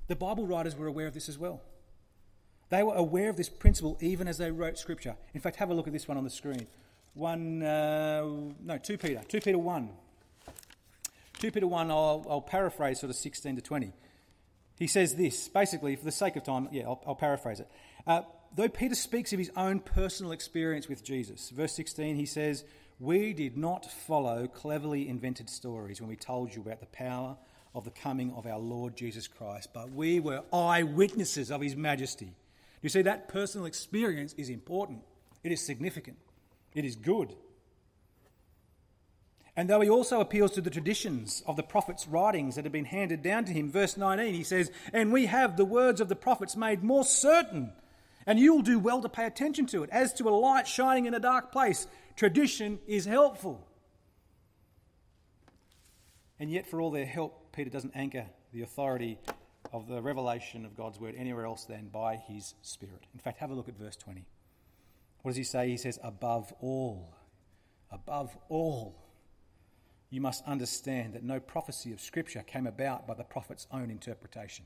The 0.06 0.16
Bible 0.16 0.46
writers 0.46 0.76
were 0.76 0.86
aware 0.86 1.08
of 1.08 1.16
this 1.16 1.30
as 1.30 1.40
well. 1.40 1.64
They 2.70 2.84
were 2.84 2.94
aware 2.94 3.32
of 3.32 3.38
this 3.38 3.50
principle 3.50 3.98
even 4.02 4.28
as 4.28 4.38
they 4.38 4.52
wrote 4.52 4.78
Scripture. 4.78 5.16
In 5.34 5.42
fact, 5.42 5.56
have 5.56 5.72
a 5.72 5.74
look 5.74 5.88
at 5.88 5.94
this 5.94 6.08
one 6.08 6.18
on 6.20 6.24
the 6.24 6.30
screen. 6.30 6.68
One, 7.16 7.64
uh, 7.64 8.24
no, 8.62 8.78
2 8.78 8.98
Peter, 8.98 9.22
2 9.28 9.40
Peter 9.40 9.58
1. 9.58 9.90
2 11.40 11.52
Peter 11.52 11.66
1, 11.66 11.90
I'll, 11.90 12.26
I'll, 12.30 12.42
paraphrase 12.42 13.00
sort 13.00 13.10
of 13.10 13.16
16 13.16 13.56
to 13.56 13.62
20. 13.62 13.94
He 14.78 14.88
says 14.88 15.16
this, 15.16 15.48
basically, 15.48 15.96
for 15.96 16.04
the 16.04 16.12
sake 16.12 16.36
of 16.36 16.44
time, 16.44 16.68
yeah, 16.74 16.84
I'll, 16.84 17.02
I'll 17.08 17.16
paraphrase 17.16 17.62
it. 17.62 17.70
Uh, 18.06 18.24
though 18.54 18.68
Peter 18.68 18.96
speaks 18.96 19.32
of 19.32 19.40
his 19.40 19.50
own 19.56 19.80
personal 19.80 20.34
experience 20.34 20.90
with 20.90 21.06
Jesus, 21.06 21.52
verse 21.52 21.74
16, 21.74 22.18
he 22.18 22.26
says, 22.26 22.66
We 23.00 23.32
did 23.32 23.56
not 23.56 23.90
follow 23.90 24.48
cleverly 24.48 25.08
invented 25.08 25.50
stories 25.50 26.02
when 26.02 26.10
we 26.10 26.18
told 26.18 26.54
you 26.54 26.62
about 26.62 26.82
the 26.82 26.86
power 26.88 27.38
of 27.74 27.86
the 27.86 27.92
coming 27.92 28.34
of 28.34 28.46
our 28.46 28.60
Lord 28.60 28.98
Jesus 28.98 29.28
Christ, 29.28 29.70
but 29.74 29.90
we 29.92 30.20
were 30.20 30.44
eyewitnesses 30.52 31.50
of 31.50 31.62
his 31.62 31.78
majesty. 31.78 32.34
You 32.82 32.90
see, 32.90 33.04
that 33.04 33.30
personal 33.30 33.68
experience 33.68 34.34
is 34.34 34.50
important, 34.50 35.00
it 35.46 35.54
is 35.54 35.66
significant, 35.66 36.18
it 36.76 36.86
is 36.86 36.96
good. 36.96 37.34
And 39.58 39.70
though 39.70 39.80
he 39.80 39.90
also 39.90 40.20
appeals 40.20 40.52
to 40.52 40.62
the 40.62 40.70
traditions 40.70 41.42
of 41.48 41.56
the 41.56 41.64
prophets' 41.64 42.08
writings 42.08 42.56
that 42.56 42.66
have 42.66 42.74
been 42.74 42.86
handed 42.86 43.24
down 43.24 43.46
to 43.46 43.54
him, 43.54 43.72
verse 43.72 43.96
19, 43.96 44.34
he 44.34 44.44
says, 44.44 44.70
And 44.92 45.14
we 45.14 45.28
have 45.28 45.56
the 45.56 45.64
words 45.64 46.02
of 46.02 46.10
the 46.10 46.16
prophets 46.16 46.58
made 46.58 46.84
more 46.84 47.06
certain, 47.06 47.72
and 48.26 48.38
you'll 48.38 48.62
do 48.62 48.78
well 48.78 49.02
to 49.02 49.08
pay 49.08 49.26
attention 49.26 49.66
to 49.68 49.84
it. 49.84 49.90
As 49.92 50.12
to 50.16 50.28
a 50.28 50.32
light 50.32 50.68
shining 50.68 51.06
in 51.06 51.14
a 51.14 51.20
dark 51.20 51.54
place, 51.54 51.88
tradition 52.18 52.80
is 52.86 53.06
helpful. 53.06 53.66
And 56.38 56.52
yet, 56.52 56.68
for 56.68 56.82
all 56.82 56.92
their 56.92 57.06
help, 57.06 57.54
Peter 57.54 57.70
doesn't 57.70 57.96
anchor 57.96 58.26
the 58.52 58.62
authority 58.62 59.18
of 59.72 59.88
the 59.88 60.02
revelation 60.02 60.66
of 60.66 60.76
God's 60.76 61.00
word 61.00 61.16
anywhere 61.18 61.46
else 61.46 61.64
than 61.64 61.88
by 61.88 62.18
his 62.18 62.56
Spirit. 62.62 63.08
In 63.14 63.22
fact, 63.22 63.40
have 63.40 63.52
a 63.52 63.54
look 63.54 63.70
at 63.70 63.78
verse 63.78 63.96
20. 63.96 64.26
What 65.26 65.32
does 65.32 65.38
he 65.38 65.44
say? 65.44 65.70
He 65.70 65.78
says, 65.78 65.98
Above 66.04 66.54
all, 66.62 67.10
above 67.90 68.38
all, 68.48 68.96
you 70.12 70.22
must 70.22 70.46
understand 70.46 71.16
that 71.16 71.24
no 71.24 71.40
prophecy 71.40 71.92
of 71.92 72.00
Scripture 72.00 72.44
came 72.46 72.68
about 72.68 73.08
by 73.08 73.16
the 73.16 73.24
prophet's 73.24 73.66
own 73.72 73.90
interpretation. 73.90 74.66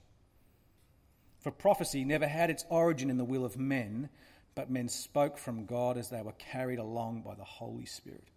For 1.40 1.50
prophecy 1.50 2.04
never 2.04 2.28
had 2.28 2.50
its 2.50 2.66
origin 2.68 3.10
in 3.10 3.16
the 3.16 3.24
will 3.24 3.46
of 3.46 3.58
men, 3.58 4.10
but 4.54 4.70
men 4.70 4.90
spoke 4.90 5.38
from 5.38 5.66
God 5.66 5.98
as 5.98 6.10
they 6.10 6.22
were 6.22 6.34
carried 6.34 6.80
along 6.80 7.22
by 7.22 7.36
the 7.36 7.46
Holy 7.46 7.86
Spirit. 7.86 8.28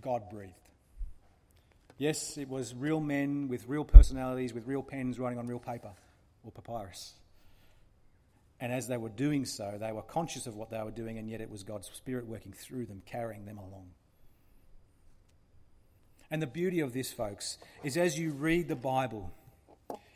God 0.00 0.28
breathed. 0.28 0.54
Yes, 1.98 2.36
it 2.36 2.48
was 2.48 2.74
real 2.74 2.98
men 2.98 3.46
with 3.46 3.68
real 3.68 3.84
personalities, 3.84 4.52
with 4.52 4.66
real 4.66 4.82
pens 4.82 5.20
writing 5.20 5.38
on 5.38 5.46
real 5.46 5.60
paper 5.60 5.92
or 6.42 6.50
papyrus. 6.50 7.14
And 8.62 8.72
as 8.72 8.86
they 8.86 8.96
were 8.96 9.08
doing 9.08 9.44
so, 9.44 9.76
they 9.80 9.90
were 9.90 10.02
conscious 10.02 10.46
of 10.46 10.54
what 10.54 10.70
they 10.70 10.80
were 10.80 10.92
doing, 10.92 11.18
and 11.18 11.28
yet 11.28 11.40
it 11.40 11.50
was 11.50 11.64
God's 11.64 11.90
Spirit 11.92 12.28
working 12.28 12.52
through 12.52 12.86
them, 12.86 13.02
carrying 13.04 13.44
them 13.44 13.58
along. 13.58 13.88
And 16.30 16.40
the 16.40 16.46
beauty 16.46 16.78
of 16.78 16.92
this, 16.92 17.12
folks, 17.12 17.58
is 17.82 17.96
as 17.96 18.16
you 18.16 18.30
read 18.30 18.68
the 18.68 18.76
Bible, 18.76 19.32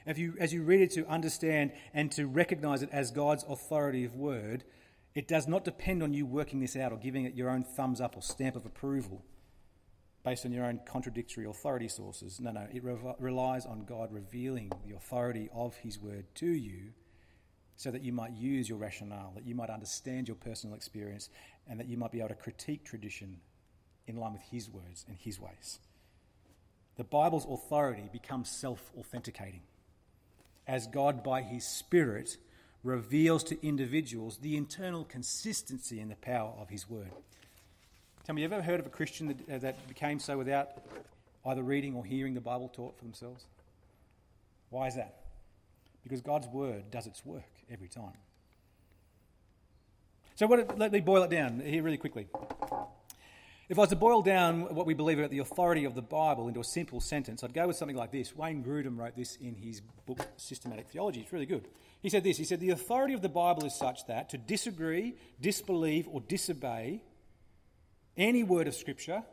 if 0.07 0.17
you, 0.17 0.35
as 0.39 0.53
you 0.53 0.63
read 0.63 0.81
it 0.81 0.93
to 0.93 1.05
understand 1.09 1.73
and 1.93 2.13
to 2.13 2.29
recognize 2.29 2.83
it 2.83 2.89
as 2.93 3.11
God's 3.11 3.45
authoritative 3.49 4.15
word, 4.15 4.63
it 5.17 5.27
does 5.27 5.49
not 5.49 5.65
depend 5.65 6.05
on 6.05 6.15
you 6.15 6.25
working 6.25 6.61
this 6.61 6.77
out 6.77 6.93
or 6.93 6.99
giving 6.99 7.25
it 7.25 7.35
your 7.35 7.51
own 7.51 7.65
thumbs 7.65 8.01
up 8.01 8.17
or 8.17 8.23
stamp 8.23 8.55
of 8.55 8.65
approval 8.65 9.25
based 10.23 10.47
on 10.47 10.53
your 10.53 10.67
own 10.67 10.79
contradictory 10.87 11.47
authority 11.47 11.89
sources. 11.89 12.39
No, 12.39 12.53
no, 12.53 12.69
it 12.73 12.85
re- 12.85 12.97
relies 13.19 13.67
on 13.67 13.87
God 13.87 14.13
revealing 14.13 14.71
the 14.87 14.95
authority 14.95 15.51
of 15.53 15.75
His 15.79 15.99
word 15.99 16.27
to 16.37 16.47
you 16.47 16.93
so 17.77 17.91
that 17.91 18.03
you 18.03 18.13
might 18.13 18.33
use 18.33 18.69
your 18.69 18.79
rationale, 18.79 19.33
that 19.35 19.47
you 19.47 19.55
might 19.55 19.71
understand 19.71 20.29
your 20.29 20.37
personal 20.37 20.75
experience, 20.75 21.29
and 21.69 21.79
that 21.79 21.89
you 21.89 21.97
might 21.97 22.11
be 22.11 22.19
able 22.19 22.31
to 22.31 22.35
critique 22.35 22.85
tradition 22.85 23.39
in 24.07 24.17
line 24.17 24.33
with 24.33 24.43
His 24.43 24.71
words 24.71 25.05
and 25.09 25.17
His 25.17 25.41
ways. 25.41 25.79
The 26.97 27.05
Bible's 27.05 27.47
authority 27.49 28.09
becomes 28.13 28.51
self 28.51 28.91
authenticating 28.99 29.63
as 30.67 30.87
God, 30.87 31.23
by 31.23 31.43
His 31.43 31.65
Spirit, 31.65 32.39
reveals 32.83 33.45
to 33.45 33.67
individuals 33.67 34.39
the 34.39 34.57
internal 34.57 35.05
consistency 35.05 36.01
and 36.01 36.11
the 36.11 36.17
power 36.17 36.53
of 36.59 36.71
His 36.71 36.89
word. 36.89 37.11
Tell 38.25 38.35
me, 38.35 38.43
you 38.43 38.47
ever 38.47 38.63
heard 38.63 38.81
of 38.81 38.87
a 38.87 38.91
Christian 38.91 39.29
that, 39.29 39.55
uh, 39.55 39.59
that 39.59 39.87
became 39.87 40.19
so 40.19 40.39
without 40.39 40.71
either 41.45 41.63
reading 41.63 41.95
or 41.95 42.05
hearing 42.05 42.35
the 42.35 42.41
Bible 42.41 42.69
taught 42.69 42.97
for 42.97 43.05
themselves? 43.05 43.45
Why 44.71 44.89
is 44.89 44.97
that? 44.97 45.21
Because 46.03 46.21
God's 46.21 46.49
word 46.49 46.91
does 46.91 47.07
its 47.07 47.25
work 47.25 47.45
every 47.71 47.89
time. 47.89 48.17
So, 50.35 50.47
what, 50.47 50.79
let 50.79 50.93
me 50.93 51.01
boil 51.01 51.23
it 51.23 51.31
down 51.31 51.61
here 51.61 51.83
really 51.83 51.97
quickly. 51.97 52.29
If 53.69 53.79
I 53.79 53.81
was 53.81 53.91
to 53.91 53.97
boil 53.97 54.23
down 54.23 54.75
what 54.75 54.87
we 54.87 54.95
believe 54.95 55.19
about 55.19 55.31
the 55.31 55.41
authority 55.41 55.87
of 55.87 55.95
the 55.95 56.03
Bible 56.03 56.47
into 56.47 56.61
a 56.61 56.65
simple 56.65 57.01
sentence, 57.01 57.43
I'd 57.43 57.53
go 57.53 57.67
with 57.67 57.77
something 57.77 57.97
like 57.97 58.13
this. 58.13 58.37
Wayne 58.37 58.63
Grudem 58.63 58.97
wrote 58.97 59.17
this 59.17 59.37
in 59.37 59.57
his 59.57 59.81
book, 60.05 60.21
Systematic 60.37 60.89
Theology. 60.89 61.23
It's 61.23 61.33
really 61.33 61.47
good. 61.47 61.67
He 62.01 62.09
said 62.09 62.23
this 62.23 62.37
He 62.37 62.45
said, 62.45 62.61
The 62.61 62.71
authority 62.71 63.15
of 63.15 63.23
the 63.23 63.29
Bible 63.29 63.65
is 63.65 63.75
such 63.75 64.07
that 64.07 64.29
to 64.31 64.39
disagree, 64.39 65.17
disbelieve, 65.41 66.07
or 66.07 66.21
disobey 66.21 67.03
any 68.17 68.45
word 68.45 68.69
of 68.69 68.75
Scripture 68.75 69.25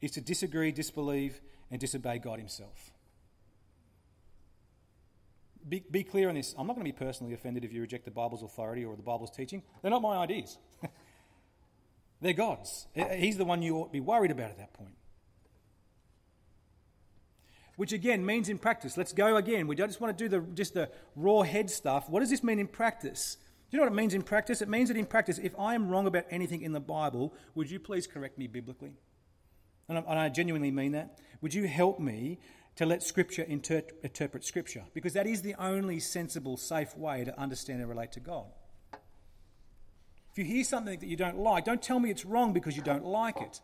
is 0.00 0.12
to 0.12 0.20
disagree, 0.20 0.72
disbelieve, 0.72 1.40
and 1.70 1.80
disobey 1.80 2.18
God 2.18 2.38
Himself. 2.38 2.93
Be, 5.66 5.82
be 5.90 6.04
clear 6.04 6.28
on 6.28 6.34
this. 6.34 6.54
I'm 6.58 6.66
not 6.66 6.74
going 6.74 6.86
to 6.86 6.92
be 6.92 6.96
personally 6.96 7.32
offended 7.32 7.64
if 7.64 7.72
you 7.72 7.80
reject 7.80 8.04
the 8.04 8.10
Bible's 8.10 8.42
authority 8.42 8.84
or 8.84 8.96
the 8.96 9.02
Bible's 9.02 9.30
teaching. 9.30 9.62
They're 9.80 9.90
not 9.90 10.02
my 10.02 10.16
ideas, 10.16 10.58
they're 12.20 12.32
God's. 12.32 12.86
He's 13.16 13.36
the 13.36 13.44
one 13.44 13.62
you 13.62 13.76
ought 13.76 13.86
to 13.86 13.92
be 13.92 14.00
worried 14.00 14.30
about 14.30 14.50
at 14.50 14.58
that 14.58 14.74
point. 14.74 14.96
which 17.76 17.92
again 17.92 18.24
means 18.24 18.48
in 18.48 18.58
practice. 18.58 18.96
Let's 18.96 19.12
go 19.12 19.36
again. 19.36 19.66
We 19.66 19.76
don't 19.76 19.88
just 19.88 20.00
want 20.00 20.16
to 20.16 20.24
do 20.24 20.28
the, 20.28 20.46
just 20.54 20.74
the 20.74 20.90
raw 21.16 21.42
head 21.42 21.70
stuff. 21.70 22.08
What 22.08 22.20
does 22.20 22.30
this 22.30 22.42
mean 22.42 22.58
in 22.58 22.68
practice? 22.68 23.36
Do 23.70 23.76
you 23.76 23.78
know 23.78 23.86
what 23.86 23.92
it 23.92 23.96
means 23.96 24.14
in 24.14 24.22
practice? 24.22 24.62
It 24.62 24.68
means 24.68 24.88
that 24.88 24.96
in 24.96 25.06
practice, 25.06 25.38
if 25.38 25.58
I 25.58 25.74
am 25.74 25.88
wrong 25.88 26.06
about 26.06 26.24
anything 26.30 26.62
in 26.62 26.72
the 26.72 26.80
Bible, 26.80 27.34
would 27.54 27.70
you 27.70 27.80
please 27.80 28.06
correct 28.06 28.38
me 28.38 28.46
biblically? 28.46 28.94
And 29.88 29.98
I, 29.98 30.00
and 30.02 30.18
I 30.18 30.28
genuinely 30.28 30.70
mean 30.70 30.92
that. 30.92 31.18
Would 31.40 31.54
you 31.54 31.66
help 31.66 31.98
me 31.98 32.38
to 32.76 32.86
let 32.86 33.02
Scripture 33.02 33.42
inter- 33.42 33.82
interpret 34.02 34.44
Scripture? 34.44 34.84
Because 34.94 35.12
that 35.12 35.26
is 35.26 35.42
the 35.42 35.54
only 35.54 36.00
sensible, 36.00 36.56
safe 36.56 36.96
way 36.96 37.24
to 37.24 37.38
understand 37.38 37.80
and 37.80 37.88
relate 37.88 38.12
to 38.12 38.20
God. 38.20 38.46
If 40.32 40.38
you 40.38 40.44
hear 40.44 40.64
something 40.64 40.98
that 40.98 41.06
you 41.06 41.16
don't 41.16 41.38
like, 41.38 41.64
don't 41.64 41.80
tell 41.80 42.00
me 42.00 42.10
it's 42.10 42.24
wrong 42.24 42.52
because 42.52 42.76
you 42.76 42.82
don't 42.82 43.04
like 43.04 43.40
it. 43.40 43.60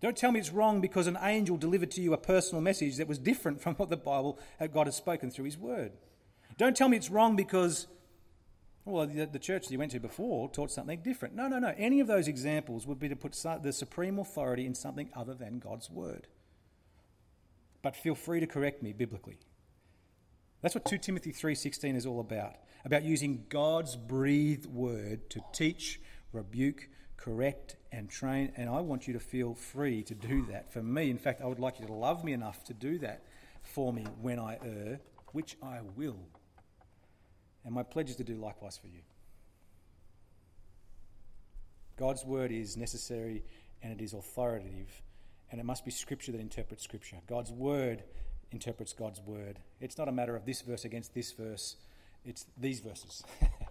Don't 0.00 0.16
tell 0.16 0.30
me 0.30 0.40
it's 0.40 0.52
wrong 0.52 0.80
because 0.80 1.06
an 1.06 1.16
angel 1.22 1.56
delivered 1.56 1.90
to 1.92 2.00
you 2.00 2.12
a 2.12 2.18
personal 2.18 2.60
message 2.60 2.96
that 2.96 3.08
was 3.08 3.18
different 3.18 3.60
from 3.60 3.74
what 3.76 3.88
the 3.88 3.96
Bible, 3.96 4.38
uh, 4.60 4.66
God 4.66 4.86
has 4.86 4.96
spoken 4.96 5.30
through 5.30 5.46
His 5.46 5.56
Word. 5.56 5.92
Don't 6.58 6.76
tell 6.76 6.88
me 6.88 6.96
it's 6.96 7.10
wrong 7.10 7.36
because, 7.36 7.86
well, 8.86 9.06
the, 9.06 9.26
the 9.26 9.38
church 9.38 9.64
that 9.64 9.72
you 9.72 9.78
went 9.78 9.90
to 9.92 10.00
before 10.00 10.48
taught 10.48 10.70
something 10.70 11.00
different. 11.02 11.34
No, 11.34 11.48
no, 11.48 11.58
no. 11.58 11.74
Any 11.76 12.00
of 12.00 12.06
those 12.06 12.28
examples 12.28 12.86
would 12.86 13.00
be 13.00 13.08
to 13.08 13.16
put 13.16 13.32
the 13.62 13.72
supreme 13.72 14.18
authority 14.18 14.64
in 14.64 14.74
something 14.74 15.10
other 15.14 15.34
than 15.34 15.58
God's 15.58 15.90
Word. 15.90 16.28
But 17.82 17.96
feel 17.96 18.14
free 18.14 18.40
to 18.40 18.46
correct 18.46 18.82
me 18.82 18.92
biblically. 18.92 19.38
That's 20.62 20.74
what 20.74 20.84
2 20.84 20.98
Timothy 20.98 21.32
3:16 21.32 21.96
is 21.96 22.06
all 22.06 22.20
about. 22.20 22.56
About 22.84 23.02
using 23.02 23.46
God's 23.48 23.96
breathed 23.96 24.66
word 24.66 25.28
to 25.30 25.40
teach, 25.52 26.00
rebuke, 26.32 26.88
correct, 27.16 27.76
and 27.90 28.08
train. 28.08 28.52
And 28.56 28.70
I 28.70 28.80
want 28.80 29.08
you 29.08 29.12
to 29.14 29.20
feel 29.20 29.54
free 29.54 30.02
to 30.04 30.14
do 30.14 30.46
that. 30.46 30.72
For 30.72 30.82
me, 30.82 31.10
in 31.10 31.18
fact, 31.18 31.40
I 31.40 31.46
would 31.46 31.58
like 31.58 31.80
you 31.80 31.86
to 31.86 31.92
love 31.92 32.24
me 32.24 32.32
enough 32.32 32.62
to 32.64 32.74
do 32.74 32.98
that 32.98 33.24
for 33.62 33.92
me 33.92 34.04
when 34.20 34.38
I 34.38 34.58
err, 34.64 35.00
which 35.32 35.56
I 35.62 35.80
will. 35.96 36.18
And 37.66 37.74
my 37.74 37.82
pledge 37.82 38.08
is 38.08 38.16
to 38.16 38.24
do 38.24 38.36
likewise 38.36 38.78
for 38.78 38.86
you. 38.86 39.00
God's 41.98 42.24
word 42.24 42.52
is 42.52 42.76
necessary 42.76 43.42
and 43.82 43.92
it 43.92 44.02
is 44.02 44.14
authoritative, 44.14 45.02
and 45.50 45.60
it 45.60 45.64
must 45.64 45.84
be 45.84 45.90
Scripture 45.90 46.32
that 46.32 46.40
interprets 46.40 46.82
Scripture. 46.82 47.16
God's 47.26 47.52
word 47.52 48.04
interprets 48.52 48.94
God's 48.94 49.20
word. 49.20 49.58
It's 49.80 49.98
not 49.98 50.08
a 50.08 50.12
matter 50.12 50.34
of 50.34 50.46
this 50.46 50.62
verse 50.62 50.84
against 50.84 51.12
this 51.12 51.32
verse, 51.32 51.76
it's 52.24 52.46
these 52.56 52.80
verses. 52.80 53.22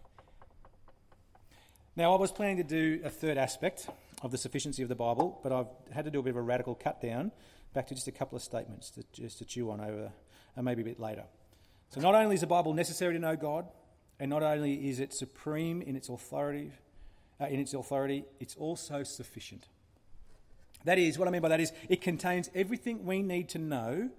Now, 1.98 2.14
I 2.14 2.18
was 2.18 2.30
planning 2.30 2.58
to 2.58 2.64
do 2.64 3.00
a 3.06 3.10
third 3.10 3.38
aspect 3.38 3.88
of 4.22 4.30
the 4.30 4.38
sufficiency 4.38 4.84
of 4.84 4.90
the 4.90 4.96
Bible, 4.96 5.40
but 5.42 5.54
I've 5.54 5.94
had 5.94 6.04
to 6.04 6.12
do 6.12 6.20
a 6.20 6.24
bit 6.24 6.32
of 6.32 6.36
a 6.36 6.42
radical 6.42 6.76
cut 6.76 7.02
down 7.02 7.32
back 7.74 7.88
to 7.88 7.96
just 7.96 8.10
a 8.10 8.12
couple 8.12 8.36
of 8.36 8.44
statements 8.44 8.90
to, 8.92 9.04
just 9.14 9.38
to 9.38 9.46
chew 9.46 9.72
on 9.72 9.80
over, 9.80 10.12
and 10.58 10.66
maybe 10.66 10.82
a 10.82 10.86
bit 10.86 11.00
later. 11.00 11.24
So, 11.92 12.02
not 12.02 12.14
only 12.14 12.36
is 12.36 12.42
the 12.42 12.48
Bible 12.48 12.74
necessary 12.74 13.14
to 13.14 13.20
know 13.20 13.38
God, 13.38 13.70
and 14.20 14.30
not 14.30 14.44
only 14.44 14.90
is 14.90 15.00
it 15.00 15.14
supreme 15.14 15.82
in 15.82 15.96
its 15.96 16.10
authority, 16.10 16.72
uh, 17.40 17.46
in 17.46 17.60
its 17.60 17.74
authority, 17.74 18.26
it's 18.40 18.56
also 18.56 19.04
sufficient. 19.04 19.68
That 20.86 21.00
is, 21.00 21.18
what 21.18 21.28
I 21.28 21.32
mean 21.32 21.42
by 21.42 21.50
that 21.50 21.60
is, 21.60 21.74
it 21.90 22.02
contains 22.02 22.50
everything 22.54 23.06
we 23.06 23.22
need 23.22 23.50
to 23.50 23.60
know. 23.60 24.10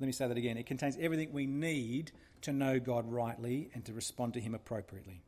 Let 0.00 0.06
me 0.06 0.12
say 0.12 0.28
that 0.28 0.36
again. 0.36 0.56
It 0.56 0.66
contains 0.66 0.96
everything 1.00 1.32
we 1.32 1.46
need 1.46 2.12
to 2.42 2.52
know 2.52 2.78
God 2.78 3.10
rightly 3.10 3.70
and 3.74 3.84
to 3.86 3.92
respond 3.92 4.34
to 4.34 4.40
Him 4.40 4.54
appropriately. 4.54 5.22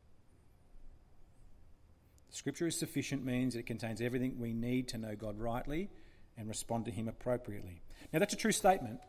Scripture 2.30 2.68
is 2.68 2.78
sufficient 2.78 3.24
means 3.24 3.56
it 3.56 3.66
contains 3.66 4.00
everything 4.00 4.38
we 4.38 4.52
need 4.52 4.86
to 4.88 4.98
know 4.98 5.16
God 5.16 5.38
rightly 5.38 5.90
and 6.36 6.46
respond 6.46 6.84
to 6.84 6.90
Him 6.92 7.08
appropriately. 7.08 7.82
Now, 8.12 8.20
that's 8.20 8.34
a 8.34 8.36
true 8.36 8.52
statement, 8.52 9.00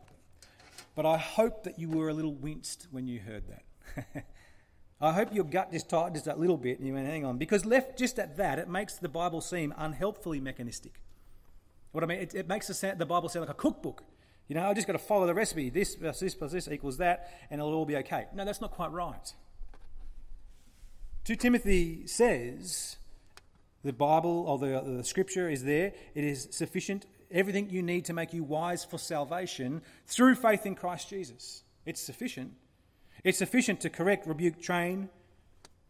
but 0.94 1.06
I 1.06 1.16
hope 1.16 1.64
that 1.64 1.78
you 1.78 1.88
were 1.88 2.08
a 2.08 2.14
little 2.14 2.34
winced 2.34 2.88
when 2.90 3.06
you 3.06 3.20
heard 3.20 3.44
that. 3.48 4.26
I 5.00 5.12
hope 5.12 5.34
your 5.34 5.44
gut 5.44 5.72
just 5.72 5.88
tightened 5.88 6.14
just 6.14 6.26
a 6.28 6.36
little 6.36 6.56
bit 6.56 6.78
and 6.78 6.86
you 6.86 6.94
went, 6.94 7.06
hang 7.06 7.24
on, 7.24 7.36
because 7.36 7.64
left 7.64 7.98
just 7.98 8.18
at 8.18 8.36
that, 8.36 8.58
it 8.58 8.68
makes 8.68 8.94
the 8.94 9.08
Bible 9.08 9.40
seem 9.40 9.74
unhelpfully 9.76 10.40
mechanistic. 10.40 11.00
What 11.90 12.04
I 12.04 12.06
mean, 12.06 12.18
it, 12.20 12.34
it 12.34 12.48
makes 12.48 12.68
the, 12.68 12.94
the 12.96 13.06
Bible 13.06 13.28
sound 13.28 13.46
like 13.46 13.54
a 13.54 13.58
cookbook. 13.58 14.04
You 14.48 14.54
know, 14.54 14.68
I 14.68 14.74
just 14.74 14.86
got 14.86 14.94
to 14.94 14.98
follow 14.98 15.26
the 15.26 15.34
recipe. 15.34 15.70
This 15.70 15.96
plus 15.96 16.20
this 16.20 16.34
plus 16.34 16.52
this 16.52 16.68
equals 16.68 16.98
that, 16.98 17.46
and 17.50 17.60
it'll 17.60 17.74
all 17.74 17.86
be 17.86 17.96
okay. 17.96 18.26
No, 18.34 18.44
that's 18.44 18.60
not 18.60 18.70
quite 18.70 18.92
right. 18.92 19.32
2 21.24 21.36
Timothy 21.36 22.06
says 22.06 22.96
the 23.84 23.92
Bible 23.92 24.44
or 24.46 24.58
the, 24.58 24.98
the 24.98 25.04
scripture 25.04 25.48
is 25.48 25.64
there. 25.64 25.92
It 26.14 26.24
is 26.24 26.48
sufficient, 26.50 27.06
everything 27.32 27.70
you 27.70 27.82
need 27.82 28.04
to 28.06 28.12
make 28.12 28.32
you 28.32 28.44
wise 28.44 28.84
for 28.84 28.98
salvation 28.98 29.82
through 30.06 30.34
faith 30.34 30.66
in 30.66 30.74
Christ 30.74 31.08
Jesus. 31.08 31.62
It's 31.84 32.00
sufficient. 32.00 32.52
It's 33.24 33.38
sufficient 33.38 33.80
to 33.80 33.90
correct, 33.90 34.26
rebuke, 34.26 34.60
train. 34.60 35.08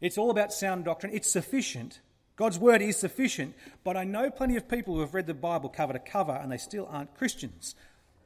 It's 0.00 0.18
all 0.18 0.30
about 0.30 0.52
sound 0.52 0.84
doctrine. 0.84 1.12
It's 1.14 1.30
sufficient. 1.30 2.00
God's 2.36 2.58
word 2.58 2.82
is 2.82 2.96
sufficient, 2.96 3.54
but 3.84 3.96
I 3.96 4.04
know 4.04 4.30
plenty 4.30 4.56
of 4.56 4.68
people 4.68 4.94
who 4.94 5.00
have 5.00 5.14
read 5.14 5.26
the 5.26 5.34
Bible 5.34 5.68
cover 5.68 5.92
to 5.92 5.98
cover 5.98 6.32
and 6.32 6.50
they 6.50 6.56
still 6.56 6.88
aren't 6.90 7.14
Christians. 7.14 7.74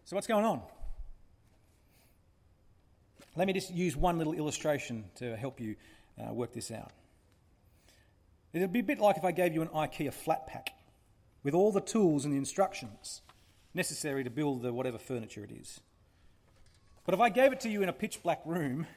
So, 0.05 0.17
what's 0.17 0.27
going 0.27 0.45
on? 0.45 0.62
Let 3.35 3.47
me 3.47 3.53
just 3.53 3.71
use 3.71 3.97
one 3.97 4.19
little 4.19 4.33
illustration 4.33 5.05
to 5.17 5.37
help 5.37 5.61
you 5.61 5.77
uh, 6.19 6.33
work 6.33 6.53
this 6.53 6.71
out. 6.71 6.93
It'd 8.53 8.73
be 8.73 8.79
a 8.79 8.83
bit 8.83 8.99
like 8.99 9.19
if 9.19 9.25
I 9.25 9.33
gave 9.33 9.53
you 9.53 9.61
an 9.61 9.69
IKEA 9.69 10.14
flat 10.14 10.47
pack 10.47 10.71
with 11.47 11.55
all 11.55 11.70
the 11.70 11.80
tools 11.80 12.24
and 12.24 12.34
the 12.34 12.38
instructions 12.38 13.22
necessary 13.72 14.24
to 14.24 14.30
build 14.30 14.62
the 14.62 14.72
whatever 14.72 14.99
furniture 14.99 15.44
it 15.44 15.53
is. 15.53 15.80
But 17.05 17.14
if 17.14 17.20
I 17.20 17.28
gave 17.28 17.53
it 17.53 17.61
to 17.61 17.68
you 17.68 17.84
in 17.84 17.88
a 17.88 17.92
pitch 17.92 18.20
black 18.20 18.40
room, 18.44 18.88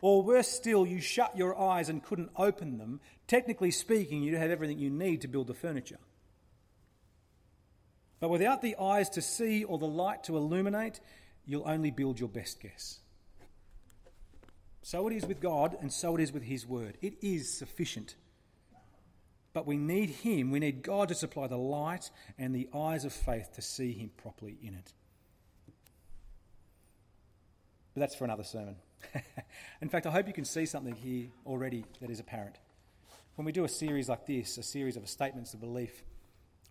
or 0.00 0.22
worse 0.22 0.46
still, 0.46 0.86
you 0.86 1.00
shut 1.00 1.36
your 1.36 1.60
eyes 1.60 1.88
and 1.88 2.04
couldn't 2.04 2.30
open 2.36 2.78
them, 2.78 3.00
technically 3.26 3.72
speaking, 3.72 4.22
you'd 4.22 4.38
have 4.38 4.52
everything 4.52 4.78
you 4.78 4.90
need 4.90 5.22
to 5.22 5.28
build 5.28 5.48
the 5.48 5.54
furniture. 5.54 5.98
But 8.20 8.28
without 8.28 8.62
the 8.62 8.76
eyes 8.76 9.08
to 9.10 9.20
see 9.20 9.64
or 9.64 9.76
the 9.76 9.86
light 9.86 10.22
to 10.24 10.36
illuminate, 10.36 11.00
you'll 11.46 11.68
only 11.68 11.90
build 11.90 12.20
your 12.20 12.28
best 12.28 12.60
guess. 12.60 13.00
So 14.82 15.08
it 15.08 15.16
is 15.16 15.26
with 15.26 15.40
God, 15.40 15.76
and 15.80 15.92
so 15.92 16.14
it 16.14 16.22
is 16.22 16.32
with 16.32 16.44
His 16.44 16.64
Word. 16.64 16.96
It 17.02 17.14
is 17.22 17.52
sufficient 17.52 18.14
but 19.56 19.66
we 19.66 19.78
need 19.78 20.10
Him, 20.10 20.50
we 20.50 20.58
need 20.58 20.82
God 20.82 21.08
to 21.08 21.14
supply 21.14 21.46
the 21.46 21.56
light 21.56 22.10
and 22.38 22.54
the 22.54 22.68
eyes 22.74 23.06
of 23.06 23.12
faith 23.14 23.54
to 23.54 23.62
see 23.62 23.90
Him 23.90 24.10
properly 24.18 24.58
in 24.62 24.74
it. 24.74 24.92
But 27.94 28.00
that's 28.00 28.14
for 28.14 28.26
another 28.26 28.44
sermon. 28.44 28.76
in 29.80 29.88
fact, 29.88 30.06
I 30.06 30.10
hope 30.10 30.26
you 30.26 30.34
can 30.34 30.44
see 30.44 30.66
something 30.66 30.94
here 30.94 31.28
already 31.46 31.86
that 32.02 32.10
is 32.10 32.20
apparent. 32.20 32.56
When 33.36 33.46
we 33.46 33.52
do 33.52 33.64
a 33.64 33.68
series 33.68 34.10
like 34.10 34.26
this, 34.26 34.58
a 34.58 34.62
series 34.62 34.98
of 34.98 35.08
statements 35.08 35.54
of 35.54 35.60
belief, 35.60 36.04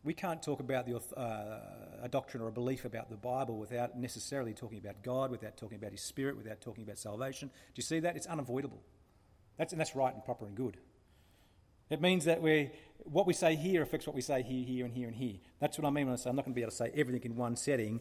we 0.04 0.14
can't 0.14 0.44
talk 0.44 0.60
about 0.60 0.86
the, 0.86 0.98
uh, 1.20 2.04
a 2.04 2.08
doctrine 2.08 2.44
or 2.44 2.50
a 2.50 2.52
belief 2.52 2.86
about 2.86 3.10
the 3.10 3.18
Bible 3.18 3.58
without 3.58 3.98
necessarily 3.98 4.54
talking 4.54 4.78
about 4.78 5.02
God, 5.02 5.32
without 5.32 5.58
talking 5.58 5.80
about 5.80 5.90
His 5.90 6.04
Spirit, 6.04 6.38
without 6.38 6.62
talking 6.62 6.84
about 6.84 7.00
salvation. 7.00 7.48
Do 7.48 7.78
you 7.78 7.84
see 7.84 8.02
that? 8.02 8.16
It's 8.16 8.28
unavoidable. 8.28 8.84
That's, 9.58 9.74
and 9.74 9.80
that's 9.80 9.96
right 9.96 10.14
and 10.14 10.24
proper 10.24 10.46
and 10.46 10.54
good. 10.54 10.78
It 11.90 12.02
means 12.02 12.26
that 12.26 12.42
we 12.42 12.72
what 13.04 13.28
we 13.28 13.34
say 13.34 13.56
here 13.56 13.84
affects 13.84 14.08
what 14.08 14.16
we 14.16 14.22
say 14.22 14.42
here, 14.42 14.66
here, 14.66 14.86
and 14.86 14.94
here, 14.94 15.08
and 15.08 15.16
here. 15.16 15.36
That's 15.60 15.78
what 15.78 15.88
I 15.88 15.92
mean 15.92 16.08
when 16.08 16.14
I 16.14 16.16
say 16.16 16.30
I'm 16.30 16.36
not 16.36 16.46
going 16.46 16.54
to 16.54 16.56
be 16.56 16.62
able 16.62 16.72
to 16.72 16.78
say 16.78 16.92
everything 16.96 17.24
in 17.24 17.36
one 17.36 17.56
setting. 17.56 18.00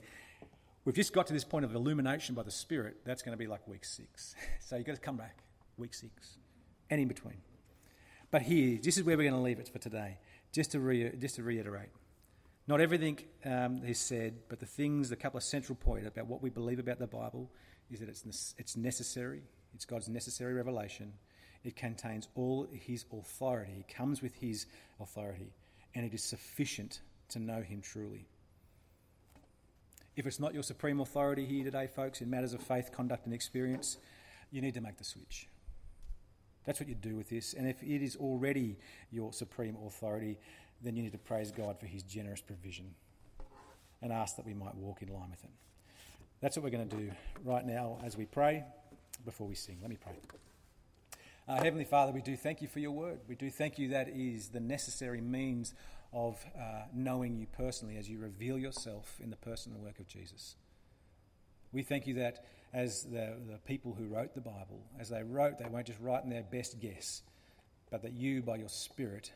We've 0.84 0.94
just 0.94 1.12
got 1.12 1.26
to 1.28 1.32
this 1.32 1.44
point 1.44 1.64
of 1.64 1.74
illumination 1.74 2.34
by 2.34 2.42
the 2.42 2.50
Spirit. 2.50 2.98
That's 3.04 3.22
going 3.22 3.32
to 3.32 3.38
be 3.38 3.46
like 3.46 3.66
week 3.68 3.84
six. 3.84 4.34
so 4.60 4.76
you've 4.76 4.86
got 4.86 4.94
to 4.94 5.00
come 5.00 5.16
back, 5.16 5.38
week 5.76 5.94
six, 5.94 6.38
and 6.90 7.00
in 7.00 7.08
between. 7.08 7.36
But 8.30 8.42
here, 8.42 8.78
this 8.82 8.96
is 8.96 9.04
where 9.04 9.16
we're 9.16 9.30
going 9.30 9.40
to 9.40 9.44
leave 9.44 9.60
it 9.60 9.68
for 9.68 9.78
today, 9.78 10.18
just 10.52 10.72
to, 10.72 10.80
re- 10.80 11.12
just 11.18 11.36
to 11.36 11.42
reiterate. 11.42 11.88
Not 12.66 12.80
everything 12.80 13.18
um, 13.44 13.82
is 13.84 13.98
said, 13.98 14.34
but 14.48 14.58
the 14.58 14.66
things, 14.66 15.10
the 15.10 15.16
couple 15.16 15.36
of 15.36 15.44
central 15.44 15.76
points 15.76 16.08
about 16.08 16.26
what 16.26 16.42
we 16.42 16.48
believe 16.48 16.78
about 16.78 16.98
the 16.98 17.06
Bible 17.06 17.50
is 17.90 18.00
that 18.00 18.08
it's, 18.08 18.54
it's 18.58 18.76
necessary, 18.76 19.42
it's 19.74 19.84
God's 19.84 20.08
necessary 20.08 20.54
revelation, 20.54 21.12
it 21.64 21.76
contains 21.76 22.28
all 22.34 22.68
his 22.70 23.04
authority. 23.12 23.84
It 23.88 23.94
comes 23.94 24.22
with 24.22 24.34
his 24.34 24.66
authority, 25.00 25.52
and 25.94 26.04
it 26.04 26.12
is 26.14 26.22
sufficient 26.22 27.00
to 27.30 27.38
know 27.38 27.62
him 27.62 27.80
truly. 27.80 28.26
If 30.16 30.26
it's 30.26 30.38
not 30.38 30.54
your 30.54 30.62
supreme 30.62 31.00
authority 31.00 31.44
here 31.44 31.64
today, 31.64 31.88
folks, 31.88 32.20
in 32.20 32.30
matters 32.30 32.52
of 32.52 32.62
faith, 32.62 32.92
conduct, 32.92 33.24
and 33.24 33.34
experience, 33.34 33.96
you 34.50 34.60
need 34.60 34.74
to 34.74 34.80
make 34.80 34.98
the 34.98 35.04
switch. 35.04 35.48
That's 36.64 36.78
what 36.78 36.88
you 36.88 36.94
do 36.94 37.16
with 37.16 37.28
this. 37.28 37.54
And 37.54 37.68
if 37.68 37.82
it 37.82 38.02
is 38.02 38.16
already 38.16 38.76
your 39.10 39.32
supreme 39.32 39.76
authority, 39.86 40.38
then 40.82 40.96
you 40.96 41.02
need 41.02 41.12
to 41.12 41.18
praise 41.18 41.50
God 41.50 41.78
for 41.80 41.86
his 41.86 42.02
generous 42.02 42.40
provision 42.40 42.94
and 44.02 44.12
ask 44.12 44.36
that 44.36 44.46
we 44.46 44.54
might 44.54 44.74
walk 44.76 45.02
in 45.02 45.08
line 45.08 45.30
with 45.30 45.42
it. 45.44 45.50
That's 46.40 46.56
what 46.56 46.64
we're 46.64 46.70
going 46.70 46.88
to 46.88 46.96
do 46.96 47.10
right 47.42 47.66
now 47.66 47.98
as 48.04 48.16
we 48.16 48.26
pray 48.26 48.64
before 49.24 49.46
we 49.46 49.54
sing. 49.54 49.78
Let 49.80 49.90
me 49.90 49.96
pray. 50.00 50.12
Uh, 51.46 51.62
Heavenly 51.62 51.84
Father, 51.84 52.10
we 52.10 52.22
do 52.22 52.36
thank 52.36 52.62
you 52.62 52.68
for 52.68 52.78
your 52.78 52.92
word. 52.92 53.20
We 53.28 53.34
do 53.34 53.50
thank 53.50 53.78
you 53.78 53.88
that 53.88 54.08
is 54.08 54.48
the 54.48 54.60
necessary 54.60 55.20
means 55.20 55.74
of 56.10 56.42
uh, 56.58 56.84
knowing 56.94 57.36
you 57.36 57.46
personally 57.54 57.98
as 57.98 58.08
you 58.08 58.18
reveal 58.18 58.56
yourself 58.56 59.18
in 59.22 59.28
the 59.28 59.36
person 59.36 59.72
and 59.72 59.82
work 59.82 59.98
of 60.00 60.08
Jesus. 60.08 60.54
We 61.70 61.82
thank 61.82 62.06
you 62.06 62.14
that 62.14 62.46
as 62.72 63.02
the, 63.02 63.34
the 63.46 63.58
people 63.66 63.92
who 63.92 64.06
wrote 64.06 64.34
the 64.34 64.40
Bible, 64.40 64.80
as 64.98 65.10
they 65.10 65.22
wrote, 65.22 65.58
they 65.58 65.66
weren't 65.66 65.86
just 65.86 66.00
writing 66.00 66.30
their 66.30 66.44
best 66.44 66.80
guess, 66.80 67.20
but 67.90 68.00
that 68.00 68.14
you, 68.14 68.40
by 68.40 68.56
your 68.56 68.70
Spirit, 68.70 69.30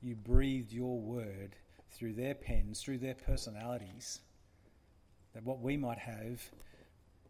you 0.00 0.14
breathed 0.14 0.72
your 0.72 0.98
word 0.98 1.54
through 1.90 2.14
their 2.14 2.34
pens, 2.34 2.80
through 2.80 2.98
their 2.98 3.14
personalities, 3.14 4.20
that 5.34 5.44
what 5.44 5.60
we 5.60 5.76
might 5.76 5.98
have 5.98 6.42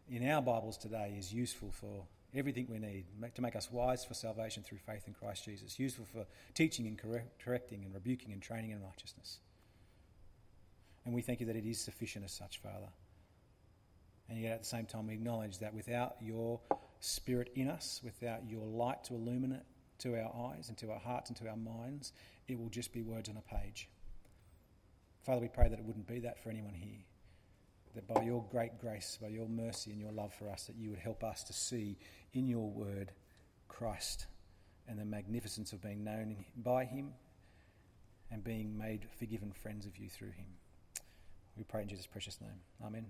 in 0.09 0.25
our 0.29 0.41
Bibles 0.41 0.77
today 0.77 1.13
is 1.19 1.33
useful 1.33 1.71
for 1.71 2.05
everything 2.35 2.67
we 2.69 2.79
need 2.79 3.05
to 3.35 3.41
make 3.41 3.55
us 3.55 3.71
wise 3.71 4.03
for 4.03 4.13
salvation 4.13 4.63
through 4.63 4.79
faith 4.79 5.03
in 5.07 5.13
Christ 5.13 5.45
Jesus, 5.45 5.79
useful 5.79 6.05
for 6.05 6.25
teaching 6.53 6.87
and 6.87 6.99
correcting 7.39 7.83
and 7.83 7.93
rebuking 7.93 8.31
and 8.31 8.41
training 8.41 8.71
in 8.71 8.81
righteousness. 8.81 9.39
And 11.05 11.13
we 11.13 11.21
thank 11.21 11.39
you 11.39 11.45
that 11.47 11.55
it 11.55 11.65
is 11.65 11.79
sufficient 11.79 12.25
as 12.25 12.31
such, 12.31 12.59
Father. 12.59 12.89
And 14.29 14.39
yet 14.39 14.53
at 14.53 14.59
the 14.59 14.67
same 14.67 14.85
time, 14.85 15.07
we 15.07 15.13
acknowledge 15.13 15.59
that 15.59 15.73
without 15.73 16.15
your 16.21 16.59
Spirit 17.01 17.51
in 17.55 17.67
us, 17.67 17.99
without 18.03 18.49
your 18.49 18.65
light 18.65 19.03
to 19.03 19.13
illuminate 19.13 19.63
to 19.99 20.15
our 20.15 20.51
eyes 20.51 20.69
and 20.69 20.77
to 20.77 20.89
our 20.89 20.99
hearts 20.99 21.29
and 21.29 21.37
to 21.37 21.49
our 21.49 21.57
minds, 21.57 22.13
it 22.47 22.57
will 22.57 22.69
just 22.69 22.93
be 22.93 23.01
words 23.01 23.27
on 23.27 23.35
a 23.35 23.41
page. 23.41 23.89
Father, 25.25 25.41
we 25.41 25.49
pray 25.49 25.67
that 25.67 25.77
it 25.77 25.83
wouldn't 25.83 26.07
be 26.07 26.19
that 26.19 26.41
for 26.41 26.49
anyone 26.49 26.73
here. 26.73 27.03
That 27.95 28.07
by 28.07 28.23
your 28.23 28.43
great 28.49 28.79
grace, 28.79 29.17
by 29.21 29.27
your 29.27 29.47
mercy 29.47 29.91
and 29.91 29.99
your 29.99 30.11
love 30.11 30.33
for 30.33 30.49
us, 30.49 30.65
that 30.65 30.75
you 30.75 30.89
would 30.89 30.99
help 30.99 31.23
us 31.23 31.43
to 31.43 31.53
see 31.53 31.97
in 32.33 32.47
your 32.47 32.69
word 32.69 33.11
Christ 33.67 34.25
and 34.87 34.99
the 34.99 35.05
magnificence 35.05 35.73
of 35.73 35.81
being 35.81 36.03
known 36.03 36.43
by 36.57 36.85
him 36.85 37.13
and 38.31 38.43
being 38.43 38.77
made 38.77 39.05
forgiven 39.19 39.51
friends 39.51 39.85
of 39.85 39.97
you 39.97 40.09
through 40.09 40.31
him. 40.31 40.47
We 41.55 41.63
pray 41.63 41.83
in 41.83 41.87
Jesus' 41.87 42.07
precious 42.07 42.41
name. 42.41 42.59
Amen. 42.83 43.05